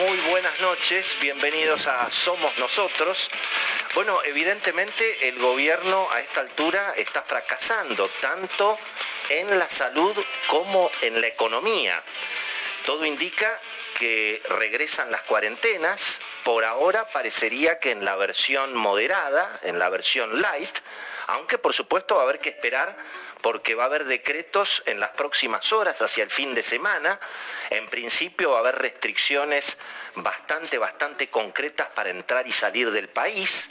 muy 0.00 0.18
buenas 0.30 0.60
noches, 0.60 1.16
bienvenidos 1.22 1.86
a 1.86 2.10
Somos 2.10 2.58
Nosotros. 2.58 3.30
Bueno, 3.94 4.20
evidentemente 4.24 5.26
el 5.26 5.38
gobierno 5.38 6.06
a 6.10 6.20
esta 6.20 6.40
altura 6.40 6.92
está 6.98 7.22
fracasando 7.22 8.06
tanto 8.20 8.78
en 9.30 9.58
la 9.58 9.70
salud 9.70 10.14
como 10.48 10.90
en 11.00 11.22
la 11.22 11.28
economía. 11.28 12.02
Todo 12.84 13.06
indica 13.06 13.58
que 13.98 14.42
regresan 14.50 15.10
las 15.10 15.22
cuarentenas, 15.22 16.20
por 16.44 16.66
ahora 16.66 17.08
parecería 17.08 17.78
que 17.78 17.92
en 17.92 18.04
la 18.04 18.16
versión 18.16 18.74
moderada, 18.74 19.60
en 19.62 19.78
la 19.78 19.88
versión 19.88 20.42
light, 20.42 20.78
aunque 21.28 21.58
por 21.58 21.72
supuesto 21.72 22.14
va 22.14 22.22
a 22.22 22.24
haber 22.24 22.38
que 22.38 22.50
esperar 22.50 22.96
porque 23.42 23.74
va 23.74 23.84
a 23.84 23.86
haber 23.86 24.04
decretos 24.04 24.82
en 24.86 25.00
las 25.00 25.10
próximas 25.10 25.72
horas, 25.72 26.00
hacia 26.00 26.24
el 26.24 26.30
fin 26.30 26.54
de 26.54 26.62
semana. 26.62 27.18
En 27.70 27.86
principio 27.86 28.50
va 28.50 28.58
a 28.58 28.60
haber 28.60 28.78
restricciones 28.78 29.76
bastante, 30.14 30.78
bastante 30.78 31.28
concretas 31.28 31.88
para 31.88 32.10
entrar 32.10 32.46
y 32.46 32.52
salir 32.52 32.90
del 32.92 33.08
país. 33.08 33.70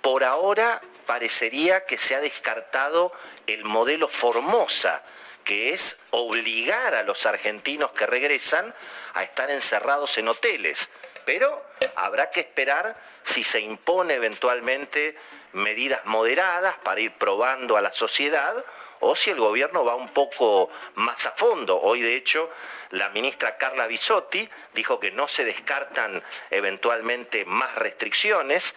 Por 0.00 0.24
ahora 0.24 0.80
parecería 1.06 1.84
que 1.84 1.98
se 1.98 2.14
ha 2.14 2.20
descartado 2.20 3.12
el 3.46 3.64
modelo 3.64 4.08
Formosa, 4.08 5.02
que 5.44 5.74
es 5.74 5.98
obligar 6.10 6.94
a 6.94 7.02
los 7.02 7.26
argentinos 7.26 7.90
que 7.92 8.06
regresan 8.06 8.72
a 9.14 9.24
estar 9.24 9.50
encerrados 9.50 10.16
en 10.18 10.28
hoteles. 10.28 10.88
Pero 11.30 11.64
habrá 11.94 12.28
que 12.28 12.40
esperar 12.40 12.92
si 13.22 13.44
se 13.44 13.60
impone 13.60 14.14
eventualmente 14.14 15.16
medidas 15.52 16.04
moderadas 16.06 16.74
para 16.82 17.00
ir 17.00 17.12
probando 17.12 17.76
a 17.76 17.80
la 17.80 17.92
sociedad 17.92 18.52
o 18.98 19.14
si 19.14 19.30
el 19.30 19.38
gobierno 19.38 19.84
va 19.84 19.94
un 19.94 20.08
poco 20.08 20.70
más 20.96 21.24
a 21.26 21.30
fondo. 21.30 21.80
Hoy, 21.80 22.02
de 22.02 22.16
hecho, 22.16 22.50
la 22.90 23.10
ministra 23.10 23.56
Carla 23.56 23.86
Bisotti 23.86 24.50
dijo 24.74 24.98
que 24.98 25.12
no 25.12 25.28
se 25.28 25.44
descartan 25.44 26.20
eventualmente 26.50 27.44
más 27.44 27.76
restricciones. 27.76 28.74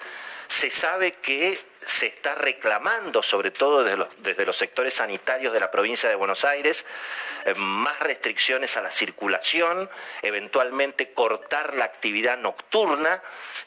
Se 0.47 0.69
sabe 0.69 1.13
que 1.13 1.57
se 1.85 2.07
está 2.07 2.35
reclamando, 2.35 3.23
sobre 3.23 3.51
todo 3.51 3.83
desde 3.83 4.45
los, 4.45 4.57
sectores 4.57 4.93
sanitarios 4.95 5.53
de 5.53 5.59
la 5.59 5.71
provincia 5.71 6.09
de 6.09 6.15
Buenos 6.15 6.45
Aires, 6.45 6.85
eh, 7.45 7.53
más 7.55 7.99
restricciones 7.99 8.77
a 8.77 8.81
la 8.81 8.91
circulación, 8.91 9.89
eventualmente 10.21 11.13
cortar 11.13 11.75
la 11.75 11.85
actividad 11.85 12.37
nocturna, 12.37 13.21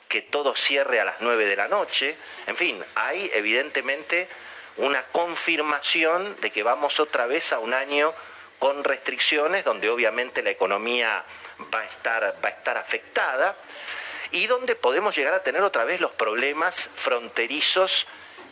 que 0.08 0.22
todo 0.22 0.54
cierre 0.54 1.00
a 1.00 1.04
las 1.04 1.16
9 1.20 1.46
de 1.46 1.56
la 1.56 1.68
noche. 1.68 2.16
En 2.46 2.56
fin, 2.56 2.82
hay 2.94 3.30
evidentemente 3.34 4.28
una 4.76 5.02
confirmación 5.04 6.38
de 6.40 6.50
que 6.50 6.62
vamos 6.62 7.00
otra 7.00 7.26
vez 7.26 7.52
a 7.52 7.58
un 7.58 7.74
año 7.74 8.14
con 8.58 8.84
restricciones, 8.84 9.64
donde 9.64 9.90
obviamente 9.90 10.42
la 10.42 10.50
economía 10.50 11.24
va 11.72 11.80
a 11.80 11.84
estar, 11.84 12.22
va 12.42 12.48
a 12.48 12.52
estar 12.52 12.76
afectada 12.78 13.56
y 14.36 14.46
donde 14.46 14.76
podemos 14.76 15.16
llegar 15.16 15.32
a 15.32 15.42
tener 15.42 15.62
otra 15.62 15.84
vez 15.84 15.98
los 15.98 16.12
problemas 16.12 16.90
fronterizos 16.94 18.06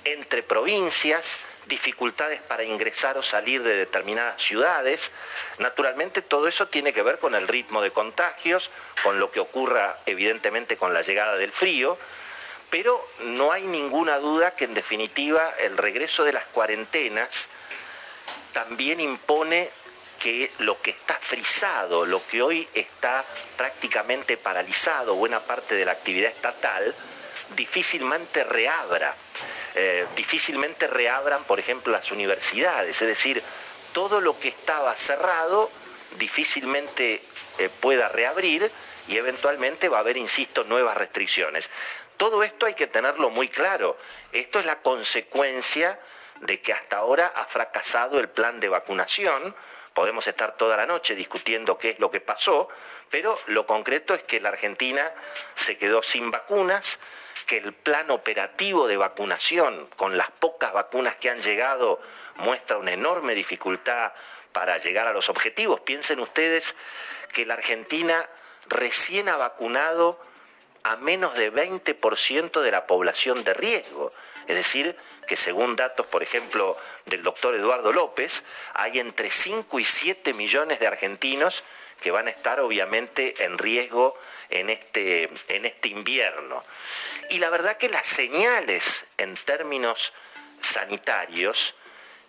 entre 0.04 0.42
provincias, 0.42 1.40
dificultades 1.66 2.40
para 2.40 2.64
ingresar 2.64 3.18
o 3.18 3.22
salir 3.22 3.62
de 3.62 3.76
determinadas 3.76 4.40
ciudades. 4.40 5.10
Naturalmente 5.58 6.22
todo 6.22 6.48
eso 6.48 6.68
tiene 6.68 6.94
que 6.94 7.02
ver 7.02 7.18
con 7.18 7.34
el 7.34 7.46
ritmo 7.46 7.82
de 7.82 7.90
contagios, 7.90 8.70
con 9.02 9.20
lo 9.20 9.30
que 9.30 9.40
ocurra 9.40 9.98
evidentemente 10.06 10.78
con 10.78 10.94
la 10.94 11.02
llegada 11.02 11.36
del 11.36 11.52
frío, 11.52 11.98
pero 12.70 13.06
no 13.20 13.52
hay 13.52 13.66
ninguna 13.66 14.16
duda 14.16 14.54
que 14.54 14.64
en 14.64 14.72
definitiva 14.72 15.52
el 15.60 15.76
regreso 15.76 16.24
de 16.24 16.32
las 16.32 16.46
cuarentenas 16.46 17.48
también 18.54 19.00
impone 19.00 19.70
que 20.24 20.50
lo 20.60 20.80
que 20.80 20.88
está 20.88 21.18
frisado, 21.20 22.06
lo 22.06 22.26
que 22.26 22.40
hoy 22.40 22.66
está 22.72 23.22
prácticamente 23.58 24.38
paralizado, 24.38 25.16
buena 25.16 25.38
parte 25.38 25.74
de 25.74 25.84
la 25.84 25.92
actividad 25.92 26.30
estatal, 26.30 26.94
difícilmente 27.54 28.42
reabra. 28.42 29.14
Eh, 29.74 30.06
difícilmente 30.16 30.86
reabran, 30.86 31.44
por 31.44 31.60
ejemplo, 31.60 31.92
las 31.92 32.10
universidades. 32.10 33.02
Es 33.02 33.06
decir, 33.06 33.42
todo 33.92 34.22
lo 34.22 34.40
que 34.40 34.48
estaba 34.48 34.96
cerrado 34.96 35.70
difícilmente 36.16 37.20
eh, 37.58 37.68
pueda 37.80 38.08
reabrir 38.08 38.70
y 39.08 39.18
eventualmente 39.18 39.90
va 39.90 39.98
a 39.98 40.00
haber, 40.00 40.16
insisto, 40.16 40.64
nuevas 40.64 40.96
restricciones. 40.96 41.68
Todo 42.16 42.42
esto 42.42 42.64
hay 42.64 42.72
que 42.72 42.86
tenerlo 42.86 43.28
muy 43.28 43.50
claro. 43.50 43.98
Esto 44.32 44.58
es 44.58 44.64
la 44.64 44.80
consecuencia 44.80 46.00
de 46.40 46.62
que 46.62 46.72
hasta 46.72 46.96
ahora 46.96 47.30
ha 47.36 47.44
fracasado 47.44 48.18
el 48.18 48.30
plan 48.30 48.58
de 48.58 48.70
vacunación, 48.70 49.54
Podemos 49.94 50.26
estar 50.26 50.56
toda 50.56 50.76
la 50.76 50.86
noche 50.86 51.14
discutiendo 51.14 51.78
qué 51.78 51.90
es 51.90 52.00
lo 52.00 52.10
que 52.10 52.20
pasó, 52.20 52.68
pero 53.10 53.34
lo 53.46 53.66
concreto 53.66 54.12
es 54.14 54.24
que 54.24 54.40
la 54.40 54.48
Argentina 54.48 55.12
se 55.54 55.78
quedó 55.78 56.02
sin 56.02 56.32
vacunas, 56.32 56.98
que 57.46 57.58
el 57.58 57.72
plan 57.72 58.10
operativo 58.10 58.88
de 58.88 58.96
vacunación, 58.96 59.86
con 59.96 60.16
las 60.16 60.30
pocas 60.32 60.72
vacunas 60.72 61.14
que 61.16 61.30
han 61.30 61.40
llegado, 61.40 62.00
muestra 62.36 62.78
una 62.78 62.92
enorme 62.92 63.34
dificultad 63.34 64.12
para 64.52 64.78
llegar 64.78 65.06
a 65.06 65.12
los 65.12 65.28
objetivos. 65.28 65.80
Piensen 65.80 66.18
ustedes 66.18 66.74
que 67.32 67.46
la 67.46 67.54
Argentina 67.54 68.28
recién 68.66 69.28
ha 69.28 69.36
vacunado 69.36 70.20
a 70.84 70.96
menos 70.96 71.34
de 71.34 71.52
20% 71.52 72.60
de 72.60 72.70
la 72.70 72.86
población 72.86 73.44
de 73.44 73.54
riesgo. 73.54 74.12
Es 74.46 74.56
decir, 74.56 74.96
que 75.26 75.36
según 75.36 75.76
datos, 75.76 76.06
por 76.06 76.22
ejemplo, 76.22 76.76
del 77.06 77.22
doctor 77.22 77.54
Eduardo 77.54 77.92
López, 77.92 78.44
hay 78.74 78.98
entre 78.98 79.30
5 79.30 79.80
y 79.80 79.84
7 79.84 80.34
millones 80.34 80.80
de 80.80 80.86
argentinos 80.86 81.62
que 82.00 82.10
van 82.10 82.26
a 82.26 82.30
estar 82.30 82.60
obviamente 82.60 83.44
en 83.44 83.56
riesgo 83.58 84.18
en 84.50 84.70
este, 84.70 85.30
en 85.48 85.64
este 85.64 85.88
invierno. 85.88 86.62
Y 87.30 87.38
la 87.38 87.50
verdad 87.50 87.76
que 87.76 87.88
las 87.88 88.06
señales 88.06 89.06
en 89.16 89.34
términos 89.36 90.12
sanitarios 90.60 91.74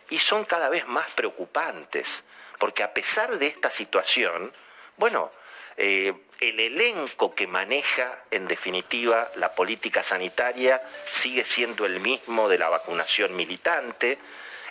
y 0.10 0.20
son 0.20 0.46
cada 0.46 0.70
vez 0.70 0.88
más 0.88 1.12
preocupantes, 1.12 2.24
porque 2.60 2.84
a 2.84 2.94
pesar 2.94 3.38
de 3.38 3.48
esta 3.48 3.72
situación, 3.72 4.54
bueno, 4.98 5.32
eh, 5.78 6.14
el 6.40 6.60
elenco 6.60 7.34
que 7.34 7.48
maneja, 7.48 8.24
en 8.32 8.48
definitiva, 8.48 9.30
la 9.36 9.54
política 9.56 10.04
sanitaria 10.04 10.82
sigue 11.06 11.46
siendo 11.46 11.86
el 11.86 12.00
mismo 12.00 12.50
de 12.50 12.58
la 12.58 12.70
vacunación 12.70 13.36
militante. 13.36 14.18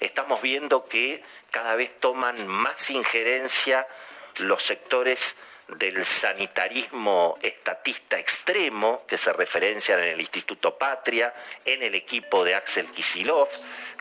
Estamos 0.01 0.43
viendo 0.43 0.87
que 0.87 1.23
cada 1.51 1.75
vez 1.75 1.99
toman 2.01 2.47
más 2.47 2.91
injerencia 2.91 3.87
los 4.39 4.63
sectores 4.63 5.37
del 5.69 6.05
sanitarismo 6.05 7.39
estatista 7.41 8.19
extremo, 8.19 9.05
que 9.07 9.17
se 9.17 9.33
referencian 9.33 9.99
en 10.01 10.11
el 10.11 10.21
Instituto 10.21 10.77
Patria, 10.77 11.33
en 11.65 11.83
el 11.83 11.95
equipo 11.95 12.45
de 12.45 12.55
Axel 12.55 12.87
Kisilov, 12.91 13.49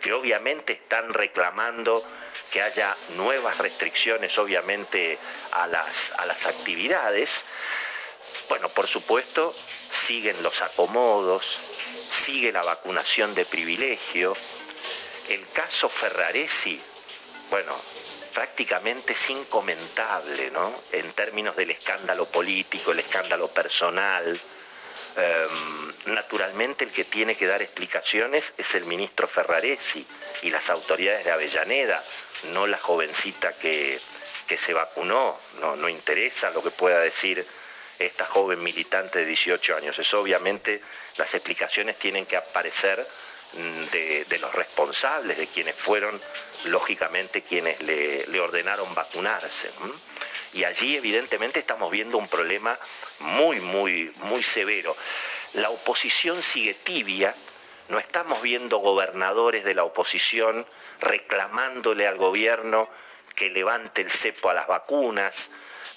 que 0.02 0.12
obviamente 0.12 0.74
están 0.74 1.14
reclamando 1.14 2.04
que 2.54 2.62
haya 2.62 2.96
nuevas 3.16 3.58
restricciones, 3.58 4.38
obviamente, 4.38 5.18
a 5.54 5.66
las, 5.66 6.12
a 6.18 6.28
las 6.28 6.46
actividades. 6.46 7.46
Bueno, 8.48 8.70
por 8.70 8.86
supuesto, 8.86 9.56
siguen 9.90 10.42
los 10.44 10.62
acomodos, 10.62 11.44
sigue 12.12 12.52
la 12.52 12.62
vacunación 12.62 13.34
de 13.34 13.46
privilegio. 13.46 14.38
El 15.30 15.44
caso 15.50 15.90
Ferraresi, 15.90 16.80
bueno, 17.50 17.76
prácticamente 18.36 19.14
es 19.14 19.30
incomentable, 19.32 20.52
¿no? 20.52 20.72
En 20.92 21.12
términos 21.14 21.56
del 21.56 21.72
escándalo 21.72 22.28
político, 22.28 22.92
el 22.92 23.00
escándalo 23.00 23.48
personal. 23.48 24.40
Em, 25.16 26.14
naturalmente 26.14 26.86
el 26.86 26.92
que 26.92 27.06
tiene 27.06 27.36
que 27.36 27.46
dar 27.46 27.62
explicaciones 27.62 28.54
es 28.58 28.76
el 28.76 28.86
ministro 28.86 29.28
Ferraresi 29.28 30.06
y 30.42 30.50
las 30.50 30.70
autoridades 30.70 31.24
de 31.24 31.32
Avellaneda, 31.32 32.04
no 32.52 32.68
la 32.68 32.78
jovencita 32.78 33.54
que, 33.54 34.00
se 34.56 34.74
vacunó, 34.74 35.36
no, 35.62 35.76
no 35.76 35.90
interesa 35.90 36.52
lo 36.52 36.62
que 36.62 36.70
pueda 36.70 37.00
decir 37.00 37.44
esta 37.98 38.26
joven 38.26 38.62
militante 38.62 39.20
de 39.20 39.26
18 39.26 39.78
años. 39.78 39.98
Es 39.98 40.14
obviamente 40.14 40.82
las 41.18 41.34
explicaciones 41.34 41.98
tienen 41.98 42.26
que 42.26 42.38
aparecer 42.38 43.06
mm, 43.54 43.84
de, 43.92 44.38
los 44.40 44.54
responsables, 44.54 45.38
de 45.38 45.48
quienes 45.48 45.76
fueron, 45.76 46.20
lógicamente, 46.66 47.42
quienes 47.42 47.82
le, 47.82 48.40
ordenaron 48.40 48.94
vacunarse. 48.94 49.70
Y 50.54 50.66
allí, 50.66 50.98
evidentemente, 50.98 51.60
estamos 51.60 51.90
viendo 51.92 52.18
un 52.18 52.28
problema 52.28 52.78
muy, 53.24 53.60
muy, 53.60 54.12
muy 54.24 54.44
severo. 54.44 54.96
La 55.54 55.70
oposición 55.70 56.42
sigue 56.42 56.74
tibia, 56.74 57.36
no 57.90 58.00
estamos 58.00 58.42
viendo 58.42 58.78
gobernadores 58.78 59.64
de 59.64 59.76
la 59.76 59.84
oposición 59.84 60.66
reclamándole 61.00 62.08
al 62.08 62.18
gobierno 62.18 62.90
que 63.36 63.50
levante 63.50 64.02
el 64.02 64.12
cepo 64.12 64.50
a 64.50 64.54
las 64.54 64.68
vacunas, 64.68 65.50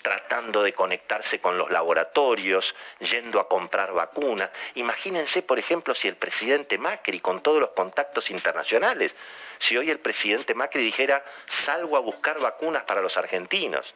tratando 0.03 0.63
de 0.63 0.73
conectarse 0.73 1.41
con 1.41 1.59
los 1.59 1.71
laboratorios, 1.71 2.75
yendo 3.01 3.41
a 3.41 3.49
comprar 3.49 3.93
vacunas. 3.93 4.51
Imagínense, 4.75 5.43
por 5.43 5.59
ejemplo, 5.59 5.95
si 5.95 6.07
el 6.09 6.17
presidente 6.17 6.79
Macri, 6.79 7.21
con 7.21 7.43
todos 7.43 7.61
los 7.61 7.71
contactos 7.71 8.31
internacionales, 8.31 9.15
si 9.59 9.77
hoy 9.77 9.91
el 9.91 9.99
presidente 9.99 10.55
Macri 10.55 10.83
dijera, 10.83 11.25
salgo 11.47 11.97
a 11.97 12.01
buscar 12.01 12.39
vacunas 12.41 12.85
para 12.85 13.01
los 13.01 13.17
argentinos, 13.17 13.95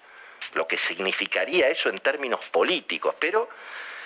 lo 0.54 0.66
que 0.66 0.76
significaría 0.76 1.68
eso 1.68 1.88
en 1.88 1.98
términos 1.98 2.46
políticos, 2.50 3.14
pero 3.18 3.48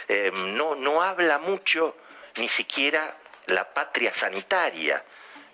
eh, 0.09 0.31
no, 0.35 0.75
no 0.75 1.03
habla 1.03 1.39
mucho 1.39 1.97
ni 2.37 2.49
siquiera 2.49 3.17
la 3.47 3.73
patria 3.73 4.13
sanitaria, 4.13 5.05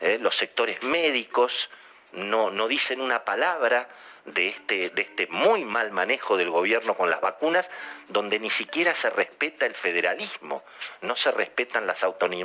eh, 0.00 0.18
los 0.20 0.36
sectores 0.36 0.82
médicos 0.82 1.70
no, 2.12 2.50
no 2.50 2.68
dicen 2.68 3.00
una 3.00 3.24
palabra 3.24 3.88
de 4.24 4.48
este, 4.48 4.90
de 4.90 5.02
este 5.02 5.26
muy 5.28 5.64
mal 5.64 5.90
manejo 5.92 6.36
del 6.36 6.50
gobierno 6.50 6.96
con 6.96 7.10
las 7.10 7.20
vacunas, 7.20 7.70
donde 8.08 8.38
ni 8.38 8.50
siquiera 8.50 8.94
se 8.94 9.10
respeta 9.10 9.66
el 9.66 9.74
federalismo, 9.74 10.64
no 11.02 11.16
se 11.16 11.30
respetan 11.30 11.86
las, 11.86 12.04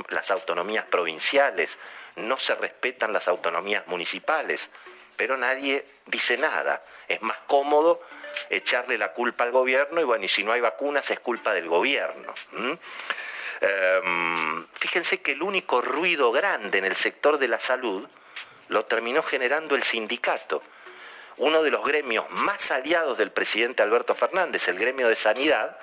las 0.10 0.32
autonomías 0.32 0.86
provinciales, 0.86 1.78
no 2.16 2.38
se 2.38 2.56
respetan 2.56 3.14
las 3.14 3.28
autonomías 3.28 3.88
municipales, 3.88 4.70
pero 5.16 5.38
nadie 5.38 5.86
dice 6.06 6.38
nada. 6.38 6.84
Es 7.08 7.22
más 7.22 7.38
cómodo 7.48 8.02
echarle 8.50 8.98
la 8.98 9.14
culpa 9.14 9.44
al 9.44 9.52
gobierno 9.52 10.02
y 10.02 10.04
bueno, 10.04 10.26
y 10.26 10.28
si 10.28 10.44
no 10.44 10.52
hay 10.52 10.62
vacunas 10.62 11.10
es 11.12 11.20
culpa 11.20 11.54
del 11.54 11.68
gobierno. 11.68 12.34
Em, 13.62 14.68
fíjense 14.74 15.22
que 15.22 15.32
el 15.32 15.42
único 15.42 15.82
ruido 15.82 16.32
grande 16.32 16.78
en 16.78 16.86
el 16.86 16.96
sector 16.96 17.38
de 17.38 17.48
la 17.48 17.60
salud 17.60 18.08
lo 18.68 18.86
terminó 18.86 19.24
generando 19.24 19.76
el 19.76 19.84
sindicato 19.84 20.62
uno 21.38 21.64
de 21.64 21.70
los 21.70 21.84
gremios 21.86 22.30
más 22.32 22.72
aliados 22.72 23.18
del 23.18 23.32
presidente 23.32 23.84
Alberto 23.84 24.16
Fernández, 24.16 24.68
el 24.68 24.80
gremio 24.80 25.10
de 25.10 25.16
sanidad, 25.16 25.78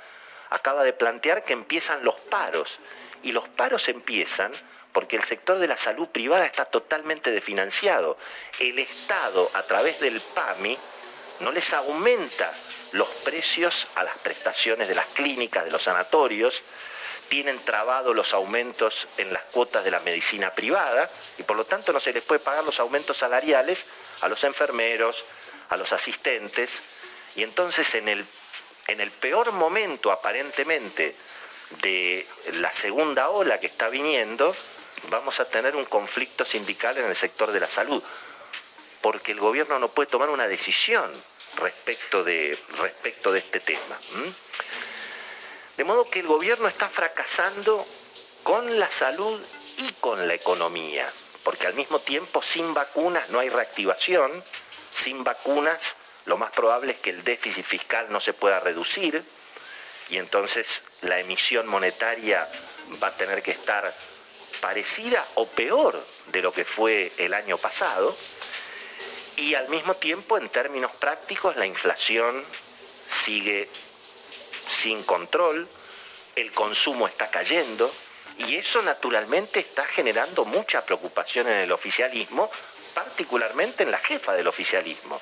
acaba 0.50 0.82
de 0.82 0.92
plantear 0.92 1.44
que 1.44 1.52
empiezan 1.52 2.04
los 2.04 2.20
paros. 2.22 2.78
Y 3.22 3.32
los 3.32 3.48
paros 3.50 3.88
empiezan 3.88 4.50
porque 4.92 5.16
el 5.16 5.24
sector 5.24 5.58
de 5.58 5.68
la 5.68 5.76
salud 5.76 6.08
privada 6.08 6.46
está 6.46 6.64
totalmente 6.64 7.30
desfinanciado. 7.30 8.16
El 8.60 8.78
Estado, 8.78 9.50
a 9.54 9.62
través 9.62 10.00
del 10.00 10.20
PAMI, 10.20 10.76
no 11.40 11.52
les 11.52 11.72
aumenta 11.72 12.52
los 12.92 13.08
precios 13.08 13.86
a 13.96 14.04
las 14.04 14.16
prestaciones 14.18 14.88
de 14.88 14.94
las 14.94 15.06
clínicas, 15.06 15.64
de 15.64 15.70
los 15.70 15.82
sanatorios, 15.82 16.62
tienen 17.28 17.58
trabado 17.60 18.12
los 18.12 18.34
aumentos 18.34 19.08
en 19.16 19.32
las 19.32 19.42
cuotas 19.44 19.84
de 19.84 19.90
la 19.90 20.00
medicina 20.00 20.50
privada 20.50 21.08
y 21.38 21.42
por 21.42 21.56
lo 21.56 21.64
tanto 21.64 21.92
no 21.92 22.00
se 22.00 22.12
les 22.12 22.22
puede 22.22 22.40
pagar 22.40 22.62
los 22.64 22.78
aumentos 22.78 23.16
salariales 23.16 23.86
a 24.20 24.28
los 24.28 24.44
enfermeros, 24.44 25.24
a 25.70 25.78
los 25.78 25.94
asistentes. 25.94 26.82
Y 27.34 27.42
entonces 27.42 27.94
en 27.94 28.08
el, 28.08 28.26
en 28.86 29.00
el 29.00 29.10
peor 29.10 29.52
momento 29.52 30.12
aparentemente 30.12 31.16
de 31.80 32.26
la 32.60 32.70
segunda 32.72 33.30
ola 33.30 33.58
que 33.58 33.66
está 33.66 33.88
viniendo, 33.88 34.54
vamos 35.08 35.40
a 35.40 35.46
tener 35.46 35.74
un 35.74 35.86
conflicto 35.86 36.44
sindical 36.44 36.98
en 36.98 37.06
el 37.06 37.16
sector 37.16 37.50
de 37.50 37.60
la 37.60 37.68
salud, 37.68 38.02
porque 39.02 39.32
el 39.32 39.40
gobierno 39.40 39.78
no 39.78 39.88
puede 39.88 40.08
tomar 40.08 40.30
una 40.30 40.48
decisión 40.48 41.10
respecto 41.56 42.24
de, 42.24 42.58
respecto 42.78 43.32
de 43.32 43.40
este 43.40 43.60
tema. 43.60 43.98
De 45.76 45.84
modo 45.84 46.08
que 46.08 46.20
el 46.20 46.26
gobierno 46.26 46.68
está 46.68 46.88
fracasando 46.88 47.84
con 48.42 48.78
la 48.78 48.90
salud 48.90 49.40
y 49.78 49.92
con 49.94 50.26
la 50.26 50.34
economía, 50.34 51.10
porque 51.42 51.66
al 51.66 51.74
mismo 51.74 51.98
tiempo 51.98 52.42
sin 52.42 52.72
vacunas 52.72 53.28
no 53.30 53.40
hay 53.40 53.48
reactivación, 53.48 54.30
sin 54.90 55.24
vacunas 55.24 55.96
lo 56.26 56.36
más 56.38 56.52
probable 56.52 56.92
es 56.92 56.98
que 56.98 57.10
el 57.10 57.24
déficit 57.24 57.64
fiscal 57.64 58.06
no 58.10 58.20
se 58.20 58.32
pueda 58.32 58.60
reducir 58.60 59.22
y 60.10 60.18
entonces 60.18 60.82
la 61.00 61.18
emisión 61.18 61.66
monetaria 61.66 62.48
va 63.02 63.08
a 63.08 63.16
tener 63.16 63.42
que 63.42 63.50
estar 63.50 63.92
parecida 64.60 65.26
o 65.34 65.46
peor 65.46 66.00
de 66.26 66.42
lo 66.42 66.52
que 66.52 66.64
fue 66.64 67.12
el 67.18 67.34
año 67.34 67.58
pasado 67.58 68.16
y 69.42 69.56
al 69.56 69.68
mismo 69.68 69.94
tiempo 69.94 70.38
en 70.38 70.48
términos 70.48 70.92
prácticos 70.92 71.56
la 71.56 71.66
inflación 71.66 72.44
sigue 73.24 73.68
sin 74.68 75.02
control, 75.02 75.66
el 76.36 76.52
consumo 76.52 77.08
está 77.08 77.28
cayendo 77.28 77.92
y 78.38 78.54
eso 78.54 78.82
naturalmente 78.82 79.58
está 79.58 79.84
generando 79.84 80.44
mucha 80.44 80.84
preocupación 80.84 81.48
en 81.48 81.56
el 81.56 81.72
oficialismo, 81.72 82.48
particularmente 82.94 83.82
en 83.82 83.90
la 83.90 83.98
jefa 83.98 84.32
del 84.34 84.46
oficialismo, 84.46 85.20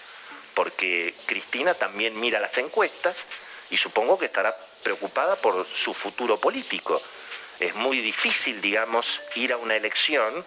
porque 0.55 1.15
Cristina 1.25 1.73
también 1.73 2.21
mira 2.21 2.41
las 2.41 2.59
encuestas 2.59 3.25
y 3.71 3.79
supongo 3.79 4.19
que 4.19 4.27
estará 4.27 4.55
preocupada 4.83 5.37
por 5.37 5.67
su 5.67 5.95
futuro 5.95 6.39
político. 6.39 7.01
Es 7.59 7.75
muy 7.75 8.01
difícil, 8.01 8.61
digamos, 8.61 9.19
ir 9.35 9.55
a 9.55 9.57
una 9.57 9.77
elección 9.77 10.45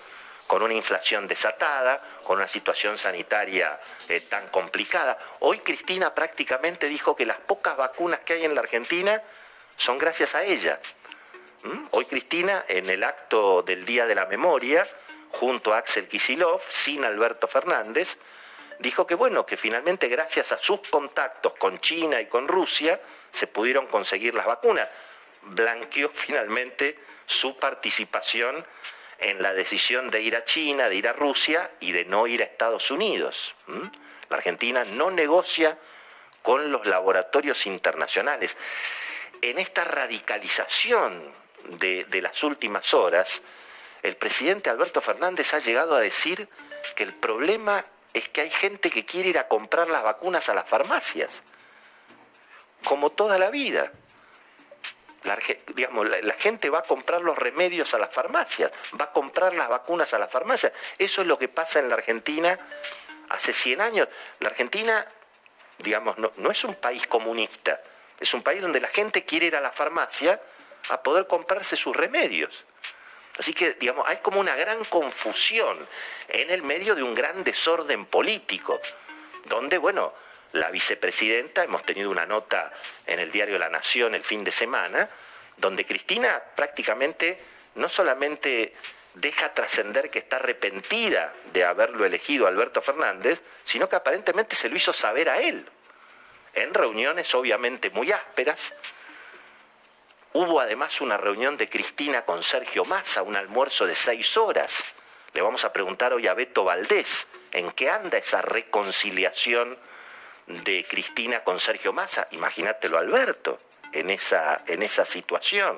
con 0.47 0.61
una 0.61 0.73
inflación 0.73 1.27
desatada, 1.27 2.01
con 2.23 2.37
una 2.37 2.47
situación 2.47 2.97
sanitaria 2.97 3.79
eh, 4.09 4.21
tan 4.21 4.47
complicada. 4.49 5.17
Hoy 5.39 5.59
Cristina 5.59 6.13
prácticamente 6.13 6.87
dijo 6.87 7.15
que 7.15 7.25
las 7.25 7.39
pocas 7.39 7.77
vacunas 7.77 8.19
que 8.19 8.33
hay 8.33 8.45
en 8.45 8.55
la 8.55 8.61
Argentina 8.61 9.21
son 9.77 9.97
gracias 9.97 10.35
a 10.35 10.43
ella. 10.43 10.79
¿Mm? 11.63 11.83
Hoy 11.91 12.05
Cristina, 12.05 12.65
en 12.67 12.89
el 12.89 13.03
acto 13.03 13.61
del 13.63 13.85
Día 13.85 14.05
de 14.05 14.15
la 14.15 14.25
Memoria, 14.25 14.85
junto 15.31 15.73
a 15.73 15.77
Axel 15.77 16.07
Kisilov, 16.07 16.61
sin 16.69 17.03
Alberto 17.03 17.47
Fernández, 17.47 18.17
dijo 18.79 19.07
que 19.07 19.15
bueno, 19.15 19.45
que 19.45 19.57
finalmente 19.57 20.07
gracias 20.07 20.51
a 20.51 20.57
sus 20.57 20.81
contactos 20.89 21.53
con 21.53 21.79
China 21.79 22.19
y 22.19 22.27
con 22.27 22.47
Rusia 22.47 22.99
se 23.31 23.47
pudieron 23.47 23.87
conseguir 23.87 24.35
las 24.35 24.45
vacunas. 24.45 24.87
Blanqueó 25.41 26.09
finalmente 26.13 26.99
su 27.25 27.57
participación 27.57 28.63
en 29.19 29.41
la 29.41 29.53
decisión 29.53 30.09
de 30.09 30.21
ir 30.21 30.35
a 30.35 30.45
China, 30.45 30.89
de 30.89 30.95
ir 30.95 31.07
a 31.07 31.13
Rusia 31.13 31.71
y 31.79 31.91
de 31.91 32.05
no 32.05 32.27
ir 32.27 32.41
a 32.41 32.45
Estados 32.45 32.91
Unidos. 32.91 33.55
La 34.29 34.37
Argentina 34.37 34.83
no 34.83 35.11
negocia 35.11 35.77
con 36.41 36.71
los 36.71 36.85
laboratorios 36.85 37.65
internacionales. 37.65 38.57
En 39.41 39.57
esta 39.59 39.83
radicalización 39.83 41.31
de, 41.79 42.21
las 42.21 42.43
últimas 42.43 42.93
horas, 42.93 43.41
el 44.03 44.15
presidente 44.17 44.69
Alberto 44.69 45.01
Fernández 45.01 45.53
ha 45.53 45.59
llegado 45.59 45.95
a 45.95 46.01
decir 46.01 46.49
que 46.95 47.03
el 47.03 47.13
problema 47.13 47.83
es 48.13 48.29
que 48.29 48.41
hay 48.41 48.51
gente 48.51 48.91
que 48.91 49.05
quiere 49.05 49.29
ir 49.29 49.39
a 49.39 49.47
comprar 49.47 49.87
las 49.87 50.03
vacunas 50.03 50.49
a 50.49 50.53
las 50.53 50.67
farmacias, 50.67 51.41
como 52.83 53.09
toda 53.09 53.39
la 53.39 53.49
vida. 53.49 53.91
La, 55.23 55.37
digamos, 55.73 56.07
la, 56.09 56.33
gente 56.33 56.69
va 56.69 56.79
a 56.79 56.83
comprar 56.83 57.21
los 57.21 57.37
remedios 57.37 57.93
a 57.93 57.97
las 57.97 58.13
farmacias, 58.13 58.71
va 58.99 59.05
a 59.05 59.11
comprar 59.13 59.53
las 59.53 59.69
vacunas 59.69 60.13
a 60.13 60.19
las 60.19 60.29
farmacias. 60.29 60.73
Eso 60.97 61.21
es 61.21 61.27
lo 61.27 61.39
que 61.39 61.47
pasa 61.47 61.79
en 61.79 61.89
la 61.89 61.95
Argentina 61.95 62.59
hace 63.29 63.53
100 63.53 63.81
años. 63.81 64.07
La 64.39 64.49
Argentina, 64.49 65.05
digamos, 65.79 66.17
no, 66.17 66.31
no 66.37 66.51
es 66.51 66.63
un 66.65 66.75
país 66.75 67.07
comunista, 67.07 67.81
es 68.19 68.33
un 68.33 68.43
país 68.43 68.61
donde 68.61 68.81
la 68.81 68.89
gente 68.89 69.23
quiere 69.23 69.45
ir 69.45 69.55
a 69.55 69.61
la 69.61 69.71
farmacia 69.71 70.41
a 70.89 71.01
poder 71.01 71.27
comprarse 71.27 71.77
sus 71.77 71.95
remedios. 71.95 72.65
Así 73.37 73.53
que, 73.53 73.73
digamos, 73.73 74.07
hay 74.07 74.17
como 74.17 74.39
una 74.39 74.55
gran 74.55 74.83
confusión 74.85 75.87
en 76.27 76.51
el 76.51 76.61
medio 76.61 76.95
de 76.95 77.03
un 77.03 77.15
gran 77.15 77.43
desorden 77.43 78.05
político, 78.05 78.79
donde, 79.45 79.77
bueno, 79.77 80.13
la 80.53 80.69
vicepresidenta, 80.69 81.63
hemos 81.63 81.83
tenido 81.83 82.09
una 82.09 82.25
nota 82.25 82.71
en 83.05 83.19
el 83.19 83.31
diario 83.31 83.57
La 83.57 83.69
Nación 83.69 84.15
el 84.15 84.23
fin 84.23 84.43
de 84.43 84.51
semana, 84.51 85.09
donde 85.57 85.85
Cristina 85.85 86.41
prácticamente 86.55 87.39
no 87.75 87.89
solamente 87.89 88.73
deja 89.15 89.53
trascender 89.53 90.09
que 90.09 90.19
está 90.19 90.37
arrepentida 90.37 91.33
de 91.53 91.63
haberlo 91.65 92.05
elegido 92.05 92.47
Alberto 92.47 92.81
Fernández, 92.81 93.41
sino 93.63 93.89
que 93.89 93.95
aparentemente 93.95 94.55
se 94.55 94.69
lo 94.69 94.75
hizo 94.75 94.93
saber 94.93 95.29
a 95.29 95.39
él, 95.39 95.67
en 96.53 96.73
reuniones 96.73 97.33
obviamente 97.33 97.89
muy 97.89 98.11
ásperas. 98.11 98.73
Hubo 100.33 100.59
además 100.59 101.01
una 101.01 101.17
reunión 101.17 101.57
de 101.57 101.69
Cristina 101.69 102.25
con 102.25 102.43
Sergio 102.43 102.85
Massa, 102.85 103.23
un 103.23 103.35
almuerzo 103.35 103.85
de 103.85 103.95
seis 103.95 104.35
horas. 104.37 104.95
Le 105.33 105.41
vamos 105.41 105.65
a 105.65 105.73
preguntar 105.73 106.13
hoy 106.13 106.27
a 106.27 106.33
Beto 106.33 106.63
Valdés 106.63 107.27
en 107.51 107.71
qué 107.71 107.89
anda 107.89 108.17
esa 108.17 108.41
reconciliación 108.41 109.77
de 110.47 110.85
Cristina 110.89 111.43
con 111.43 111.59
Sergio 111.59 111.93
Massa, 111.93 112.27
imagínatelo 112.31 112.97
Alberto, 112.97 113.57
en 113.91 114.09
esa, 114.09 114.61
en 114.67 114.83
esa 114.83 115.05
situación. 115.05 115.77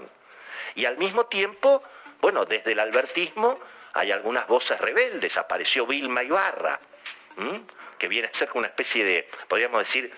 Y 0.76 0.86
al 0.86 0.98
mismo 0.98 1.26
tiempo, 1.28 1.84
bueno, 2.22 2.46
desde 2.46 2.72
el 2.72 2.80
albertismo 2.80 3.60
hay 3.94 4.12
algunas 4.12 4.48
voces 4.48 4.80
rebeldes, 4.80 5.38
apareció 5.38 5.86
Vilma 5.86 6.24
Ibarra, 6.24 6.80
que 7.98 8.08
viene 8.08 8.28
a 8.28 8.34
ser 8.34 8.50
una 8.54 8.68
especie 8.68 9.04
de, 9.04 9.30
podríamos 9.48 9.80
decir, 9.80 10.12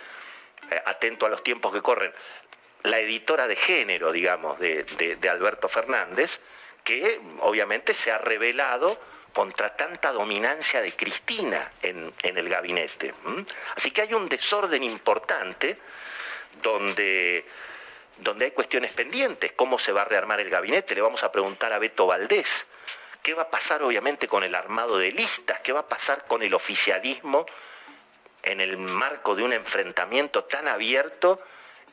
eh, 0.71 0.81
atento 0.85 1.25
a 1.25 1.29
los 1.29 1.43
tiempos 1.43 1.73
que 1.73 1.81
corren, 1.81 2.13
la 2.83 2.99
editora 2.99 3.47
de 3.47 3.55
género, 3.55 4.11
digamos, 4.11 4.59
de, 4.59 4.83
de 4.83 5.29
Alberto 5.29 5.67
Fernández, 5.67 6.39
que 6.83 7.19
obviamente 7.39 7.93
se 7.93 8.11
ha 8.11 8.17
revelado 8.17 8.99
contra 9.37 9.75
tanta 9.75 10.11
dominancia 10.11 10.81
de 10.81 10.91
Cristina 10.93 11.71
en, 11.83 12.11
el 12.23 12.49
gabinete. 12.49 13.13
Así 13.75 13.91
que 13.91 14.01
hay 14.01 14.15
un 14.15 14.27
desorden 14.27 14.81
importante 14.81 15.77
donde, 16.63 17.45
donde 18.17 18.45
hay 18.45 18.51
cuestiones 18.51 18.93
pendientes. 18.93 19.51
¿Cómo 19.51 19.77
se 19.77 19.91
va 19.91 20.01
a 20.01 20.05
rearmar 20.05 20.39
el 20.39 20.49
gabinete? 20.49 20.95
Le 20.95 21.01
vamos 21.01 21.23
a 21.23 21.31
preguntar 21.31 21.71
a 21.71 21.77
Beto 21.77 22.07
Valdés. 22.07 22.65
¿Qué 23.21 23.35
va 23.35 23.43
a 23.43 23.51
pasar 23.51 23.83
obviamente 23.83 24.27
con 24.27 24.43
el 24.43 24.55
armado 24.55 24.97
de 24.97 25.11
listas? 25.11 25.61
¿Qué 25.61 25.71
va 25.71 25.81
a 25.81 25.87
pasar 25.87 26.25
con 26.25 26.41
el 26.41 26.55
oficialismo 26.55 27.45
en 28.41 28.59
el 28.59 28.75
marco 28.79 29.35
de 29.35 29.43
un 29.43 29.53
enfrentamiento 29.53 30.45
tan 30.45 30.67
abierto 30.67 31.39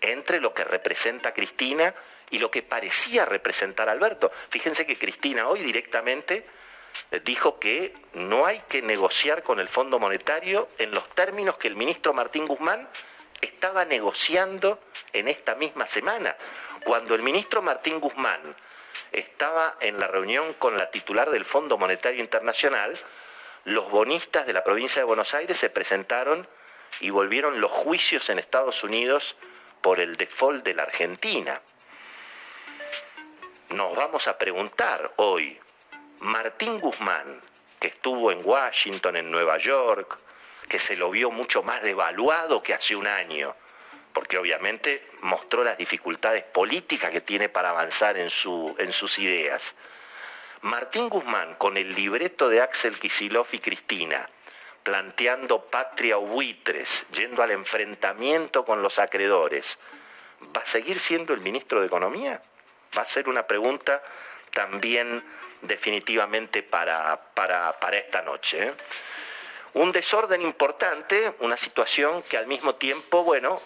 entre 0.00 0.40
lo 0.40 0.54
que 0.54 0.64
representa 0.64 1.34
Cristina 1.34 1.92
y 2.30 2.38
lo 2.38 2.50
que 2.50 2.62
parecía 2.62 3.26
representar 3.26 3.90
Alberto? 3.90 4.32
Fíjense 4.48 4.86
que 4.86 4.96
Cristina 4.96 5.46
hoy 5.46 5.60
directamente 5.60 6.46
dijo 7.24 7.58
que 7.58 7.94
no 8.12 8.46
hay 8.46 8.60
que 8.68 8.82
negociar 8.82 9.42
con 9.42 9.60
el 9.60 9.68
Fondo 9.68 9.98
Monetario 9.98 10.68
en 10.78 10.90
los 10.90 11.08
términos 11.10 11.56
que 11.56 11.68
el 11.68 11.76
ministro 11.76 12.12
Martín 12.12 12.46
Guzmán 12.46 12.88
estaba 13.40 13.84
negociando 13.84 14.80
en 15.12 15.28
esta 15.28 15.54
misma 15.54 15.86
semana. 15.86 16.36
Cuando 16.84 17.14
el 17.14 17.22
ministro 17.22 17.62
Martín 17.62 18.00
Guzmán 18.00 18.56
estaba 19.12 19.76
en 19.80 19.98
la 19.98 20.08
reunión 20.08 20.54
con 20.54 20.76
la 20.76 20.90
titular 20.90 21.30
del 21.30 21.44
Fondo 21.44 21.78
Monetario 21.78 22.20
Internacional, 22.20 22.92
los 23.64 23.90
bonistas 23.90 24.46
de 24.46 24.52
la 24.52 24.64
provincia 24.64 25.00
de 25.00 25.04
Buenos 25.04 25.34
Aires 25.34 25.58
se 25.58 25.70
presentaron 25.70 26.46
y 27.00 27.10
volvieron 27.10 27.60
los 27.60 27.70
juicios 27.70 28.28
en 28.28 28.38
Estados 28.38 28.84
Unidos 28.84 29.36
por 29.80 30.00
el 30.00 30.16
default 30.16 30.64
de 30.64 30.74
la 30.74 30.82
Argentina. 30.84 31.60
Nos 33.70 33.96
vamos 33.96 34.28
a 34.28 34.38
preguntar 34.38 35.12
hoy, 35.16 35.58
Martín 36.20 36.80
Guzmán, 36.80 37.40
que 37.80 37.88
estuvo 37.88 38.32
en 38.32 38.40
Washington, 38.42 39.16
en 39.16 39.30
Nueva 39.30 39.58
York, 39.58 40.18
que 40.68 40.78
se 40.78 40.96
lo 40.96 41.10
vio 41.10 41.30
mucho 41.30 41.62
más 41.62 41.82
devaluado 41.82 42.62
que 42.62 42.74
hace 42.74 42.96
un 42.96 43.06
año, 43.06 43.54
porque 44.12 44.38
obviamente 44.38 45.06
mostró 45.22 45.64
las 45.64 45.76
dificultades 45.76 46.44
políticas 46.44 47.10
que 47.10 47.20
tiene 47.20 47.48
para 47.48 47.70
avanzar 47.70 48.16
en, 48.16 48.30
sus 48.30 49.18
ideas. 49.18 49.74
Martín 50.62 51.08
Guzmán, 51.08 51.56
con 51.56 51.76
el 51.76 51.94
libreto 51.94 52.48
de 52.48 52.62
Axel 52.62 52.98
Kisilov 52.98 53.48
y 53.52 53.58
Cristina, 53.58 54.30
planteando 54.82 55.66
patria 55.66 56.16
o 56.18 56.22
buitres, 56.22 57.06
yendo 57.12 57.42
al 57.42 57.50
enfrentamiento 57.50 58.64
con 58.64 58.82
los 58.82 58.98
acreedores, 58.98 59.78
¿va 60.56 60.60
a 60.60 60.66
seguir 60.66 60.98
siendo 60.98 61.34
el 61.34 61.40
ministro 61.40 61.80
de 61.80 61.86
Economía? 61.86 62.40
Va 62.96 63.02
a 63.02 63.06
ser 63.06 63.28
una 63.28 63.42
pregunta 63.42 64.02
también 64.52 65.24
definitivamente 65.66 66.62
para, 66.62 67.18
para, 67.34 67.96
esta 67.96 68.22
noche. 68.22 68.68
¿eh? 68.68 68.72
Un 69.74 69.92
desorden 69.92 70.42
importante, 70.42 71.34
una 71.40 71.56
situación 71.56 72.22
que 72.22 72.36
al 72.36 72.46
mismo 72.46 72.76
tiempo, 72.76 73.24
bueno, 73.24 73.60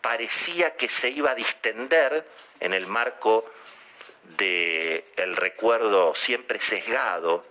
parecía 0.00 0.74
que 0.76 0.88
se 0.88 1.10
iba 1.10 1.30
a 1.30 1.34
distender 1.34 2.26
en 2.60 2.74
el 2.74 2.86
marco 2.86 3.44
del 4.36 5.04
el 5.16 5.36
recuerdo 5.36 6.14
siempre 6.14 6.60
sesgado 6.60 7.44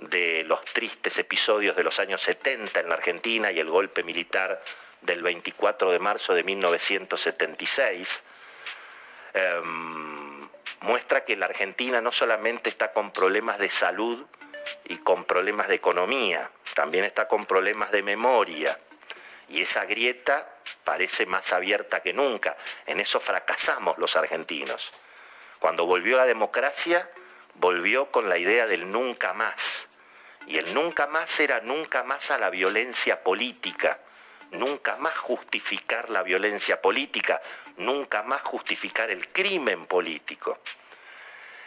de 0.00 0.44
los 0.44 0.64
tristes 0.64 1.18
episodios 1.18 1.76
de 1.76 1.82
los 1.82 1.98
años 1.98 2.22
70 2.22 2.80
en 2.80 2.88
la 2.88 2.94
Argentina 2.94 3.50
y 3.50 3.58
el 3.58 3.68
golpe 3.68 4.02
militar 4.02 4.62
del 5.00 5.22
24 5.22 5.90
de 5.90 5.98
marzo 5.98 6.34
de 6.34 6.42
1976, 6.42 8.22
em, 9.34 10.37
muestra 10.80 11.24
que 11.24 11.36
la 11.36 11.46
Argentina 11.46 12.00
no 12.00 12.12
solamente 12.12 12.68
está 12.68 12.92
con 12.92 13.10
problemas 13.10 13.58
de 13.58 13.70
salud 13.70 14.24
y 14.84 14.98
con 14.98 15.24
problemas 15.24 15.68
de 15.68 15.76
economía, 15.76 16.50
también 16.74 17.04
está 17.04 17.28
con 17.28 17.46
problemas 17.46 17.90
de 17.90 18.02
memoria. 18.02 18.78
Y 19.48 19.62
esa 19.62 19.84
grieta 19.84 20.58
parece 20.84 21.26
más 21.26 21.52
abierta 21.52 22.00
que 22.00 22.12
nunca. 22.12 22.56
En 22.86 23.00
eso 23.00 23.18
fracasamos 23.20 23.98
los 23.98 24.16
argentinos. 24.16 24.90
Cuando 25.58 25.86
volvió 25.86 26.16
la 26.16 26.26
democracia, 26.26 27.10
volvió 27.54 28.10
con 28.10 28.28
la 28.28 28.38
idea 28.38 28.66
del 28.66 28.90
nunca 28.90 29.32
más. 29.32 29.88
Y 30.46 30.58
el 30.58 30.72
nunca 30.74 31.06
más 31.06 31.40
era 31.40 31.60
nunca 31.60 32.04
más 32.04 32.30
a 32.30 32.38
la 32.38 32.50
violencia 32.50 33.22
política, 33.22 34.00
nunca 34.52 34.96
más 34.96 35.16
justificar 35.18 36.08
la 36.10 36.22
violencia 36.22 36.80
política, 36.80 37.40
nunca 37.78 38.22
más 38.22 38.42
justificar 38.42 39.10
el 39.10 39.28
crimen 39.28 39.86
político. 39.86 40.58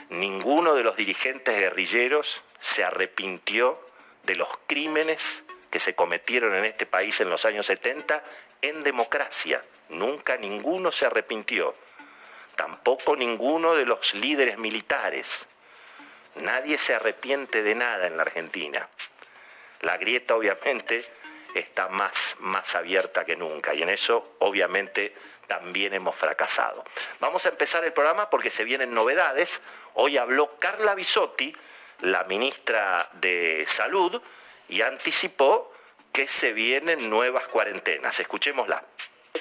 Ninguno 0.10 0.76
de 0.76 0.84
los 0.84 0.96
dirigentes 0.96 1.58
guerrilleros 1.58 2.44
se 2.60 2.84
arrepintió 2.84 3.84
de 4.24 4.36
los 4.36 4.50
crímenes 4.68 5.44
que 5.70 5.80
se 5.80 5.96
cometieron 5.96 6.54
en 6.56 6.66
este 6.66 6.86
país 6.86 7.20
en 7.22 7.30
los 7.30 7.46
años 7.46 7.66
70 7.66 8.22
en 8.62 8.84
democracia. 8.84 9.62
Nunca 9.90 10.38
ninguno 10.38 10.92
se 10.92 11.06
arrepintió. 11.06 11.74
Tampoco 12.56 13.16
ninguno 13.16 13.74
de 13.74 13.86
los 13.86 14.14
líderes 14.14 14.58
militares. 14.58 15.48
Nadie 16.36 16.78
se 16.78 16.94
arrepiente 16.94 17.64
de 17.64 17.76
nada 17.76 18.08
en 18.08 18.18
la 18.18 18.24
Argentina. 18.24 18.88
La 19.82 19.98
grieta 19.98 20.36
obviamente 20.36 21.04
está 21.56 21.88
más, 21.90 22.36
más 22.40 22.76
abierta 22.76 23.26
que 23.26 23.36
nunca 23.36 23.74
y 23.74 23.82
en 23.82 23.90
eso 23.90 24.36
obviamente 24.40 25.16
también 25.52 25.94
hemos 25.94 26.16
fracasado. 26.16 26.82
Vamos 27.20 27.46
a 27.46 27.50
empezar 27.50 27.84
el 27.84 27.92
programa 27.92 28.30
porque 28.30 28.50
se 28.50 28.64
vienen 28.64 28.94
novedades. 28.94 29.60
Hoy 29.96 30.18
habló 30.18 30.48
Carla 30.58 30.96
Bisotti, 30.96 31.54
la 32.04 32.24
ministra 32.24 33.10
de 33.16 33.66
Salud, 33.68 34.22
y 34.70 34.82
anticipó 34.82 35.74
que 36.14 36.26
se 36.30 36.54
vienen 36.54 37.10
nuevas 37.10 37.50
cuarentenas. 37.50 38.18
Escuchémosla. 38.18 38.82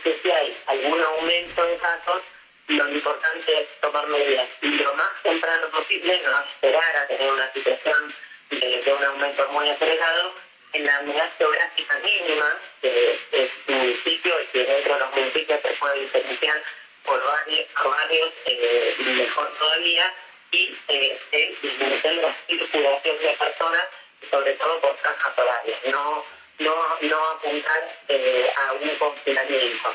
Si 0.02 0.30
hay 0.32 0.60
algún 0.66 1.00
aumento 1.00 1.64
de 1.64 1.76
casos, 1.78 2.22
lo 2.66 2.88
importante 2.88 3.62
es 3.62 3.80
tomar 3.80 4.08
medidas 4.08 4.48
y 4.62 4.66
lo 4.66 4.92
más 4.94 5.12
temprano 5.22 5.70
posible, 5.70 6.20
no 6.26 6.40
esperar 6.40 6.96
a 6.96 7.06
tener 7.06 7.32
una 7.32 7.52
situación 7.52 8.14
de, 8.50 8.94
un 8.98 9.04
aumento 9.04 9.48
muy 9.52 9.68
acelerado, 9.68 10.34
en 10.72 10.86
la 10.86 11.00
unidad 11.00 11.30
geográfica 11.38 11.98
mínima 11.98 12.60
del 12.82 13.50
municipio 13.66 14.40
y 14.42 14.46
que 14.46 14.64
dentro 14.64 14.94
de 14.94 15.00
los 15.00 15.10
municipios 15.12 15.60
se 15.62 15.72
puede 15.74 16.00
diferenciar 16.00 16.62
por 17.04 17.24
barrios, 17.24 17.66
barrios 17.84 18.30
eh, 18.46 18.94
mejor 18.98 19.52
todavía 19.58 20.14
y 20.52 20.76
eh, 20.88 21.18
disminuir 21.62 22.22
la 22.22 22.36
circulación 22.46 23.18
de 23.18 23.36
personas, 23.38 23.86
sobre 24.30 24.52
todo 24.54 24.80
por 24.80 24.96
cajas 25.00 25.32
horarias, 25.38 25.78
no, 25.86 26.24
no, 26.58 26.74
no 27.02 27.28
apuntar 27.28 27.98
eh, 28.08 28.52
a 28.56 28.72
un 28.74 28.98
confinamiento. 28.98 29.94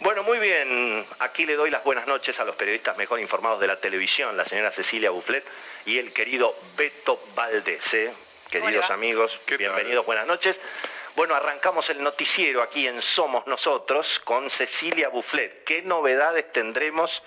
Bueno, 0.00 0.24
muy 0.24 0.38
bien. 0.38 1.06
Aquí 1.20 1.46
le 1.46 1.54
doy 1.54 1.70
las 1.70 1.84
buenas 1.84 2.08
noches 2.08 2.40
a 2.40 2.44
los 2.44 2.56
periodistas 2.56 2.96
mejor 2.96 3.20
informados 3.20 3.60
de 3.60 3.68
la 3.68 3.78
televisión, 3.78 4.36
la 4.36 4.44
señora 4.44 4.72
Cecilia 4.72 5.10
Bufflet 5.10 5.44
y 5.86 5.98
el 5.98 6.12
querido 6.12 6.52
Beto 6.76 7.20
Valdés. 7.36 7.94
¿eh? 7.94 8.12
Queridos 8.52 8.90
amigos, 8.90 9.40
bienvenidos, 9.56 10.04
buenas 10.04 10.26
noches. 10.26 10.60
Bueno, 11.16 11.34
arrancamos 11.34 11.88
el 11.88 12.02
noticiero 12.02 12.60
aquí 12.60 12.86
en 12.86 13.00
Somos 13.00 13.46
Nosotros 13.46 14.20
con 14.22 14.50
Cecilia 14.50 15.08
Bufflet. 15.08 15.64
¿Qué 15.64 15.80
novedades 15.80 16.52
tendremos 16.52 17.22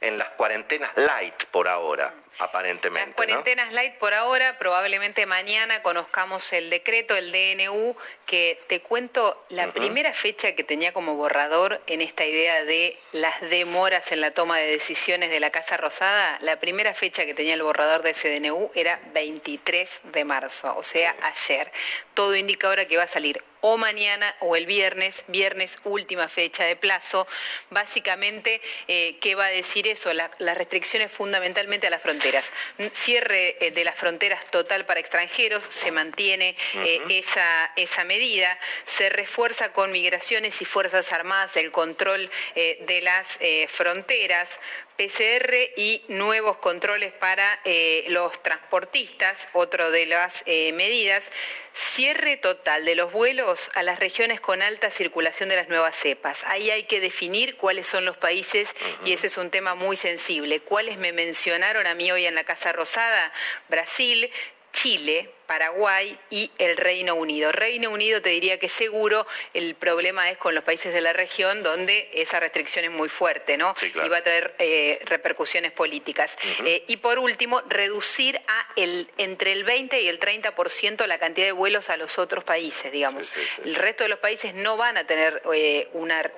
en 0.00 0.16
las 0.16 0.28
cuarentenas 0.30 0.90
light 0.96 1.44
por 1.50 1.68
ahora? 1.68 2.14
Aparentemente. 2.40 3.10
Las 3.10 3.16
cuarentenas 3.16 3.72
light 3.72 3.94
por 3.94 4.14
ahora, 4.14 4.58
probablemente 4.58 5.26
mañana 5.26 5.82
conozcamos 5.82 6.52
el 6.52 6.70
decreto, 6.70 7.16
el 7.16 7.32
DNU, 7.32 7.96
que 8.26 8.60
te 8.68 8.80
cuento 8.80 9.44
la 9.48 9.72
primera 9.72 10.12
fecha 10.12 10.52
que 10.52 10.64
tenía 10.64 10.92
como 10.92 11.16
borrador 11.16 11.82
en 11.86 12.00
esta 12.00 12.24
idea 12.24 12.64
de 12.64 12.98
las 13.12 13.40
demoras 13.50 14.12
en 14.12 14.20
la 14.20 14.30
toma 14.30 14.58
de 14.58 14.66
decisiones 14.66 15.30
de 15.30 15.40
la 15.40 15.50
Casa 15.50 15.76
Rosada, 15.76 16.38
la 16.42 16.60
primera 16.60 16.94
fecha 16.94 17.24
que 17.24 17.34
tenía 17.34 17.54
el 17.54 17.62
borrador 17.62 18.02
de 18.02 18.10
ese 18.10 18.38
DNU 18.38 18.70
era 18.74 19.00
23 19.12 20.00
de 20.04 20.24
marzo, 20.24 20.74
o 20.76 20.84
sea, 20.84 21.16
ayer. 21.22 21.72
Todo 22.14 22.36
indica 22.36 22.68
ahora 22.68 22.86
que 22.86 22.96
va 22.96 23.04
a 23.04 23.08
salir 23.08 23.42
o 23.60 23.76
mañana 23.76 24.34
o 24.40 24.56
el 24.56 24.66
viernes, 24.66 25.24
viernes 25.28 25.78
última 25.84 26.28
fecha 26.28 26.64
de 26.64 26.76
plazo. 26.76 27.26
Básicamente, 27.70 28.60
eh, 28.88 29.16
¿qué 29.20 29.34
va 29.34 29.46
a 29.46 29.50
decir 29.50 29.86
eso? 29.86 30.12
las 30.12 30.58
restricciones 30.58 31.10
fundamentalmente 31.10 31.86
a 31.86 31.90
las 31.90 32.02
fronteras. 32.02 32.50
Cierre 32.92 33.56
eh, 33.60 33.70
de 33.70 33.84
las 33.84 33.96
fronteras 33.96 34.44
total 34.50 34.86
para 34.86 35.00
extranjeros, 35.00 35.64
se 35.64 35.90
mantiene 35.90 36.56
eh, 36.74 37.00
esa, 37.10 37.72
esa 37.76 38.04
medida, 38.04 38.58
se 38.86 39.08
refuerza 39.10 39.72
con 39.72 39.92
migraciones 39.92 40.60
y 40.60 40.64
Fuerzas 40.64 41.12
Armadas 41.12 41.56
el 41.56 41.70
control 41.70 42.30
de 42.54 43.00
las 43.02 43.38
fronteras, 43.68 44.58
PCR 45.00 45.54
y 45.78 46.02
nuevos 46.08 46.58
controles 46.58 47.14
para 47.14 47.58
eh, 47.64 48.04
los 48.08 48.42
transportistas, 48.42 49.48
otro 49.54 49.90
de 49.90 50.04
las 50.04 50.42
eh, 50.44 50.72
medidas. 50.72 51.24
Cierre 51.72 52.36
total 52.36 52.84
de 52.84 52.96
los 52.96 53.10
vuelos 53.10 53.70
a 53.74 53.82
las 53.82 53.98
regiones 53.98 54.42
con 54.42 54.60
alta 54.60 54.90
circulación 54.90 55.48
de 55.48 55.56
las 55.56 55.70
nuevas 55.70 55.96
cepas. 55.96 56.40
Ahí 56.44 56.70
hay 56.70 56.82
que 56.82 57.00
definir 57.00 57.56
cuáles 57.56 57.86
son 57.86 58.04
los 58.04 58.18
países 58.18 58.74
y 59.02 59.14
ese 59.14 59.28
es 59.28 59.38
un 59.38 59.48
tema 59.48 59.74
muy 59.74 59.96
sensible. 59.96 60.60
¿Cuáles 60.60 60.98
me 60.98 61.12
mencionaron 61.12 61.86
a 61.86 61.94
mí 61.94 62.12
hoy 62.12 62.26
en 62.26 62.34
la 62.34 62.44
Casa 62.44 62.70
Rosada? 62.70 63.32
Brasil, 63.70 64.30
Chile, 64.74 65.30
Paraguay 65.50 66.16
y 66.30 66.48
el 66.58 66.76
Reino 66.76 67.16
Unido. 67.16 67.50
Reino 67.50 67.90
Unido 67.90 68.22
te 68.22 68.30
diría 68.30 68.60
que 68.60 68.68
seguro, 68.68 69.26
el 69.52 69.74
problema 69.74 70.30
es 70.30 70.38
con 70.38 70.54
los 70.54 70.62
países 70.62 70.94
de 70.94 71.00
la 71.00 71.12
región 71.12 71.64
donde 71.64 72.08
esa 72.12 72.38
restricción 72.38 72.84
es 72.84 72.92
muy 72.92 73.08
fuerte, 73.08 73.56
¿no? 73.56 73.74
Y 73.82 74.08
va 74.08 74.18
a 74.18 74.22
traer 74.22 74.54
eh, 74.60 75.00
repercusiones 75.06 75.72
políticas. 75.72 76.36
Eh, 76.64 76.84
y 76.86 76.98
por 76.98 77.18
último, 77.18 77.62
reducir 77.66 78.40
a 78.46 78.66
el, 78.76 79.10
entre 79.18 79.50
el 79.50 79.64
20 79.64 80.00
y 80.00 80.06
el 80.06 80.20
30% 80.20 81.04
la 81.06 81.18
cantidad 81.18 81.46
de 81.48 81.52
vuelos 81.52 81.90
a 81.90 81.96
los 81.96 82.20
otros 82.20 82.44
países, 82.44 82.92
digamos. 82.92 83.32
el 83.64 83.74
resto 83.74 84.04
de 84.04 84.08
los 84.08 84.20
países 84.20 84.54
no 84.54 84.76
van 84.76 84.98
a 84.98 85.04
tener 85.08 85.42
eh, 85.52 85.88
una, 85.94 86.30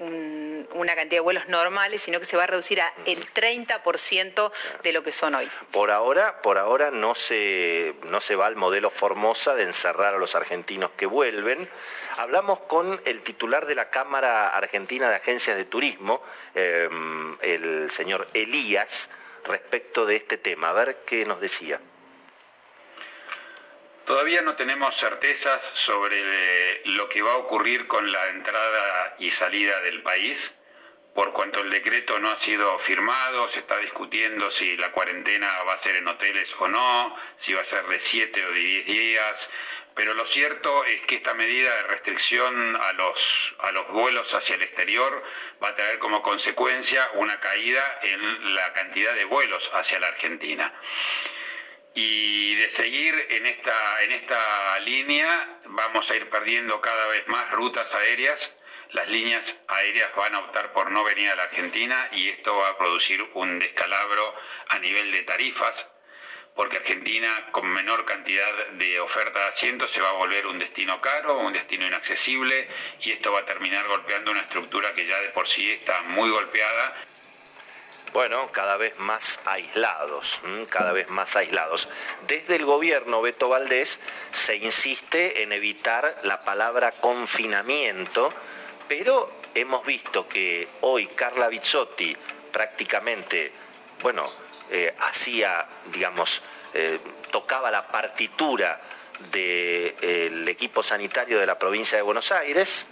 una 0.73 0.95
cantidad 0.95 1.19
de 1.19 1.21
vuelos 1.21 1.49
normales, 1.49 2.01
sino 2.01 2.19
que 2.19 2.25
se 2.25 2.39
va 2.39 2.45
a 2.45 2.47
reducir 2.47 2.81
a 2.81 2.95
el 3.05 3.31
30% 3.31 4.53
de 4.83 4.93
lo 4.95 5.03
que 5.03 5.13
son 5.13 5.35
hoy. 5.35 5.51
Por 5.71 5.91
ahora, 5.91 6.41
por 6.41 6.57
ahora 6.57 6.91
no 6.91 7.15
se, 7.15 7.95
no 8.05 8.23
se 8.23 8.37
va 8.37 8.47
al 8.47 8.57
modelo 8.57 8.89
Formosa 9.03 9.57
de 9.57 9.65
encerrar 9.65 10.15
a 10.15 10.19
los 10.19 10.37
argentinos 10.37 10.93
que 10.97 11.07
vuelven. 11.07 11.69
Hablamos 12.19 12.61
con 12.61 13.03
el 13.05 13.23
titular 13.23 13.67
de 13.67 13.75
la 13.75 13.91
Cámara 13.91 14.47
Argentina 14.51 15.11
de 15.11 15.17
Agencias 15.17 15.57
de 15.57 15.65
Turismo, 15.65 16.23
em, 16.55 17.37
el 17.41 17.91
señor 17.91 18.29
Elías, 18.33 19.11
respecto 19.43 20.07
de 20.07 20.15
este 20.15 20.37
tema. 20.37 20.69
A 20.69 20.73
ver 20.75 20.99
qué 21.05 21.27
nos 21.27 21.41
decía. 21.41 21.81
Todavía 24.07 24.41
no 24.43 24.55
tenemos 24.55 24.97
certezas 24.97 25.61
sobre 25.75 26.83
lo 26.85 27.09
que 27.09 27.23
va 27.23 27.33
a 27.33 27.39
ocurrir 27.39 27.89
con 27.89 28.13
la 28.13 28.29
entrada 28.29 29.17
y 29.19 29.33
salida 29.33 29.81
del 29.81 30.01
país 30.05 30.53
por 31.15 31.33
cuanto 31.33 31.61
el 31.61 31.71
decreto 31.71 32.19
no 32.19 32.31
ha 32.31 32.37
sido 32.39 32.79
firmado, 32.79 33.49
se 33.49 33.61
está 33.61 33.77
discutiendo 33.79 34.51
si 34.51 34.77
la 34.77 34.93
cuarentena 34.93 35.49
va 35.65 35.75
a 35.75 35.79
ser 35.79 35.97
en 35.97 36.09
hoteles 36.09 36.55
o 36.59 36.69
no, 36.69 37.17
si 37.37 37.53
va 37.53 37.61
a 37.61 37.67
ser 37.67 37.87
de 37.87 38.01
7 38.01 38.47
o 38.47 38.51
de 38.51 38.61
10 38.61 38.87
días, 38.87 39.51
pero 39.95 40.15
lo 40.15 40.27
cierto 40.27 40.85
es 40.87 41.03
que 41.03 41.17
esta 41.17 41.35
medida 41.35 41.75
de 41.75 41.83
restricción 41.85 42.77
a 42.77 42.93
los, 42.95 43.55
a 43.59 43.73
los 43.73 43.89
vuelos 43.89 44.33
hacia 44.33 44.55
el 44.55 44.63
exterior 44.63 45.23
va 45.63 45.69
a 45.69 45.77
traer 45.77 45.99
como 45.99 46.23
consecuencia 46.23 47.11
una 47.15 47.39
caída 47.41 47.99
en 48.03 48.55
la 48.55 48.73
cantidad 48.73 49.15
de 49.15 49.27
vuelos 49.27 49.71
hacia 49.75 50.01
la 50.01 50.09
Argentina. 50.09 50.73
Y 51.95 52.55
de 52.55 52.71
seguir 52.71 53.27
en 53.29 53.45
esta, 53.45 54.03
en 54.03 54.13
esta 54.13 54.81
línea 54.81 55.59
vamos 55.67 56.11
a 56.11 56.17
ir 56.17 56.31
perdiendo 56.31 56.81
cada 56.81 57.09
vez 57.09 57.29
más 57.29 57.51
rutas 57.51 57.93
aéreas 57.93 58.51
las 58.93 59.09
líneas 59.09 59.57
aéreas 59.69 60.15
van 60.17 60.35
a 60.35 60.39
optar 60.41 60.73
por 60.73 60.91
no 60.91 61.03
venir 61.05 61.31
a 61.31 61.37
la 61.37 61.45
Argentina 61.45 62.09
y 62.13 62.29
esto 62.29 62.57
va 62.57 62.69
a 62.69 62.79
producir 62.79 63.23
un 63.35 63.59
descalabro 63.59 64.35
a 64.69 64.79
nivel 64.79 65.11
de 65.13 65.23
tarifas, 65.23 65.87
porque 66.55 66.77
Argentina 66.77 67.49
con 67.53 67.67
menor 67.67 68.05
cantidad 68.05 68.69
de 68.73 69.01
oferta 69.01 69.41
de 69.41 69.47
asientos 69.47 69.91
se 69.91 70.01
va 70.01 70.11
a 70.11 70.15
volver 70.15 70.47
un 70.47 70.59
destino 70.59 71.01
caro, 71.01 71.39
un 71.39 71.53
destino 71.53 71.87
inaccesible 71.87 72.69
y 73.01 73.13
esto 73.13 73.33
va 73.33 73.41
a 73.41 73.47
terminar 73.47 73.87
golpeando 73.89 74.31
una 74.31 74.41
estructura 74.41 74.93
que 74.93 75.07
ya 75.07 75.19
de 75.21 75.31
por 75.31 75.49
sí 75.49 75.71
está 75.71 76.03
muy 76.03 76.31
golpeada 76.31 76.95
bueno, 78.13 78.53
cada 78.53 78.77
vez 78.77 78.99
más 78.99 79.41
aislados, 79.47 80.43
cada 80.69 80.93
vez 80.93 81.09
más 81.09 81.35
aislados. 81.35 81.89
Desde 82.27 82.57
el 82.57 82.67
gobierno 82.67 83.23
Beto 83.23 83.49
Valdés 83.49 84.01
se 84.33 84.57
insiste 84.57 85.43
en 85.43 85.53
evitar 85.53 86.21
la 86.23 86.43
palabra 86.43 86.93
confinamiento, 86.93 88.35
pero 88.99 89.33
hemos 89.55 89.87
visto 89.87 90.29
que 90.29 90.69
hoy 90.83 91.07
Carla 91.07 91.49
Bizzotti 91.49 92.15
prácticamente, 92.53 93.51
bueno, 94.03 94.31
eh, 94.71 94.95
hacía, 95.01 95.67
digamos, 95.87 96.43
eh, 96.75 96.99
tocaba 97.31 97.71
la 97.71 97.89
partitura 97.89 98.79
del 99.31 100.47
equipo 100.47 100.83
sanitario 100.83 101.41
de 101.41 101.47
la 101.47 101.59
provincia 101.59 101.97
de 101.97 102.03
Buenos 102.03 102.33
Aires, 102.33 102.85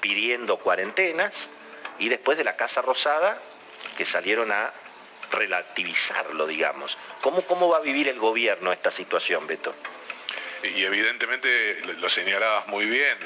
pidiendo 0.00 0.58
cuarentenas, 0.58 1.48
y 1.98 2.08
después 2.08 2.38
de 2.38 2.44
la 2.44 2.54
Casa 2.54 2.80
Rosada 2.80 3.42
que 3.96 4.04
salieron 4.04 4.52
a 4.52 4.72
relativizarlo, 5.32 6.46
digamos. 6.46 6.96
¿Cómo, 7.22 7.42
cómo 7.42 7.68
va 7.68 7.78
a 7.78 7.80
vivir 7.80 8.08
el 8.08 8.20
gobierno 8.20 8.72
esta 8.72 8.92
situación, 8.92 9.48
Beto? 9.48 9.74
Y 10.62 10.84
evidentemente 10.84 11.80
lo 11.98 12.08
señalabas 12.08 12.68
muy 12.68 12.86
bien, 12.86 13.18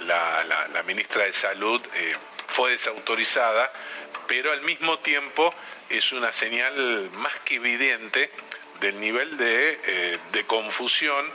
la, 0.00 0.82
ministra 0.86 1.24
de 1.24 1.32
Salud 1.32 1.80
eh, 1.94 2.16
fue 2.48 2.72
desautorizada, 2.72 3.70
pero 4.26 4.52
al 4.52 4.60
mismo 4.62 4.98
tiempo 4.98 5.54
es 5.88 6.12
una 6.12 6.32
señal 6.32 7.10
más 7.12 7.32
que 7.44 7.56
evidente 7.56 8.30
del 8.80 8.98
nivel 8.98 9.36
de, 9.36 9.78
eh, 9.84 10.44
confusión, 10.46 11.30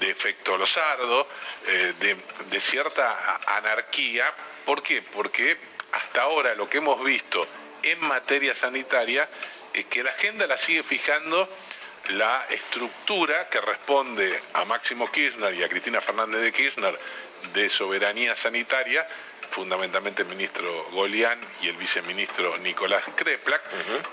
de 0.00 0.10
efecto 0.10 0.56
losardo, 0.56 1.28
eh, 1.66 1.92
de, 2.00 2.16
de 2.50 2.60
cierta 2.60 3.40
anarquía. 3.46 4.32
¿Por 4.64 4.82
qué? 4.82 5.02
Porque 5.02 5.56
hasta 5.92 6.22
ahora 6.22 6.54
lo 6.54 6.68
que 6.68 6.78
hemos 6.78 7.02
visto 7.04 7.46
en 7.82 8.00
materia 8.00 8.54
sanitaria 8.54 9.28
es 9.74 9.84
que 9.86 10.02
la 10.02 10.10
agenda 10.10 10.46
la 10.46 10.56
sigue 10.58 10.82
fijando 10.82 11.48
la 12.10 12.44
estructura 12.50 13.48
que 13.48 13.60
responde 13.60 14.42
a 14.54 14.64
Máximo 14.64 15.10
Kirchner 15.10 15.54
y 15.54 15.62
a 15.62 15.68
Cristina 15.68 16.00
Fernández 16.00 16.40
de 16.40 16.52
Kirchner 16.52 16.98
de 17.52 17.68
soberanía 17.68 18.36
sanitaria, 18.36 19.06
fundamentalmente 19.50 20.22
el 20.22 20.28
ministro 20.28 20.90
Golián 20.92 21.38
y 21.60 21.68
el 21.68 21.76
viceministro 21.76 22.56
Nicolás 22.58 23.04
Kreplak, 23.14 23.62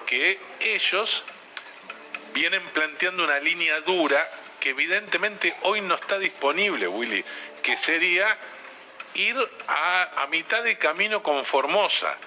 que 0.06 0.40
ellos 0.60 1.24
vienen 2.34 2.62
planteando 2.74 3.24
una 3.24 3.40
línea 3.40 3.80
dura 3.82 4.26
que 4.60 4.72
evidentemente 4.72 5.56
hoy 5.62 5.82
no 5.82 5.96
está 5.96 6.20
disponible, 6.20 6.88
Willy, 6.88 7.24
que 7.64 7.78
sería 7.78 8.38
ir 9.14 9.36
a, 9.68 10.24
a 10.24 10.28
mitad 10.28 10.64
de 10.64 10.78
camino 10.78 11.24
con 11.24 11.46
Formosa. 11.46 12.18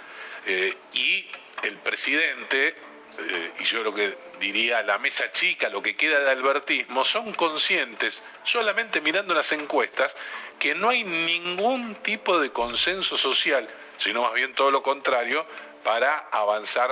Eh, 0.46 0.74
y 0.94 1.28
el 1.62 1.76
presidente, 1.76 2.74
eh, 3.18 3.52
y 3.60 3.64
yo 3.64 3.82
lo 3.82 3.94
que 3.94 4.16
diría 4.40 4.82
la 4.82 4.98
mesa 4.98 5.30
chica, 5.32 5.68
lo 5.68 5.82
que 5.82 5.96
queda 5.96 6.20
de 6.20 6.30
albertismo, 6.30 7.04
son 7.04 7.32
conscientes, 7.34 8.20
solamente 8.44 9.00
mirando 9.00 9.34
las 9.34 9.52
encuestas, 9.52 10.14
que 10.58 10.74
no 10.74 10.88
hay 10.88 11.04
ningún 11.04 11.94
tipo 11.96 12.38
de 12.38 12.50
consenso 12.50 13.16
social, 13.16 13.68
sino 13.98 14.22
más 14.22 14.34
bien 14.34 14.54
todo 14.54 14.70
lo 14.70 14.82
contrario, 14.82 15.46
para 15.84 16.28
avanzar 16.30 16.90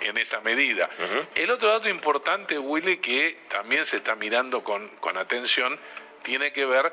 en 0.00 0.16
esa 0.16 0.40
medida. 0.40 0.88
El 1.34 1.50
otro 1.50 1.68
dato 1.68 1.88
importante, 1.88 2.58
Willy, 2.58 2.98
que 2.98 3.38
también 3.48 3.86
se 3.86 3.98
está 3.98 4.16
mirando 4.16 4.64
con, 4.64 4.90
atención, 5.16 5.78
tiene 6.22 6.52
que 6.52 6.64
ver 6.64 6.92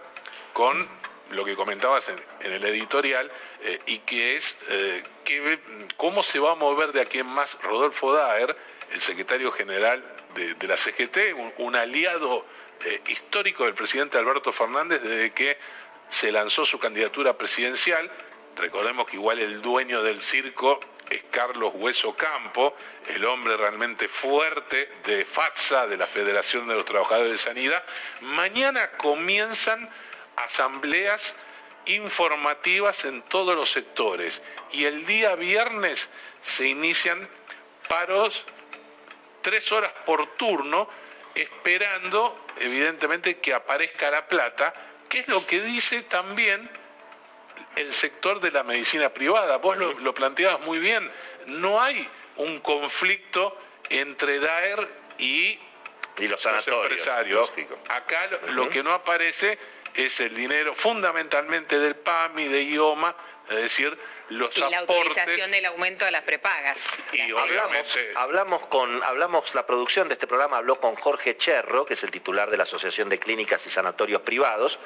con 0.53 0.87
lo 1.31 1.45
que 1.45 1.55
comentabas 1.55 2.09
en 2.09 2.53
el 2.53 2.63
editorial, 2.65 3.31
eh, 3.61 3.79
y 3.87 3.99
que 3.99 4.35
es 4.37 4.57
eh, 4.69 5.03
que, 5.25 5.59
cómo 5.97 6.23
se 6.23 6.39
va 6.39 6.51
a 6.51 6.55
mover 6.55 6.93
de 6.93 7.01
aquí 7.01 7.19
en 7.19 7.27
más 7.27 7.61
Rodolfo 7.61 8.13
Daer, 8.13 8.55
el 8.91 9.01
secretario 9.01 9.51
general 9.51 10.03
de, 10.35 10.67
la 10.67 10.77
CGT, 10.77 11.35
un, 11.57 11.75
aliado 11.75 12.45
eh, 12.85 13.01
histórico 13.07 13.65
del 13.65 13.73
presidente 13.73 14.17
Alberto 14.17 14.53
Fernández 14.53 15.01
desde 15.01 15.31
que 15.31 15.57
se 16.07 16.31
lanzó 16.31 16.65
su 16.65 16.79
candidatura 16.79 17.37
presidencial. 17.37 18.09
Recordemos 18.55 19.07
que 19.07 19.17
igual 19.17 19.39
el 19.39 19.61
dueño 19.61 20.03
del 20.03 20.21
circo 20.21 20.79
es 21.09 21.23
Carlos 21.29 21.73
Hueso 21.75 22.15
Campo, 22.15 22.73
el 23.07 23.25
hombre 23.25 23.57
realmente 23.57 24.07
fuerte 24.07 24.89
de 25.05 25.25
FATSA, 25.25 25.87
de 25.87 25.97
la 25.97 26.07
Federación 26.07 26.67
de 26.67 26.75
los 26.75 26.85
Trabajadores 26.85 27.31
de 27.31 27.37
Sanidad. 27.37 27.83
Mañana 28.21 28.91
comienzan 28.91 29.89
asambleas 30.35 31.35
informativas 31.85 33.05
en 33.05 33.21
todos 33.23 33.55
los 33.55 33.71
sectores. 33.71 34.41
Y 34.71 34.85
el 34.85 35.05
día 35.05 35.35
viernes 35.35 36.09
se 36.41 36.67
inician 36.67 37.27
paros 37.87 38.45
tres 39.41 39.71
horas 39.71 39.91
por 40.05 40.25
turno, 40.37 40.89
esperando 41.35 42.45
evidentemente 42.59 43.37
que 43.39 43.53
aparezca 43.53 44.11
la 44.11 44.27
plata, 44.27 44.73
que 45.07 45.19
es 45.19 45.27
lo 45.27 45.45
que 45.45 45.61
dice 45.61 46.03
también 46.03 46.69
el 47.75 47.93
sector 47.93 48.39
de 48.39 48.51
la 48.51 48.63
medicina 48.63 49.09
privada. 49.09 49.57
Vos 49.57 49.77
lo, 49.77 50.13
planteabas 50.13 50.59
muy 50.61 50.79
bien, 50.79 51.09
no 51.47 51.81
hay 51.81 52.07
un 52.37 52.59
conflicto 52.59 53.57
entre 53.89 54.39
DAER 54.39 54.87
y, 55.17 55.59
los, 56.19 56.45
empresarios. 56.45 57.51
Acá 57.87 58.29
lo 58.49 58.69
que 58.69 58.83
no 58.83 58.91
aparece 58.93 59.57
es 59.93 60.19
el 60.19 60.35
dinero 60.35 60.73
fundamentalmente 60.73 61.79
del 61.79 61.95
PAMI, 61.95 62.47
de 62.47 62.63
IOMA, 62.63 63.15
es 63.49 63.55
decir, 63.55 63.97
los 64.29 64.55
y 64.55 64.59
la 64.59 64.79
autorización 64.79 65.51
del 65.51 65.65
aumento 65.65 66.05
de 66.05 66.11
las 66.11 66.21
prepagas. 66.23 66.77
Y 67.13 67.21
hablamos, 68.15 68.67
con, 68.67 69.03
hablamos, 69.03 69.55
la 69.55 69.65
producción 69.65 70.07
de 70.07 70.13
este 70.13 70.27
programa 70.27 70.57
habló 70.57 70.79
con 70.79 70.95
Jorge 70.95 71.35
Cherro, 71.37 71.85
que 71.85 71.95
es 71.95 72.03
el 72.03 72.11
titular 72.11 72.49
de 72.49 72.57
la 72.57 72.63
Asociación 72.63 73.09
de 73.09 73.17
Clínicas 73.17 73.65
y 73.65 73.69
Sanatorios 73.69 74.21
Privados, 74.21 74.79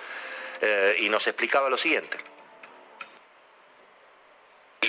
eh, 0.61 0.95
y 0.99 1.09
nos 1.09 1.27
explicaba 1.27 1.69
lo 1.69 1.77
siguiente. 1.77 2.17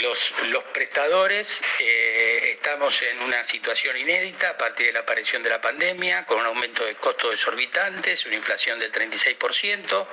Los, 0.03 0.34
prestadores 0.72 1.62
eh, 1.78 2.51
estamos 2.51 3.01
en 3.03 3.20
una 3.22 3.45
situación 3.45 3.97
inédita 3.97 4.51
a 4.51 4.57
partir 4.57 4.86
de 4.86 4.92
la 4.92 5.01
aparición 5.01 5.42
de 5.42 5.51
la 5.51 5.61
pandemia, 5.61 6.24
con 6.26 6.40
un 6.40 6.47
aumento 6.47 6.84
de 6.84 6.95
costos 6.95 7.34
exorbitantes, 7.34 8.26
una 8.26 8.34
inflación 8.34 8.78
del 8.80 8.90
36%, 8.90 10.07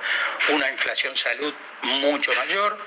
una 0.50 0.70
inflación 0.70 1.16
salud 1.16 1.52
mucho 1.82 2.32
mayor 2.34 2.78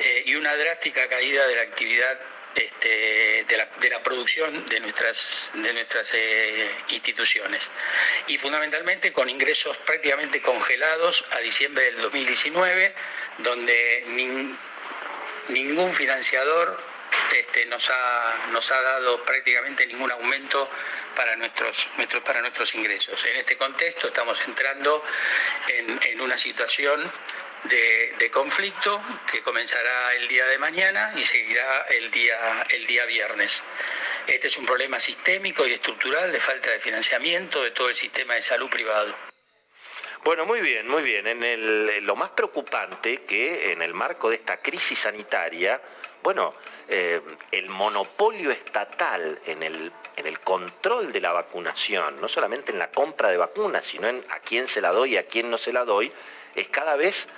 eh, 0.00 0.22
y 0.26 0.34
una 0.34 0.54
drástica 0.56 1.08
caída 1.08 1.46
de 1.46 1.56
la 1.56 1.62
actividad 1.62 2.18
este, 2.54 3.44
de, 3.46 3.88
la, 3.90 4.02
producción 4.02 4.66
de 4.66 4.80
nuestras, 4.80 5.50
de 5.54 5.72
nuestras 5.72 6.10
eh, 6.14 6.68
instituciones. 6.88 7.70
Y 8.26 8.38
fundamentalmente 8.38 9.12
con 9.12 9.30
ingresos 9.30 9.76
prácticamente 9.78 10.42
congelados 10.42 11.24
a 11.30 11.38
diciembre 11.38 11.84
del 11.84 11.98
2019, 11.98 12.94
donde 13.38 14.04
ningún 15.48 15.92
financiador 15.92 16.78
este, 17.32 17.66
nos, 17.66 17.88
ha, 17.90 18.48
nos 18.52 18.70
ha 18.70 18.80
dado 18.80 19.22
prácticamente 19.24 19.86
ningún 19.86 20.10
aumento 20.10 20.68
para 21.14 21.36
nuestros, 21.36 21.88
nuestros, 21.96 22.22
para 22.22 22.40
nuestros 22.40 22.74
ingresos. 22.74 23.24
En 23.24 23.36
este 23.36 23.56
contexto 23.56 24.08
estamos 24.08 24.40
entrando 24.46 25.02
en, 25.68 26.20
una 26.20 26.38
situación 26.38 27.10
de, 27.64 28.30
conflicto 28.30 29.02
que 29.30 29.42
comenzará 29.42 30.14
el 30.14 30.28
día 30.28 30.46
de 30.46 30.58
mañana 30.58 31.12
y 31.16 31.24
seguirá 31.24 31.86
el 31.90 32.10
día, 32.10 32.66
el 32.70 32.86
día 32.86 33.04
viernes. 33.06 33.62
Este 34.26 34.48
es 34.48 34.56
un 34.58 34.66
problema 34.66 35.00
sistémico 35.00 35.66
y 35.66 35.72
estructural 35.72 36.30
de 36.30 36.38
falta 36.38 36.70
de 36.70 36.78
financiamiento 36.78 37.62
de 37.62 37.70
todo 37.72 37.88
el 37.88 37.96
sistema 37.96 38.34
de 38.34 38.42
salud 38.42 38.68
privado. 38.68 39.27
Bueno, 40.24 40.44
muy 40.44 40.60
bien, 40.60 40.86
muy 40.88 41.02
bien. 41.02 41.26
En 41.26 42.06
lo 42.06 42.16
más 42.16 42.30
preocupante 42.30 43.22
que 43.22 43.72
en 43.72 43.82
el 43.82 43.94
marco 43.94 44.28
de 44.28 44.36
esta 44.36 44.58
crisis 44.58 44.98
sanitaria, 44.98 45.80
bueno, 46.22 46.54
eh, 46.88 47.20
el 47.52 47.68
monopolio 47.68 48.50
estatal 48.50 49.40
en 49.46 49.62
el, 49.62 49.92
en 50.16 50.26
el 50.26 50.40
control 50.40 51.12
de 51.12 51.20
la 51.20 51.32
vacunación, 51.32 52.20
no 52.20 52.28
solamente 52.28 52.72
en 52.72 52.78
la 52.78 52.90
compra 52.90 53.28
de 53.30 53.36
vacunas, 53.36 53.86
sino 53.86 54.08
en 54.08 54.24
a 54.30 54.40
quién 54.40 54.66
se 54.68 54.80
la 54.80 54.90
doy 54.90 55.14
y 55.14 55.16
a 55.16 55.26
quién 55.26 55.50
no 55.50 55.58
se 55.58 55.72
la 55.72 55.84
doy, 55.84 56.12
es 56.54 56.68
cada 56.68 56.96
vez 56.96 57.28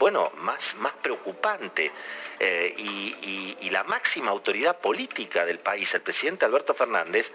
bueno, 0.00 0.32
más, 0.38 0.76
más 0.76 0.92
preocupante. 0.94 1.92
Eh, 2.40 2.74
y, 2.78 3.70
la 3.70 3.84
máxima 3.84 4.32
autoridad 4.32 4.80
política 4.80 5.44
del 5.44 5.60
país, 5.60 5.94
el 5.94 6.00
presidente 6.00 6.44
Alberto 6.44 6.74
Fernández, 6.74 7.32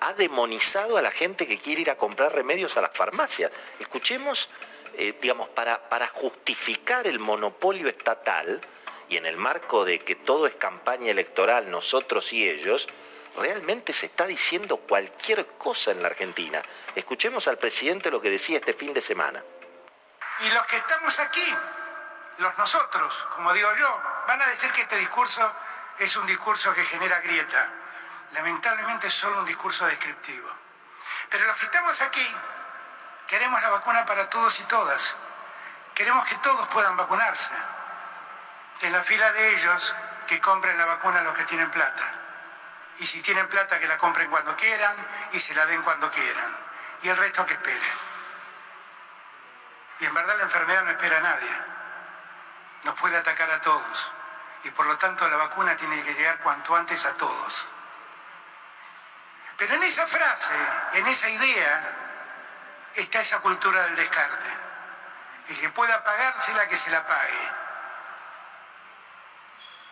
ha 0.00 0.12
demonizado 0.12 0.96
a 0.96 1.02
la 1.02 1.10
gente 1.10 1.46
que 1.46 1.58
quiere 1.58 1.82
ir 1.82 1.90
a 1.90 1.96
comprar 1.96 2.34
remedios 2.34 2.76
a 2.76 2.80
las 2.80 2.92
farmacias. 2.92 3.50
Escuchemos, 3.78 4.48
eh, 4.94 5.16
digamos, 5.20 5.48
para, 5.50 5.88
para 5.88 6.08
justificar 6.08 7.06
el 7.06 7.18
monopolio 7.18 7.88
estatal 7.88 8.60
y 9.08 9.16
en 9.16 9.26
el 9.26 9.36
marco 9.36 9.84
de 9.84 10.00
que 10.00 10.14
todo 10.16 10.46
es 10.46 10.54
campaña 10.54 11.10
electoral, 11.10 11.70
nosotros 11.70 12.32
y 12.32 12.48
ellos, 12.48 12.88
realmente 13.36 13.92
se 13.92 14.06
está 14.06 14.26
diciendo 14.26 14.78
cualquier 14.78 15.46
cosa 15.58 15.90
en 15.90 16.02
la 16.02 16.08
Argentina. 16.08 16.60
Escuchemos 16.94 17.46
al 17.48 17.58
presidente 17.58 18.10
lo 18.10 18.20
que 18.20 18.30
decía 18.30 18.58
este 18.58 18.74
fin 18.74 18.92
de 18.92 19.02
semana. 19.02 19.42
Y 20.40 20.50
los 20.50 20.66
que 20.66 20.76
estamos 20.76 21.18
aquí, 21.20 21.54
los 22.38 22.58
nosotros, 22.58 23.26
como 23.34 23.52
digo 23.52 23.68
yo, 23.78 24.02
van 24.26 24.42
a 24.42 24.46
decir 24.48 24.70
que 24.72 24.82
este 24.82 24.96
discurso 24.96 25.50
es 25.98 26.16
un 26.16 26.26
discurso 26.26 26.74
que 26.74 26.82
genera 26.82 27.20
grieta. 27.20 27.72
Lamentablemente 28.36 29.08
es 29.08 29.14
solo 29.14 29.40
un 29.40 29.46
discurso 29.46 29.86
descriptivo. 29.86 30.48
Pero 31.30 31.44
los 31.46 31.56
que 31.56 31.64
estamos 31.64 32.00
aquí 32.02 32.36
queremos 33.26 33.60
la 33.62 33.70
vacuna 33.70 34.04
para 34.04 34.28
todos 34.28 34.60
y 34.60 34.64
todas. 34.64 35.16
Queremos 35.94 36.28
que 36.28 36.36
todos 36.36 36.68
puedan 36.68 36.96
vacunarse. 36.96 37.52
En 38.82 38.92
la 38.92 39.02
fila 39.02 39.32
de 39.32 39.54
ellos, 39.56 39.96
que 40.26 40.38
compren 40.38 40.76
la 40.76 40.84
vacuna 40.84 41.22
los 41.22 41.32
que 41.32 41.44
tienen 41.44 41.70
plata. 41.70 42.04
Y 42.98 43.06
si 43.06 43.22
tienen 43.22 43.48
plata, 43.48 43.78
que 43.78 43.88
la 43.88 43.96
compren 43.96 44.28
cuando 44.28 44.54
quieran 44.54 44.94
y 45.32 45.40
se 45.40 45.54
la 45.54 45.64
den 45.64 45.80
cuando 45.82 46.10
quieran. 46.10 46.56
Y 47.02 47.08
el 47.08 47.16
resto 47.16 47.46
que 47.46 47.54
esperen. 47.54 47.98
Y 50.00 50.04
en 50.04 50.12
verdad 50.12 50.36
la 50.36 50.42
enfermedad 50.42 50.84
no 50.84 50.90
espera 50.90 51.16
a 51.16 51.20
nadie. 51.20 51.50
Nos 52.84 52.94
puede 52.96 53.16
atacar 53.16 53.50
a 53.50 53.62
todos. 53.62 54.12
Y 54.64 54.70
por 54.72 54.84
lo 54.84 54.98
tanto 54.98 55.26
la 55.26 55.36
vacuna 55.36 55.74
tiene 55.74 56.02
que 56.02 56.12
llegar 56.12 56.38
cuanto 56.40 56.76
antes 56.76 57.06
a 57.06 57.14
todos. 57.14 57.66
Pero 59.58 59.74
en 59.74 59.82
esa 59.82 60.06
frase, 60.06 60.54
en 60.94 61.06
esa 61.06 61.30
idea, 61.30 61.96
está 62.94 63.20
esa 63.20 63.40
cultura 63.40 63.84
del 63.84 63.96
descarte. 63.96 64.50
El 65.48 65.60
que 65.60 65.70
pueda 65.70 66.02
pagársela, 66.04 66.68
que 66.68 66.76
se 66.76 66.90
la 66.90 67.06
pague. 67.06 67.66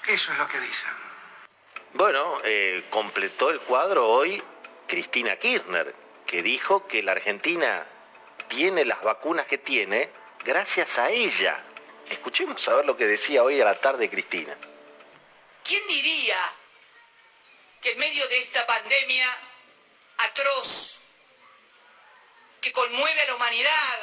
Eso 0.08 0.32
es 0.32 0.38
lo 0.38 0.48
que 0.48 0.58
dicen. 0.60 0.92
Bueno, 1.94 2.40
eh, 2.44 2.84
completó 2.90 3.50
el 3.50 3.60
cuadro 3.60 4.08
hoy 4.08 4.42
Cristina 4.86 5.36
Kirchner, 5.36 5.94
que 6.26 6.42
dijo 6.42 6.86
que 6.86 7.02
la 7.02 7.12
Argentina 7.12 7.86
tiene 8.48 8.84
las 8.84 9.00
vacunas 9.02 9.46
que 9.46 9.58
tiene 9.58 10.10
gracias 10.44 10.98
a 10.98 11.08
ella. 11.08 11.58
Escuchemos 12.10 12.68
a 12.68 12.74
ver 12.74 12.84
lo 12.84 12.96
que 12.96 13.06
decía 13.06 13.42
hoy 13.42 13.60
a 13.60 13.64
la 13.64 13.76
tarde 13.76 14.10
Cristina. 14.10 14.54
¿Quién 15.62 15.86
diría 15.88 16.36
que 17.80 17.92
en 17.92 17.98
medio 17.98 18.26
de 18.28 18.38
esta 18.40 18.66
pandemia 18.66 19.26
atroz 20.18 21.00
que 22.60 22.72
conmueve 22.72 23.20
a 23.22 23.26
la 23.26 23.34
humanidad 23.34 24.00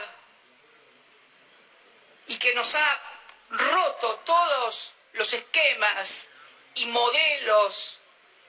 y 2.28 2.38
que 2.38 2.53
nos 2.53 2.76
ha 2.76 3.01
roto 3.49 4.16
todos 4.26 4.93
los 5.14 5.34
esquemas 5.34 6.30
y 6.76 6.86
modelos 6.86 7.99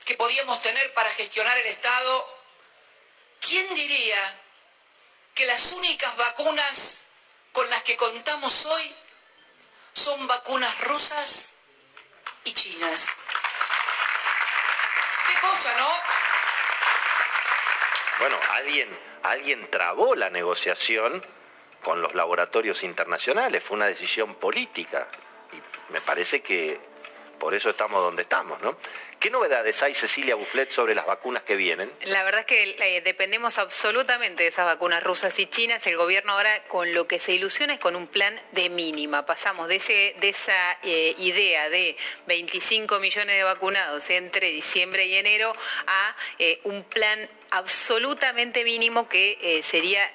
que 0.05 0.15
podíamos 0.15 0.61
tener 0.61 0.93
para 0.95 1.11
gestionar 1.11 1.57
el 1.59 1.67
Estado, 1.67 2.39
¿quién 3.41 3.73
diría 3.75 4.41
que 5.35 5.47
las 5.47 5.73
únicas 5.73 6.17
vacunas 6.17 7.05
con 7.53 7.69
las 7.71 7.83
que 7.83 7.97
contamos 7.97 8.67
hoy 8.67 8.95
son 9.93 10.27
vacunas 10.27 10.79
rusas 10.81 11.55
y 12.45 12.53
chinas? 12.53 13.07
¿Qué 15.27 15.41
cosa, 15.41 15.75
no? 15.77 16.22
Bueno, 18.19 18.37
alguien, 18.51 18.89
alguien 19.23 19.71
trabó 19.71 20.15
la 20.15 20.31
negociación 20.31 21.23
con 21.83 22.01
los 22.01 22.15
laboratorios 22.15 22.85
internacionales, 22.85 23.63
fue 23.63 23.77
una 23.77 23.87
decisión 23.87 24.35
política 24.37 25.09
y 25.53 25.93
me 25.93 26.01
parece 26.01 26.41
que 26.41 26.79
por 27.39 27.55
eso 27.55 27.71
estamos 27.71 28.01
donde 28.01 28.23
estamos, 28.23 28.61
¿no? 28.63 28.77
¿Qué 29.19 29.29
novedades 29.29 29.83
hay, 29.83 29.95
Cecilia 29.95 30.37
Bufflet, 30.37 30.71
sobre 30.71 30.95
las 30.95 31.07
vacunas 31.07 31.43
que 31.43 31.57
vienen? 31.57 31.93
La 32.07 32.23
verdad 32.23 32.41
es 32.41 32.47
que 32.47 32.77
eh, 32.79 33.01
dependemos 33.03 33.59
absolutamente 33.59 34.45
de 34.45 34.49
esas 34.49 34.65
vacunas 34.65 35.03
rusas 35.03 35.37
y 35.41 35.47
chinas. 35.47 35.85
El 35.89 35.97
gobierno 35.97 36.33
ahora 36.33 36.63
con 36.69 36.93
lo 36.93 37.09
que 37.09 37.19
se 37.19 37.33
ilusiona 37.33 37.75
es 37.75 37.81
con 37.81 37.97
un 37.97 38.07
plan 38.07 38.41
de 38.53 38.69
mínima. 38.69 39.27
Pasamos 39.27 39.67
de, 39.67 39.77
ese, 39.77 40.15
de 40.21 40.29
esa 40.29 40.79
eh, 40.85 41.17
idea 41.19 41.69
de 41.69 41.97
25 42.27 43.01
millones 43.01 43.37
de 43.37 43.43
vacunados 43.43 44.09
entre 44.11 44.49
diciembre 44.49 45.07
y 45.07 45.17
enero 45.17 45.53
a 45.87 46.17
eh, 46.39 46.61
un 46.63 46.85
plan 46.85 47.29
absolutamente 47.53 48.65
mínimo 48.65 49.09
que 49.09 49.61
sería 49.63 50.11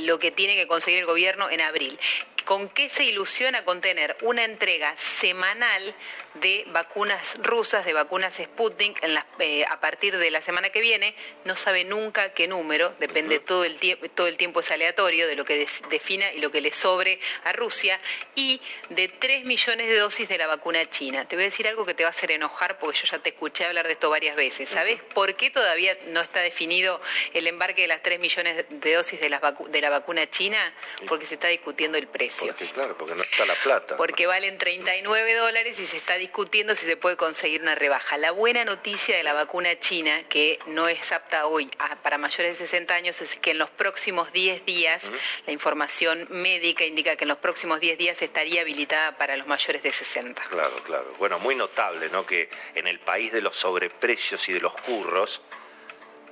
lo 0.00 0.18
que 0.18 0.30
tiene 0.30 0.56
que 0.56 0.66
conseguir 0.66 0.98
el 0.98 1.06
gobierno 1.06 1.48
en 1.48 1.60
abril. 1.60 1.98
¿Con 2.44 2.68
qué 2.68 2.88
se 2.88 3.04
ilusiona 3.04 3.64
con 3.64 3.80
tener 3.80 4.16
una 4.22 4.44
entrega 4.44 4.96
semanal 4.96 5.94
de 6.34 6.64
vacunas 6.68 7.36
rusas, 7.42 7.84
de 7.84 7.92
vacunas 7.92 8.34
Sputnik, 8.36 9.02
eh, 9.38 9.64
a 9.68 9.80
partir 9.80 10.16
de 10.16 10.30
la 10.30 10.42
semana 10.42 10.70
que 10.70 10.80
viene? 10.80 11.14
No 11.44 11.56
sabe 11.56 11.84
nunca 11.84 12.32
qué 12.32 12.46
número, 12.46 12.94
depende 13.00 13.40
todo 13.40 13.64
el, 13.64 13.78
tiempo, 13.78 14.08
todo 14.10 14.28
el 14.28 14.36
tiempo 14.36 14.60
es 14.60 14.70
aleatorio 14.70 15.26
de 15.26 15.36
lo 15.36 15.44
que 15.44 15.66
defina 15.90 16.32
y 16.32 16.40
lo 16.40 16.50
que 16.50 16.60
le 16.60 16.72
sobre 16.72 17.20
a 17.44 17.52
Rusia, 17.52 17.98
y 18.34 18.60
de 18.90 19.08
3 19.08 19.44
millones 19.44 19.88
de 19.88 19.98
dosis 19.98 20.28
de 20.28 20.38
la 20.38 20.46
vacuna 20.46 20.88
china. 20.88 21.26
Te 21.26 21.36
voy 21.36 21.44
a 21.44 21.46
decir 21.46 21.68
algo 21.68 21.84
que 21.84 21.94
te 21.94 22.04
va 22.04 22.08
a 22.08 22.10
hacer 22.10 22.30
enojar 22.30 22.78
porque 22.78 22.98
yo 22.98 23.04
ya 23.06 23.18
te 23.18 23.30
escuché 23.30 23.64
hablar 23.64 23.86
de 23.86 23.92
esto 23.92 24.10
varias 24.10 24.36
veces. 24.36 24.68
¿Sabes 24.68 25.02
por 25.02 25.34
qué 25.34 25.50
todavía 25.50 25.96
no 26.08 26.20
está 26.20 26.40
definido 26.40 27.00
el 27.34 27.46
embarque 27.46 27.82
de 27.82 27.88
las 27.88 28.02
3 28.02 28.20
millones 28.20 28.66
de 28.68 28.94
dosis 28.94 29.20
de 29.20 29.28
la, 29.28 29.40
de 29.68 29.80
la 29.80 29.90
vacuna 29.90 30.28
china? 30.30 30.58
Porque 31.06 31.26
se 31.26 31.34
está 31.34 31.48
discutiendo 31.48 31.98
el 31.98 32.06
precio. 32.06 32.48
Porque 32.48 32.66
claro, 32.66 32.96
porque 32.96 33.14
no 33.14 33.22
está 33.22 33.44
la 33.44 33.54
plata. 33.54 33.96
Porque 33.96 34.26
valen 34.26 34.58
39 34.58 35.34
dólares 35.34 35.78
y 35.78 35.86
se 35.86 35.96
está 35.96 36.16
discutiendo 36.20 36.76
si 36.76 36.86
se 36.86 36.96
puede 36.96 37.16
conseguir 37.16 37.62
una 37.62 37.74
rebaja. 37.74 38.16
La 38.18 38.30
buena 38.30 38.64
noticia 38.64 39.16
de 39.16 39.24
la 39.24 39.32
vacuna 39.32 39.80
china, 39.80 40.22
que 40.28 40.60
no 40.66 40.86
es 40.86 41.10
apta 41.10 41.46
hoy 41.46 41.68
para 42.02 42.18
mayores 42.18 42.58
de 42.58 42.66
60 42.66 42.94
años, 42.94 43.20
es 43.20 43.34
que 43.36 43.50
en 43.50 43.58
los 43.58 43.70
próximos 43.70 44.32
10 44.32 44.64
días, 44.64 45.02
la 45.46 45.52
información 45.52 46.28
médica 46.30 46.84
indica 46.84 47.16
que 47.16 47.24
en 47.24 47.28
los 47.28 47.38
próximos 47.38 47.80
10 47.80 47.98
días 47.98 48.22
estaría 48.22 48.60
habilitada 48.60 49.16
para 49.16 49.36
los 49.36 49.48
mayores 49.48 49.82
de 49.82 49.90
60. 49.90 50.44
Claro, 50.44 50.76
claro. 50.84 51.12
Bueno, 51.18 51.40
muy 51.40 51.56
notable, 51.56 52.08
¿no? 52.10 52.24
Que 52.24 52.48
en 52.76 52.86
el 52.86 53.00
país 53.00 53.32
de 53.32 53.42
los 53.42 53.56
sobreprecios 53.56 54.48
y 54.48 54.52
de 54.52 54.60
los 54.60 54.74
curros, 54.82 55.40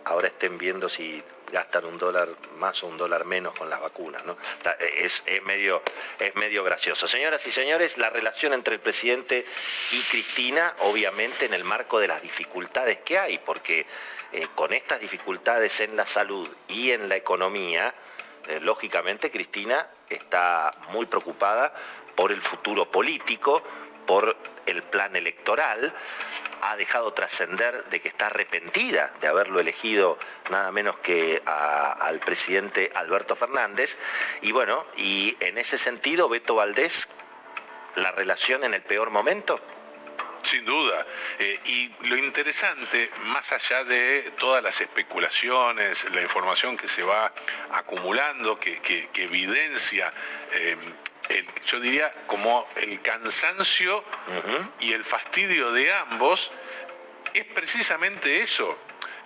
ahora 0.09 0.29
estén 0.29 0.59
viendo 0.59 0.89
si 0.89 1.23
gastan 1.53 1.85
un 1.85 1.99
dólar 1.99 2.29
más 2.59 2.83
o 2.83 2.87
un 2.87 2.97
dólar 2.97 3.25
menos 3.25 3.57
con 3.57 3.71
las 3.71 3.81
vacunas. 3.81 4.25
¿no? 4.25 4.37
Es, 4.97 5.23
medio, 5.45 5.83
es 6.19 6.35
medio 6.37 6.65
gracioso. 6.65 7.07
Señoras 7.09 7.47
y 7.47 7.51
señores, 7.51 7.99
la 7.99 8.11
relación 8.11 8.53
entre 8.53 8.75
el 8.75 8.81
presidente 8.81 9.47
y 9.93 10.01
Cristina, 10.03 10.75
obviamente 10.81 11.47
en 11.47 11.55
el 11.55 11.65
marco 11.65 12.01
de 12.01 12.09
las 12.09 12.23
dificultades 12.23 12.99
que 12.99 13.19
hay, 13.19 13.39
porque 13.39 13.87
eh, 14.33 14.47
con 14.55 14.73
estas 14.73 15.01
dificultades 15.01 15.81
en 15.81 15.97
la 15.97 16.07
salud 16.07 16.49
y 16.69 16.91
en 16.91 17.09
la 17.09 17.17
economía, 17.17 17.95
eh, 18.49 18.61
lógicamente 18.61 19.31
Cristina 19.31 19.87
está 20.09 20.73
muy 20.91 21.07
preocupada 21.07 21.73
por 22.15 22.33
el 22.33 22.43
futuro 22.43 22.91
político, 22.91 23.63
por 24.09 24.39
el 24.65 24.83
plan 24.83 25.15
electoral, 25.17 25.93
ha 26.63 26.77
dejado 26.77 27.13
trascender 27.13 27.85
de 27.91 28.01
que 28.01 28.09
está 28.09 28.29
arrepentida 28.29 29.13
de 29.21 29.27
haberlo 29.27 29.61
elegido 29.61 30.19
nada 30.51 30.73
menos 30.73 30.99
que 31.01 31.43
al 31.45 32.19
presidente 32.21 32.91
Alberto 32.95 33.37
Fernández. 33.37 33.99
Y 34.41 34.53
bueno, 34.53 34.87
y 34.97 35.37
en 35.41 35.59
ese 35.59 35.77
sentido, 35.77 36.31
Beto 36.31 36.55
Valdés, 36.55 37.07
la 37.97 38.11
relación 38.13 38.65
en 38.65 38.73
el 38.73 38.81
peor 38.81 39.11
momento. 39.11 39.61
Sin 40.43 40.65
duda. 40.65 41.05
Eh, 41.39 41.61
y 41.67 41.91
lo 42.07 42.17
interesante, 42.17 43.11
más 43.25 43.53
allá 43.53 43.85
de 43.85 44.33
todas 44.39 44.63
las 44.63 44.81
especulaciones, 44.81 46.11
la 46.13 46.23
información 46.23 46.79
que 46.79 46.89
se 46.89 47.03
va 47.03 47.31
acumulando, 47.73 48.59
que, 48.59 49.11
evidencia 49.17 50.11
eh, 50.53 50.77
yo 51.67 51.81
diría, 51.81 52.13
como 52.27 52.67
el 52.77 53.01
cansancio 53.03 54.03
y 54.81 54.93
el 54.93 55.05
fastidio 55.05 55.73
de 55.73 55.93
ambos, 55.93 56.51
es 57.35 57.45
precisamente 57.45 58.43
eso, 58.43 58.79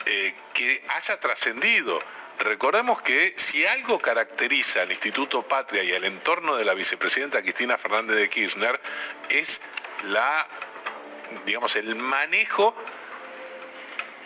eh, 0.06 0.34
que 0.52 0.82
haya 0.88 1.20
trascendido. 1.20 2.00
Recordemos 2.40 3.00
que 3.02 3.34
si 3.36 3.64
algo 3.66 4.00
caracteriza 4.00 4.82
al 4.82 4.90
Instituto 4.90 5.42
Patria 5.46 5.84
y 5.84 5.92
al 5.92 6.04
entorno 6.04 6.56
de 6.56 6.64
la 6.64 6.74
vicepresidenta 6.74 7.42
Cristina 7.42 7.78
Fernández 7.78 8.16
de 8.16 8.28
Kirchner, 8.28 8.80
es 9.28 9.60
la, 10.08 10.48
digamos, 11.46 11.76
el 11.76 11.94
manejo, 11.94 12.74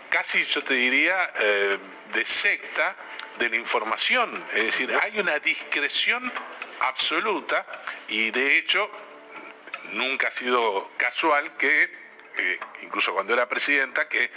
casi 0.09 0.45
yo 0.45 0.64
te 0.64 0.74
diría, 0.74 1.31
eh, 1.39 1.79
de 2.14 2.24
secta 2.24 2.97
de 3.39 3.49
la 3.49 3.57
información. 3.57 4.30
Es 4.55 4.64
decir, 4.64 4.93
hay 5.03 5.18
una 5.18 5.39
discreción 5.39 6.32
absoluta 6.80 7.66
y 8.09 8.30
de 8.30 8.59
hecho 8.59 8.91
nunca 9.93 10.28
ha 10.28 10.30
sido 10.30 10.91
casual 10.97 11.57
que, 11.57 11.91
eh, 12.39 12.61
incluso 12.82 13.12
cuando 13.12 13.32
era 13.32 13.49
presidenta, 13.49 14.09
que 14.09 14.30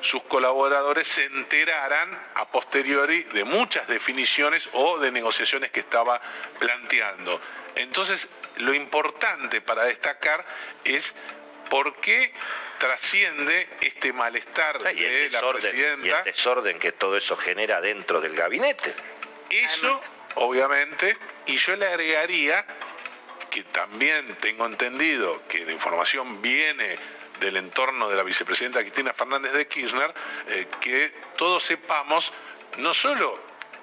sus 0.00 0.22
colaboradores 0.24 1.08
se 1.08 1.24
enteraran 1.24 2.10
a 2.34 2.46
posteriori 2.50 3.22
de 3.24 3.44
muchas 3.44 3.86
definiciones 3.88 4.68
o 4.74 4.98
de 4.98 5.10
negociaciones 5.10 5.70
que 5.70 5.80
estaba 5.80 6.20
planteando. 6.58 7.40
Entonces, 7.74 8.28
lo 8.58 8.74
importante 8.74 9.60
para 9.60 9.84
destacar 9.84 10.44
es 10.84 11.14
por 11.74 11.92
qué 11.96 12.32
trasciende 12.78 13.68
este 13.80 14.12
malestar 14.12 14.78
de 14.78 15.28
la 15.28 15.50
presidenta. 15.50 16.06
Y 16.06 16.10
el 16.10 16.22
desorden 16.22 16.78
que 16.78 16.92
todo 16.92 17.16
eso 17.16 17.36
genera 17.36 17.80
dentro 17.80 18.20
del 18.20 18.32
gabinete. 18.36 18.94
Eso, 19.50 20.00
obviamente, 20.36 21.16
y 21.46 21.56
yo 21.56 21.74
le 21.74 21.84
agregaría 21.88 22.64
que 23.50 23.64
también 23.64 24.36
tengo 24.36 24.66
entendido 24.66 25.42
que 25.48 25.66
la 25.66 25.72
información 25.72 26.40
viene 26.40 26.96
del 27.40 27.56
entorno 27.56 28.08
de 28.08 28.14
la 28.14 28.22
vicepresidenta 28.22 28.78
Cristina 28.78 29.12
Fernández 29.12 29.52
de 29.52 29.66
Kirchner, 29.66 30.14
eh, 30.50 30.68
que 30.80 31.12
todos 31.36 31.64
sepamos 31.64 32.32
no 32.78 32.94
solo 32.94 33.36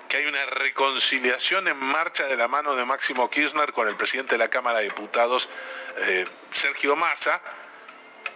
que 0.07 0.15
hay 0.15 0.27
una 0.27 0.45
reconciliación 0.45 1.67
en 1.67 1.75
marcha 1.75 2.25
de 2.27 2.37
la 2.37 2.47
mano 2.47 2.73
de 2.73 2.85
Máximo 2.85 3.29
Kirchner 3.29 3.73
con 3.73 3.89
el 3.89 3.97
presidente 3.97 4.35
de 4.35 4.39
la 4.39 4.49
Cámara 4.49 4.79
de 4.79 4.85
Diputados, 4.85 5.49
eh, 5.97 6.25
Sergio 6.51 6.95
Massa, 6.95 7.41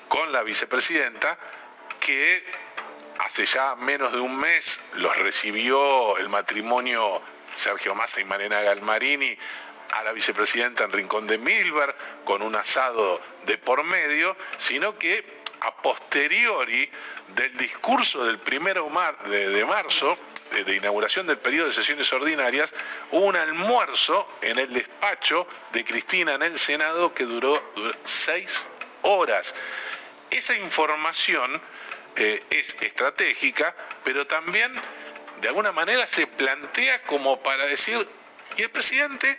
con 0.07 0.31
la 0.31 0.43
vicepresidenta, 0.43 1.37
que 1.99 2.43
hace 3.19 3.45
ya 3.45 3.75
menos 3.75 4.11
de 4.11 4.19
un 4.19 4.37
mes 4.37 4.79
los 4.95 5.17
recibió 5.17 6.17
el 6.17 6.29
matrimonio 6.29 7.21
Sergio 7.55 7.95
Massa 7.95 8.19
y 8.19 8.25
Marina 8.25 8.61
Galmarini 8.61 9.37
a 9.93 10.03
la 10.03 10.11
vicepresidenta 10.11 10.83
en 10.83 10.91
Rincón 10.91 11.27
de 11.27 11.37
Milver 11.37 11.95
con 12.23 12.41
un 12.41 12.55
asado 12.55 13.21
de 13.45 13.57
por 13.57 13.83
medio, 13.83 14.35
sino 14.57 14.97
que 14.97 15.43
a 15.61 15.75
posteriori 15.75 16.89
del 17.35 17.55
discurso 17.57 18.25
del 18.25 18.37
primero 18.37 18.89
de, 19.25 19.65
marzo, 19.65 20.15
de, 20.51 20.75
inauguración 20.75 21.25
del 21.27 21.37
periodo 21.37 21.67
de 21.67 21.73
sesiones 21.73 22.11
ordinarias, 22.13 22.73
hubo 23.11 23.25
un 23.25 23.35
almuerzo 23.35 24.27
en 24.41 24.59
el 24.59 24.73
despacho 24.73 25.47
de 25.71 25.83
Cristina 25.83 26.35
en 26.35 26.43
el 26.43 26.59
Senado 26.59 27.13
que 27.13 27.23
duró, 27.23 27.73
seis 28.03 28.67
horas. 29.01 29.53
Esa 30.31 30.55
información 30.55 31.61
eh, 32.15 32.43
es 32.49 32.75
estratégica, 32.81 33.75
pero 34.03 34.25
también 34.27 34.71
de 35.41 35.47
alguna 35.47 35.71
manera 35.71 36.07
se 36.07 36.27
plantea 36.27 37.03
como 37.03 37.41
para 37.41 37.65
decir, 37.65 38.07
¿y 38.57 38.61
el 38.61 38.69
presidente? 38.69 39.37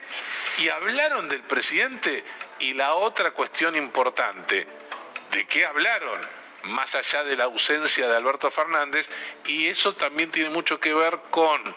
Y 0.59 0.69
hablaron 0.69 1.29
del 1.29 1.43
presidente 1.43 2.23
y 2.59 2.75
la 2.75 2.95
otra 2.95 3.31
cuestión 3.31 3.77
importante, 3.77 4.67
¿de 5.33 5.47
qué 5.47 5.67
hablaron? 5.67 6.21
Más 6.65 6.95
allá 6.95 7.25
de 7.25 7.37
la 7.37 7.45
ausencia 7.45 8.09
de 8.09 8.17
Alberto 8.17 8.51
Fernández, 8.51 9.09
y 9.47 9.67
eso 9.67 9.95
también 9.95 10.31
tiene 10.31 10.51
mucho 10.51 10.81
que 10.81 10.93
ver 10.93 11.19
con 11.31 11.75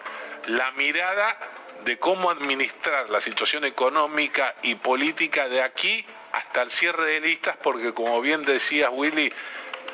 la 0.48 0.72
mirada 0.72 1.38
de 1.86 1.98
cómo 1.98 2.30
administrar 2.30 3.10
la 3.10 3.22
situación 3.22 3.64
económica 3.66 4.56
y 4.64 4.76
política 4.76 5.48
de 5.48 5.62
aquí 5.62 6.06
hasta 6.40 6.62
el 6.62 6.72
cierre 6.72 7.06
de 7.06 7.20
listas, 7.20 7.58
porque 7.62 7.94
como 7.94 8.22
bien 8.22 8.44
decías 8.44 8.90
Willy, 8.94 9.32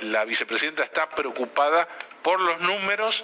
la 0.02 0.26
vicepresidenta 0.26 0.84
está 0.84 1.10
preocupada 1.10 1.88
por 2.22 2.40
los 2.40 2.60
números 2.62 3.24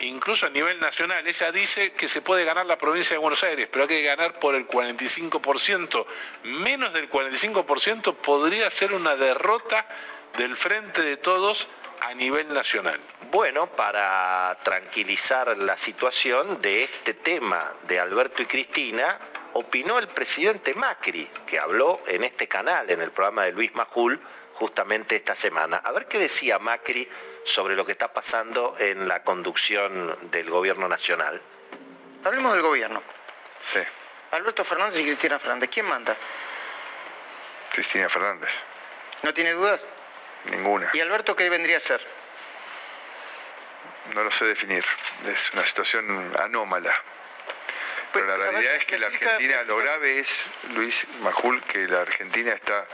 incluso 0.00 0.46
a 0.46 0.50
nivel 0.50 0.78
nacional. 0.80 1.26
Ella 1.26 1.50
dice 1.50 1.92
que 1.92 2.08
se 2.08 2.22
puede 2.22 2.44
ganar 2.44 2.66
la 2.66 2.78
provincia 2.78 3.14
de 3.14 3.18
Buenos 3.18 3.42
Aires, 3.42 3.68
pero 3.70 3.84
hay 3.84 3.88
que 3.88 4.02
ganar 4.02 4.38
por 4.38 4.54
el 4.54 4.68
45%. 4.68 6.06
Menos 6.44 6.92
del 6.92 7.10
45% 7.10 8.14
podría 8.16 8.70
ser 8.70 8.92
una 8.92 9.16
derrota 9.16 9.86
del 10.36 10.56
frente 10.56 11.02
de 11.02 11.16
todos 11.16 11.66
a 12.02 12.14
nivel 12.14 12.52
nacional. 12.52 13.00
Bueno, 13.30 13.66
para 13.66 14.56
tranquilizar 14.62 15.56
la 15.56 15.76
situación 15.76 16.60
de 16.62 16.84
este 16.84 17.14
tema 17.14 17.72
de 17.88 17.98
Alberto 17.98 18.42
y 18.42 18.46
Cristina, 18.46 19.18
opinó 19.58 19.98
el 19.98 20.06
presidente 20.06 20.72
Macri, 20.74 21.28
que 21.46 21.58
habló 21.58 22.00
en 22.06 22.22
este 22.22 22.46
canal, 22.46 22.88
en 22.90 23.00
el 23.00 23.10
programa 23.10 23.44
de 23.44 23.52
Luis 23.52 23.74
Majul, 23.74 24.20
justamente 24.54 25.16
esta 25.16 25.34
semana. 25.34 25.78
A 25.78 25.90
ver 25.90 26.06
qué 26.06 26.18
decía 26.18 26.60
Macri 26.60 27.08
sobre 27.44 27.74
lo 27.74 27.84
que 27.84 27.92
está 27.92 28.12
pasando 28.12 28.76
en 28.78 29.08
la 29.08 29.24
conducción 29.24 30.30
del 30.30 30.48
gobierno 30.48 30.88
nacional. 30.88 31.42
Hablemos 32.24 32.52
del 32.52 32.62
gobierno. 32.62 33.02
Sí. 33.60 33.80
Alberto 34.30 34.64
Fernández 34.64 35.00
y 35.00 35.04
Cristina 35.04 35.38
Fernández. 35.40 35.70
¿Quién 35.72 35.86
manda? 35.86 36.16
Cristina 37.72 38.08
Fernández. 38.08 38.50
¿No 39.22 39.34
tiene 39.34 39.52
dudas? 39.52 39.80
Ninguna. 40.44 40.90
¿Y 40.92 41.00
Alberto 41.00 41.34
qué 41.34 41.48
vendría 41.50 41.78
a 41.78 41.80
ser? 41.80 42.00
No 44.14 44.22
lo 44.22 44.30
sé 44.30 44.44
definir. 44.44 44.84
Es 45.26 45.52
una 45.52 45.64
situación 45.64 46.32
anómala. 46.38 46.94
Pero 48.12 48.26
la 48.26 48.36
realidad 48.36 48.74
es 48.76 48.84
que 48.86 48.98
la 48.98 49.08
Argentina, 49.08 49.62
lo 49.64 49.76
grave 49.76 50.20
es, 50.20 50.44
Luis 50.74 51.06
Majul, 51.20 51.62
que 51.62 51.86
la 51.86 52.00
Argentina 52.00 52.52
está 52.52 52.86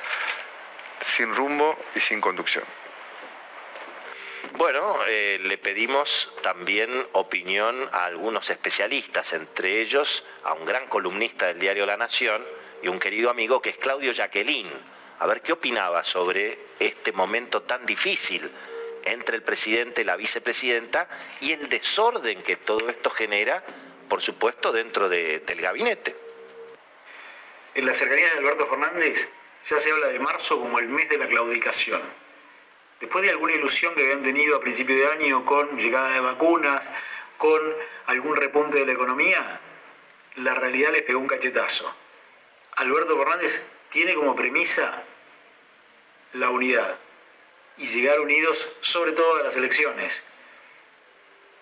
sin 1.05 1.35
rumbo 1.35 1.79
y 1.95 2.01
sin 2.01 2.21
conducción. 2.21 2.65
Bueno, 4.57 4.97
eh, 5.09 5.39
le 5.43 5.59
pedimos 5.59 6.33
también 6.43 7.07
opinión 7.13 7.89
a 7.93 8.05
algunos 8.05 8.51
especialistas, 8.51 9.33
entre 9.33 9.81
ellos 9.81 10.25
a 10.45 10.53
un 10.53 10.65
gran 10.65 10.87
columnista 10.87 11.47
del 11.47 11.59
diario 11.59 11.87
La 11.87 11.97
Nación 11.97 12.45
y 12.83 12.89
un 12.89 13.01
querido 13.01 13.31
amigo 13.31 13.61
que 13.61 13.71
es 13.71 13.79
Claudio 13.79 14.13
Jacqueline. 14.13 14.71
A 15.19 15.27
ver 15.27 15.43
qué 15.43 15.53
opinaba 15.53 16.05
sobre 16.05 16.59
este 16.79 17.13
momento 17.13 17.63
tan 17.63 17.85
difícil 17.87 18.51
entre 19.05 19.37
el 19.37 19.43
presidente 19.43 20.03
y 20.03 20.05
la 20.05 20.17
vicepresidenta 20.17 21.09
y 21.41 21.53
el 21.53 21.69
desorden 21.69 22.43
que 22.43 22.57
todo 22.57 22.89
esto 22.89 23.11
genera, 23.11 23.65
por 24.09 24.21
supuesto, 24.21 24.73
dentro 24.73 25.09
del 25.09 25.61
gabinete. 25.61 26.15
En 27.75 27.87
la 27.87 27.95
cercanía 27.95 28.31
de 28.31 28.39
Alberto 28.39 28.67
Fernández 28.67 29.29
ya 29.69 29.79
se 29.79 29.91
habla 29.91 30.09
de 30.09 30.19
marzo 30.19 30.61
como 30.61 30.79
el 30.79 30.89
mes 30.89 31.09
de 31.09 31.19
la 31.19 31.27
claudicación 31.27 32.03
después 33.05 33.23
de 33.23 33.31
alguna 33.31 33.53
ilusión 33.53 33.95
que 33.95 34.03
habían 34.03 34.23
tenido 34.23 34.57
a 34.57 34.61
principio 34.61 34.97
de 34.97 35.07
año 35.07 35.45
con 35.45 35.77
llegada 35.77 36.11
de 36.11 36.21
vacunas, 36.21 36.83
con 37.37 37.61
algún 38.07 38.35
repunte 38.37 38.79
de 38.79 38.87
la 38.87 38.93
economía, 38.93 39.61
la 40.37 40.55
realidad 40.55 40.91
les 40.91 41.03
pegó 41.03 41.21
un 41.21 41.27
cachetazo. 41.27 41.95
Alberto 42.77 43.19
Fernández 43.19 43.63
tiene 43.91 44.15
como 44.15 44.35
premisa 44.35 45.03
la 46.33 46.49
unidad 46.49 46.97
y 47.77 47.87
llegar 47.89 48.21
unidos 48.21 48.69
sobre 48.81 49.13
todo 49.13 49.37
a 49.37 49.45
las 49.45 49.57
elecciones. 49.57 50.23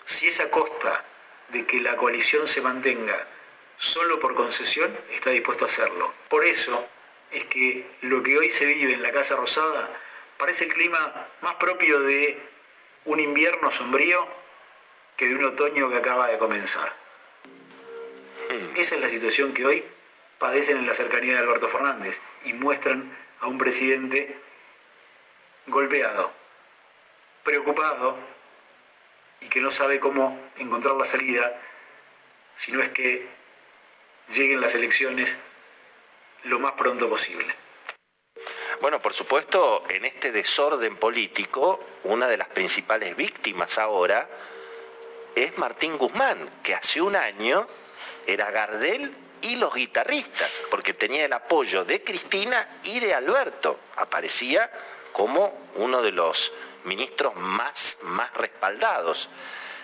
Si 0.05 0.28
es 0.28 0.38
a 0.38 0.49
costa 0.49 1.05
de 1.53 1.66
que 1.66 1.80
la 1.80 1.96
coalición 1.96 2.46
se 2.46 2.61
mantenga 2.61 3.26
solo 3.76 4.18
por 4.20 4.34
concesión, 4.34 4.96
está 5.11 5.30
dispuesto 5.30 5.64
a 5.64 5.68
hacerlo. 5.68 6.12
Por 6.28 6.44
eso 6.44 6.86
es 7.30 7.44
que 7.44 7.86
lo 8.03 8.22
que 8.22 8.38
hoy 8.38 8.50
se 8.50 8.64
vive 8.64 8.94
en 8.94 9.03
la 9.03 9.12
Casa 9.12 9.36
Rosada 9.36 9.90
parece 10.38 10.64
el 10.64 10.72
clima 10.72 11.28
más 11.40 11.55
propio 11.55 12.00
de 12.00 12.38
un 13.05 13.20
invierno 13.20 13.70
sombrío 13.70 14.26
que 15.16 15.26
de 15.26 15.34
un 15.34 15.44
otoño 15.44 15.90
que 15.90 15.96
acaba 15.96 16.28
de 16.28 16.38
comenzar. 16.38 16.93
Hmm. 18.48 18.77
Esa 18.77 18.94
es 18.94 19.01
la 19.01 19.09
situación 19.09 19.52
que 19.52 19.66
hoy 19.66 19.85
padecen 20.39 20.78
en 20.78 20.86
la 20.86 20.94
cercanía 20.94 21.35
de 21.35 21.40
Alberto 21.40 21.68
Fernández 21.68 22.18
y 22.44 22.52
muestran 22.52 23.16
a 23.40 23.47
un 23.47 23.59
presidente 23.59 24.36
golpeado, 25.66 26.32
preocupado 27.44 28.16
y 29.44 29.48
que 29.48 29.60
no 29.60 29.70
sabe 29.70 30.01
cómo 30.01 30.39
encontrar 30.59 30.94
la 30.94 31.05
salida 31.05 31.60
si 32.55 32.73
no 32.73 32.82
es 32.82 32.90
que 32.90 33.27
lleguen 34.28 34.60
las 34.60 34.74
elecciones 34.74 35.36
lo 36.44 36.59
más 36.59 36.73
pronto 36.73 37.09
posible. 37.09 37.55
Bueno, 38.81 39.01
por 39.01 39.14
supuesto, 39.14 39.85
en 39.89 40.05
este 40.05 40.32
desorden 40.32 40.97
político, 40.97 41.81
una 42.05 42.27
de 42.27 42.36
las 42.36 42.48
principales 42.48 43.16
víctimas 43.16 43.78
ahora 43.78 44.28
es 45.35 45.56
Martín 45.56 45.97
Guzmán, 45.97 46.51
que 46.62 46.74
hace 46.74 47.01
un 47.01 47.14
año 47.14 47.69
era 48.27 48.51
Gardel 48.51 49.12
y 49.43 49.56
los 49.56 49.74
guitarristas, 49.74 50.64
porque 50.70 50.94
tenía 50.94 51.24
el 51.24 51.32
apoyo 51.32 51.85
de 51.85 52.02
Cristina 52.02 52.81
y 52.85 53.01
de 53.01 53.14
Alberto. 53.14 53.78
Aparecía 53.97 54.70
como 55.12 55.66
uno 55.74 56.02
de 56.02 56.12
los 56.12 56.52
ministros 56.84 57.34
más, 57.36 57.98
más 58.02 58.32
respaldados. 58.34 59.28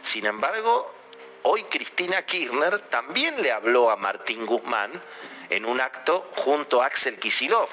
Sin 0.02 0.26
embargo, 0.26 0.92
hoy 1.42 1.64
Cristina 1.64 2.24
Kirchner 2.24 2.78
también 2.88 3.40
le 3.42 3.52
habló 3.52 3.90
a 3.90 3.96
Martín 3.96 4.46
Guzmán 4.46 4.92
en 5.50 5.64
un 5.64 5.80
acto 5.80 6.30
junto 6.36 6.82
a 6.82 6.86
Axel 6.86 7.18
Kisilov 7.18 7.68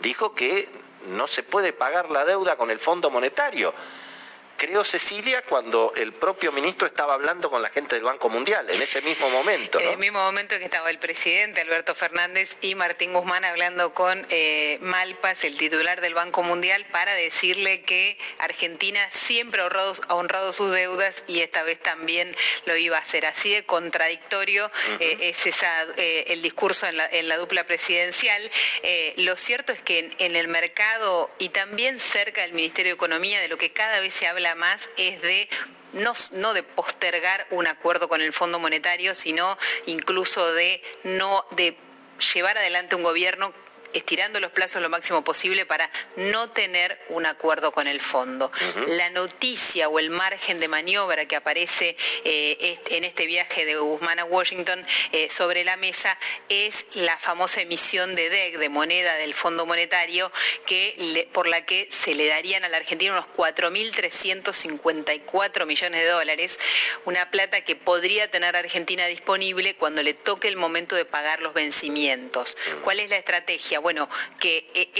dijo 0.00 0.34
que 0.34 0.68
no 1.08 1.26
se 1.26 1.42
puede 1.42 1.72
pagar 1.72 2.10
la 2.10 2.24
deuda 2.24 2.56
con 2.56 2.70
el 2.70 2.78
Fondo 2.78 3.10
Monetario. 3.10 3.72
Creo 4.58 4.84
Cecilia, 4.84 5.42
cuando 5.42 5.92
el 5.96 6.12
propio 6.12 6.50
ministro 6.50 6.86
estaba 6.88 7.14
hablando 7.14 7.48
con 7.48 7.62
la 7.62 7.70
gente 7.70 7.94
del 7.94 8.04
Banco 8.04 8.28
Mundial, 8.28 8.68
en 8.68 8.82
ese 8.82 9.00
mismo 9.02 9.30
momento. 9.30 9.78
En 9.78 9.88
el 9.88 9.98
mismo 9.98 10.18
momento 10.18 10.58
que 10.58 10.64
estaba 10.64 10.90
el 10.90 10.98
presidente 10.98 11.60
Alberto 11.60 11.94
Fernández 11.94 12.56
y 12.60 12.74
Martín 12.74 13.12
Guzmán 13.12 13.44
hablando 13.44 13.94
con 13.94 14.26
eh, 14.30 14.78
Malpas, 14.80 15.44
el 15.44 15.56
titular 15.56 16.00
del 16.00 16.14
Banco 16.14 16.42
Mundial, 16.42 16.84
para 16.90 17.14
decirle 17.14 17.82
que 17.82 18.18
Argentina 18.38 19.00
siempre 19.12 19.62
ha 19.62 20.14
honrado, 20.14 20.52
sus 20.52 20.72
deudas 20.72 21.22
y 21.28 21.40
esta 21.40 21.62
vez 21.62 21.78
también 21.78 22.34
lo 22.66 22.76
iba 22.76 22.96
a 22.96 23.00
hacer. 23.00 23.26
Así 23.26 23.52
de 23.52 23.64
contradictorio 23.64 24.70
eh, 24.98 25.18
es 25.20 25.46
esa, 25.46 25.86
eh, 25.96 26.24
el 26.28 26.42
discurso 26.42 26.86
en 26.86 27.28
la, 27.28 27.36
dupla 27.36 27.64
presidencial. 27.64 28.50
lo 29.18 29.36
cierto 29.36 29.72
es 29.72 29.80
que 29.82 30.10
en 30.18 30.34
el 30.34 30.48
mercado 30.48 31.30
y 31.38 31.50
también 31.50 32.00
cerca 32.00 32.40
del 32.40 32.54
Ministerio 32.54 32.92
de 32.92 32.96
Economía, 32.96 33.40
de 33.40 33.46
lo 33.46 33.56
que 33.56 33.70
cada 33.70 34.00
vez 34.00 34.14
se 34.14 34.26
habla 34.26 34.47
más 34.54 34.88
es 34.96 35.20
de 35.22 35.48
no, 35.92 36.12
no, 36.32 36.52
de 36.52 36.62
postergar 36.62 37.46
un 37.50 37.66
acuerdo 37.66 38.08
con 38.08 38.20
el 38.20 38.32
Fondo 38.32 38.58
Monetario, 38.58 39.14
sino 39.14 39.56
incluso 39.86 40.52
de 40.52 40.82
no 41.04 41.44
de 41.52 41.76
llevar 42.34 42.58
adelante 42.58 42.96
un 42.96 43.02
gobierno 43.02 43.52
estirando 43.92 44.40
los 44.40 44.50
plazos 44.50 44.82
lo 44.82 44.88
máximo 44.88 45.22
posible 45.24 45.66
para 45.66 45.90
no 46.16 46.50
tener 46.50 46.98
un 47.08 47.26
acuerdo 47.26 47.72
con 47.72 47.86
el 47.86 48.00
fondo. 48.00 48.50
La 48.86 49.10
noticia 49.10 49.88
o 49.88 49.98
el 49.98 50.10
margen 50.10 50.60
de 50.60 50.68
maniobra 50.68 51.26
que 51.26 51.36
aparece 51.36 51.96
eh, 52.24 52.78
en 52.90 53.04
este 53.04 53.26
viaje 53.26 53.64
de 53.64 53.76
Guzmán 53.76 54.18
a 54.18 54.24
Washington 54.24 54.84
eh, 55.12 55.30
sobre 55.30 55.64
la 55.64 55.76
mesa 55.76 56.18
es 56.48 56.86
la 56.94 57.16
famosa 57.18 57.60
emisión 57.60 58.14
de 58.14 58.28
DEC, 58.28 58.58
de 58.58 58.68
moneda 58.68 59.14
del 59.14 59.34
Fondo 59.34 59.66
Monetario, 59.66 60.30
que 60.66 61.28
por 61.32 61.46
la 61.46 61.64
que 61.64 61.88
se 61.90 62.14
le 62.14 62.26
darían 62.26 62.64
a 62.64 62.68
la 62.68 62.78
Argentina 62.78 63.12
unos 63.12 63.26
4.354 63.36 65.66
millones 65.66 66.00
de 66.00 66.08
dólares, 66.08 66.58
una 67.04 67.30
plata 67.30 67.60
que 67.62 67.76
podría 67.76 68.30
tener 68.30 68.56
Argentina 68.56 69.06
disponible 69.06 69.76
cuando 69.76 70.02
le 70.02 70.14
toque 70.14 70.48
el 70.48 70.56
momento 70.56 70.96
de 70.96 71.04
pagar 71.04 71.40
los 71.40 71.54
vencimientos. 71.54 72.56
¿Cuál 72.82 72.98
es 73.00 73.10
la 73.10 73.16
estrategia? 73.16 73.77
Bueno, 73.78 74.08
que 74.38 74.70
eh, 74.74 74.90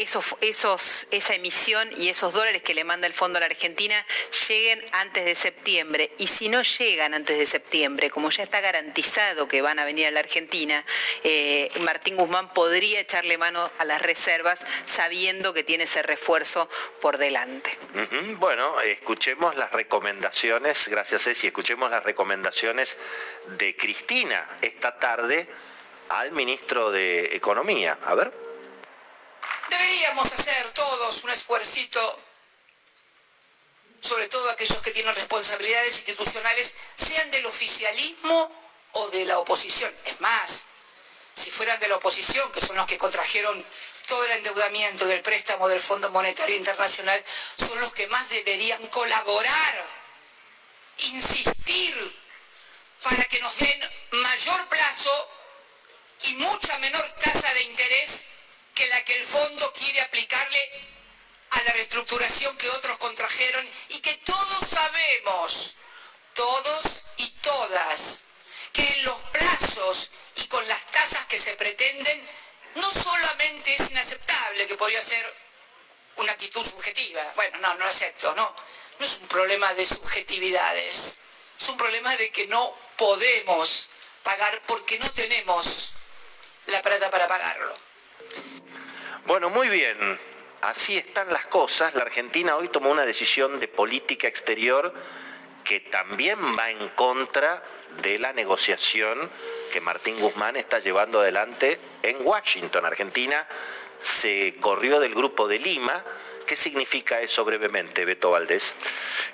esa 0.40 1.34
emisión 1.34 1.90
y 1.96 2.08
esos 2.08 2.32
dólares 2.32 2.62
que 2.62 2.74
le 2.74 2.84
manda 2.84 3.06
el 3.06 3.14
fondo 3.14 3.38
a 3.38 3.40
la 3.40 3.46
Argentina 3.46 4.04
lleguen 4.48 4.84
antes 4.92 5.24
de 5.24 5.34
septiembre. 5.34 6.12
Y 6.18 6.26
si 6.26 6.48
no 6.48 6.62
llegan 6.62 7.14
antes 7.14 7.38
de 7.38 7.46
septiembre, 7.46 8.10
como 8.10 8.30
ya 8.30 8.42
está 8.42 8.60
garantizado 8.60 9.48
que 9.48 9.62
van 9.62 9.78
a 9.78 9.84
venir 9.84 10.06
a 10.06 10.10
la 10.10 10.20
Argentina, 10.20 10.84
eh, 11.24 11.70
Martín 11.80 12.16
Guzmán 12.16 12.52
podría 12.52 13.00
echarle 13.00 13.38
mano 13.38 13.70
a 13.78 13.84
las 13.84 14.02
reservas 14.02 14.60
sabiendo 14.86 15.52
que 15.52 15.64
tiene 15.64 15.84
ese 15.84 16.02
refuerzo 16.02 16.68
por 17.00 17.18
delante. 17.18 17.76
Bueno, 18.38 18.80
escuchemos 18.80 19.56
las 19.56 19.72
recomendaciones, 19.72 20.88
gracias 20.88 21.22
Ceci, 21.22 21.48
escuchemos 21.48 21.90
las 21.90 22.02
recomendaciones 22.02 22.98
de 23.58 23.76
Cristina 23.76 24.46
esta 24.60 24.98
tarde 24.98 25.48
al 26.10 26.32
ministro 26.32 26.90
de 26.90 27.36
Economía. 27.36 27.98
A 28.04 28.14
ver. 28.14 28.47
Deberíamos 29.68 30.32
hacer 30.32 30.70
todos 30.72 31.24
un 31.24 31.30
esfuercito, 31.30 32.18
sobre 34.00 34.28
todo 34.28 34.50
aquellos 34.50 34.80
que 34.82 34.92
tienen 34.92 35.14
responsabilidades 35.14 35.96
institucionales, 35.96 36.74
sean 36.96 37.30
del 37.30 37.46
oficialismo 37.46 38.50
o 38.92 39.08
de 39.10 39.26
la 39.26 39.38
oposición. 39.38 39.92
Es 40.06 40.20
más, 40.20 40.64
si 41.34 41.50
fueran 41.50 41.78
de 41.80 41.88
la 41.88 41.96
oposición, 41.96 42.50
que 42.52 42.60
son 42.60 42.76
los 42.76 42.86
que 42.86 42.98
contrajeron 42.98 43.64
todo 44.06 44.24
el 44.24 44.32
endeudamiento 44.32 45.04
del 45.04 45.20
préstamo 45.20 45.68
del 45.68 45.80
Fondo 45.80 46.10
Monetario 46.10 46.56
Internacional, 46.56 47.22
son 47.56 47.78
los 47.80 47.92
que 47.92 48.06
más 48.06 48.28
deberían 48.30 48.84
colaborar, 48.86 49.86
insistir 50.98 52.16
para 53.02 53.24
que 53.26 53.40
nos 53.40 53.56
den 53.58 53.90
mayor 54.12 54.66
plazo 54.68 55.28
y 56.22 56.34
mucha 56.36 56.78
menor 56.78 57.06
tasa 57.20 57.52
de 57.52 57.62
interés 57.62 58.24
que 58.78 58.86
la 58.86 59.02
que 59.02 59.16
el 59.18 59.26
fondo 59.26 59.72
quiere 59.72 60.00
aplicarle 60.02 60.70
a 61.50 61.62
la 61.62 61.72
reestructuración 61.72 62.56
que 62.56 62.70
otros 62.70 62.96
contrajeron 62.98 63.68
y 63.88 63.98
que 63.98 64.14
todos 64.18 64.68
sabemos, 64.68 65.74
todos 66.32 67.02
y 67.16 67.28
todas, 67.42 68.22
que 68.72 68.86
en 68.86 69.04
los 69.04 69.18
plazos 69.32 70.10
y 70.36 70.46
con 70.46 70.68
las 70.68 70.80
tasas 70.92 71.26
que 71.26 71.40
se 71.40 71.54
pretenden, 71.54 72.24
no 72.76 72.88
solamente 72.92 73.74
es 73.74 73.90
inaceptable, 73.90 74.68
que 74.68 74.76
podría 74.76 75.02
ser 75.02 75.26
una 76.14 76.30
actitud 76.30 76.64
subjetiva, 76.64 77.32
bueno, 77.34 77.58
no, 77.58 77.74
no 77.74 77.84
acepto, 77.84 78.32
no, 78.36 78.54
no 79.00 79.06
es 79.06 79.14
un 79.16 79.26
problema 79.26 79.74
de 79.74 79.86
subjetividades, 79.86 81.18
es 81.60 81.68
un 81.68 81.76
problema 81.76 82.16
de 82.16 82.30
que 82.30 82.46
no 82.46 82.72
podemos 82.96 83.90
pagar 84.22 84.62
porque 84.68 85.00
no 85.00 85.10
tenemos 85.10 85.94
la 86.66 86.80
plata 86.80 87.10
para 87.10 87.26
pagarlo. 87.26 87.87
Bueno, 89.26 89.50
muy 89.50 89.68
bien. 89.68 90.18
Así 90.62 90.96
están 90.96 91.32
las 91.32 91.46
cosas. 91.46 91.94
La 91.94 92.02
Argentina 92.02 92.56
hoy 92.56 92.68
tomó 92.68 92.90
una 92.90 93.04
decisión 93.04 93.60
de 93.60 93.68
política 93.68 94.26
exterior 94.26 94.92
que 95.64 95.80
también 95.80 96.38
va 96.58 96.70
en 96.70 96.88
contra 96.88 97.62
de 98.02 98.18
la 98.18 98.32
negociación 98.32 99.30
que 99.72 99.80
Martín 99.80 100.18
Guzmán 100.18 100.56
está 100.56 100.78
llevando 100.78 101.20
adelante 101.20 101.78
en 102.02 102.16
Washington. 102.20 102.86
Argentina 102.86 103.46
se 104.02 104.56
corrió 104.60 104.98
del 104.98 105.14
grupo 105.14 105.46
de 105.46 105.58
Lima. 105.58 106.02
¿Qué 106.48 106.56
significa 106.56 107.20
eso 107.20 107.44
brevemente, 107.44 108.06
Beto 108.06 108.30
Valdés? 108.30 108.74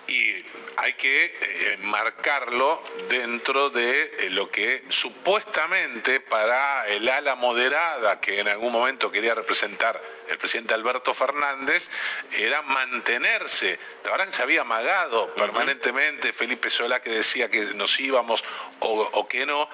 Y 0.08 0.44
hay 0.76 0.94
que 0.94 1.26
eh, 1.26 1.76
marcarlo 1.82 2.82
dentro 3.08 3.70
de 3.70 4.16
eh, 4.18 4.30
lo 4.30 4.50
que 4.50 4.82
supuestamente 4.88 6.18
para 6.18 6.88
el 6.88 7.08
ala 7.08 7.36
moderada 7.36 8.20
que 8.20 8.40
en 8.40 8.48
algún 8.48 8.72
momento 8.72 9.12
quería 9.12 9.32
representar 9.32 10.02
el 10.28 10.38
presidente 10.38 10.74
Alberto 10.74 11.14
Fernández 11.14 11.88
era 12.32 12.62
mantenerse. 12.62 13.78
La 14.04 14.10
verdad 14.10 14.26
que 14.26 14.32
se 14.32 14.42
había 14.42 14.62
amagado 14.62 15.32
permanentemente 15.36 16.32
Felipe 16.32 16.68
Solá 16.68 17.00
que 17.00 17.10
decía 17.10 17.48
que 17.48 17.60
nos 17.74 18.00
íbamos 18.00 18.42
o, 18.80 19.28
que 19.28 19.46
no. 19.46 19.68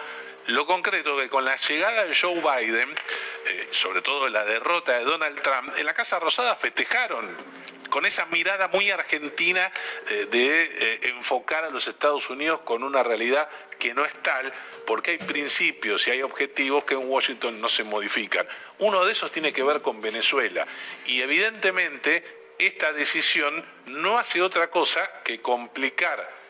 Lo 0.51 0.66
concreto 0.66 1.16
que 1.16 1.28
con 1.28 1.44
la 1.44 1.55
llegada 1.55 2.05
de 2.06 2.16
Joe 2.16 2.35
Biden, 2.35 2.89
eh, 3.47 3.68
sobre 3.70 4.02
todo 4.02 4.28
la 4.28 4.44
derrota 4.44 4.98
de 4.98 5.05
Donald 5.05 5.40
Trump, 5.40 5.72
en 5.78 5.86
la 5.86 5.94
Casa 5.94 6.18
Rosada 6.18 6.56
festejaron 6.56 7.24
con 7.89 8.05
esa 8.05 8.27
mirada 8.27 8.66
muy 8.66 8.90
argentina 8.90 9.70
eh, 10.09 10.27
de 10.28 10.62
eh, 10.64 11.01
enfocar 11.05 11.64
a 11.64 11.70
los 11.70 11.86
Estados 11.86 12.28
Unidos 12.31 12.62
con 12.62 12.82
una 12.82 13.05
realidad 13.05 13.48
que 13.78 13.94
no 13.94 14.05
es 14.05 14.12
tal, 14.24 14.52
porque 14.89 15.12
hay 15.12 15.18
principios 15.18 16.09
y 16.09 16.10
hay 16.10 16.22
objetivos 16.22 16.82
que 16.82 16.94
en 16.94 17.09
Washington 17.09 17.60
no 17.60 17.68
se 17.68 17.85
modifican. 17.85 18.44
Uno 18.78 19.05
de 19.05 19.12
esos 19.12 19.31
tiene 19.31 19.52
que 19.52 19.62
ver 19.62 19.82
con 19.82 20.01
Venezuela 20.01 20.66
y 21.06 21.22
evidentemente 21.22 22.55
esta 22.59 22.93
decisión 22.93 23.64
no 23.86 24.18
hace 24.18 24.43
otra 24.43 24.68
cosa 24.68 25.09
que 25.22 25.40
complicar 25.40 26.40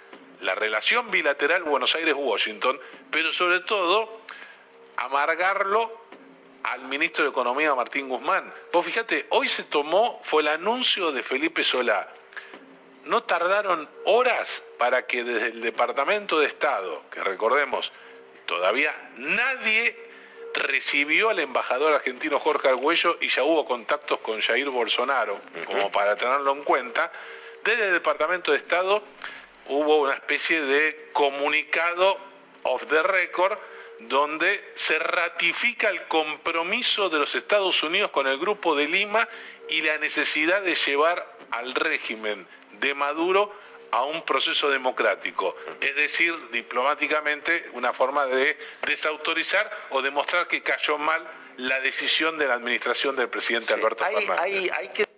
la 0.40 0.54
relación 0.54 1.10
bilateral 1.10 1.64
Buenos 1.64 1.94
Aires-Washington, 1.94 2.80
pero 3.10 3.32
sobre 3.32 3.60
todo 3.60 4.20
amargarlo 4.96 6.00
al 6.62 6.82
ministro 6.82 7.24
de 7.24 7.30
Economía 7.30 7.74
Martín 7.74 8.08
Guzmán. 8.08 8.52
Vos 8.72 8.84
fíjate, 8.84 9.26
hoy 9.30 9.48
se 9.48 9.64
tomó, 9.64 10.20
fue 10.24 10.42
el 10.42 10.48
anuncio 10.48 11.12
de 11.12 11.22
Felipe 11.22 11.64
Solá. 11.64 12.08
No 13.04 13.22
tardaron 13.22 13.88
horas 14.04 14.62
para 14.78 15.06
que 15.06 15.24
desde 15.24 15.48
el 15.48 15.60
Departamento 15.62 16.38
de 16.38 16.46
Estado, 16.46 17.02
que 17.10 17.24
recordemos, 17.24 17.92
todavía 18.46 18.94
nadie 19.16 19.96
recibió 20.52 21.30
al 21.30 21.38
embajador 21.38 21.94
argentino 21.94 22.38
Jorge 22.38 22.68
Argüello 22.68 23.16
y 23.20 23.28
ya 23.28 23.42
hubo 23.44 23.64
contactos 23.64 24.18
con 24.20 24.40
Jair 24.40 24.68
Bolsonaro, 24.68 25.40
como 25.64 25.90
para 25.90 26.16
tenerlo 26.16 26.52
en 26.52 26.62
cuenta. 26.62 27.10
Desde 27.64 27.86
el 27.86 27.92
Departamento 27.92 28.52
de 28.52 28.58
Estado 28.58 29.02
hubo 29.68 30.02
una 30.02 30.14
especie 30.14 30.60
de 30.62 31.10
comunicado 31.12 32.29
off 32.62 32.86
the 32.86 33.02
record 33.02 33.58
donde 34.00 34.72
se 34.74 34.98
ratifica 34.98 35.88
el 35.88 36.06
compromiso 36.08 37.10
de 37.10 37.18
los 37.18 37.34
Estados 37.34 37.82
Unidos 37.82 38.10
con 38.10 38.26
el 38.26 38.38
Grupo 38.38 38.74
de 38.74 38.88
Lima 38.88 39.28
y 39.68 39.82
la 39.82 39.98
necesidad 39.98 40.62
de 40.62 40.74
llevar 40.74 41.36
al 41.50 41.74
régimen 41.74 42.46
de 42.80 42.94
Maduro 42.94 43.52
a 43.92 44.04
un 44.04 44.24
proceso 44.24 44.70
democrático, 44.70 45.56
es 45.80 45.96
decir, 45.96 46.34
diplomáticamente 46.50 47.68
una 47.72 47.92
forma 47.92 48.26
de 48.26 48.56
desautorizar 48.86 49.68
o 49.90 50.00
demostrar 50.00 50.46
que 50.46 50.62
cayó 50.62 50.96
mal 50.96 51.28
la 51.56 51.80
decisión 51.80 52.38
de 52.38 52.46
la 52.46 52.54
administración 52.54 53.16
del 53.16 53.28
presidente 53.28 53.74
Alberto 53.74 54.04
Fernández. 54.04 55.09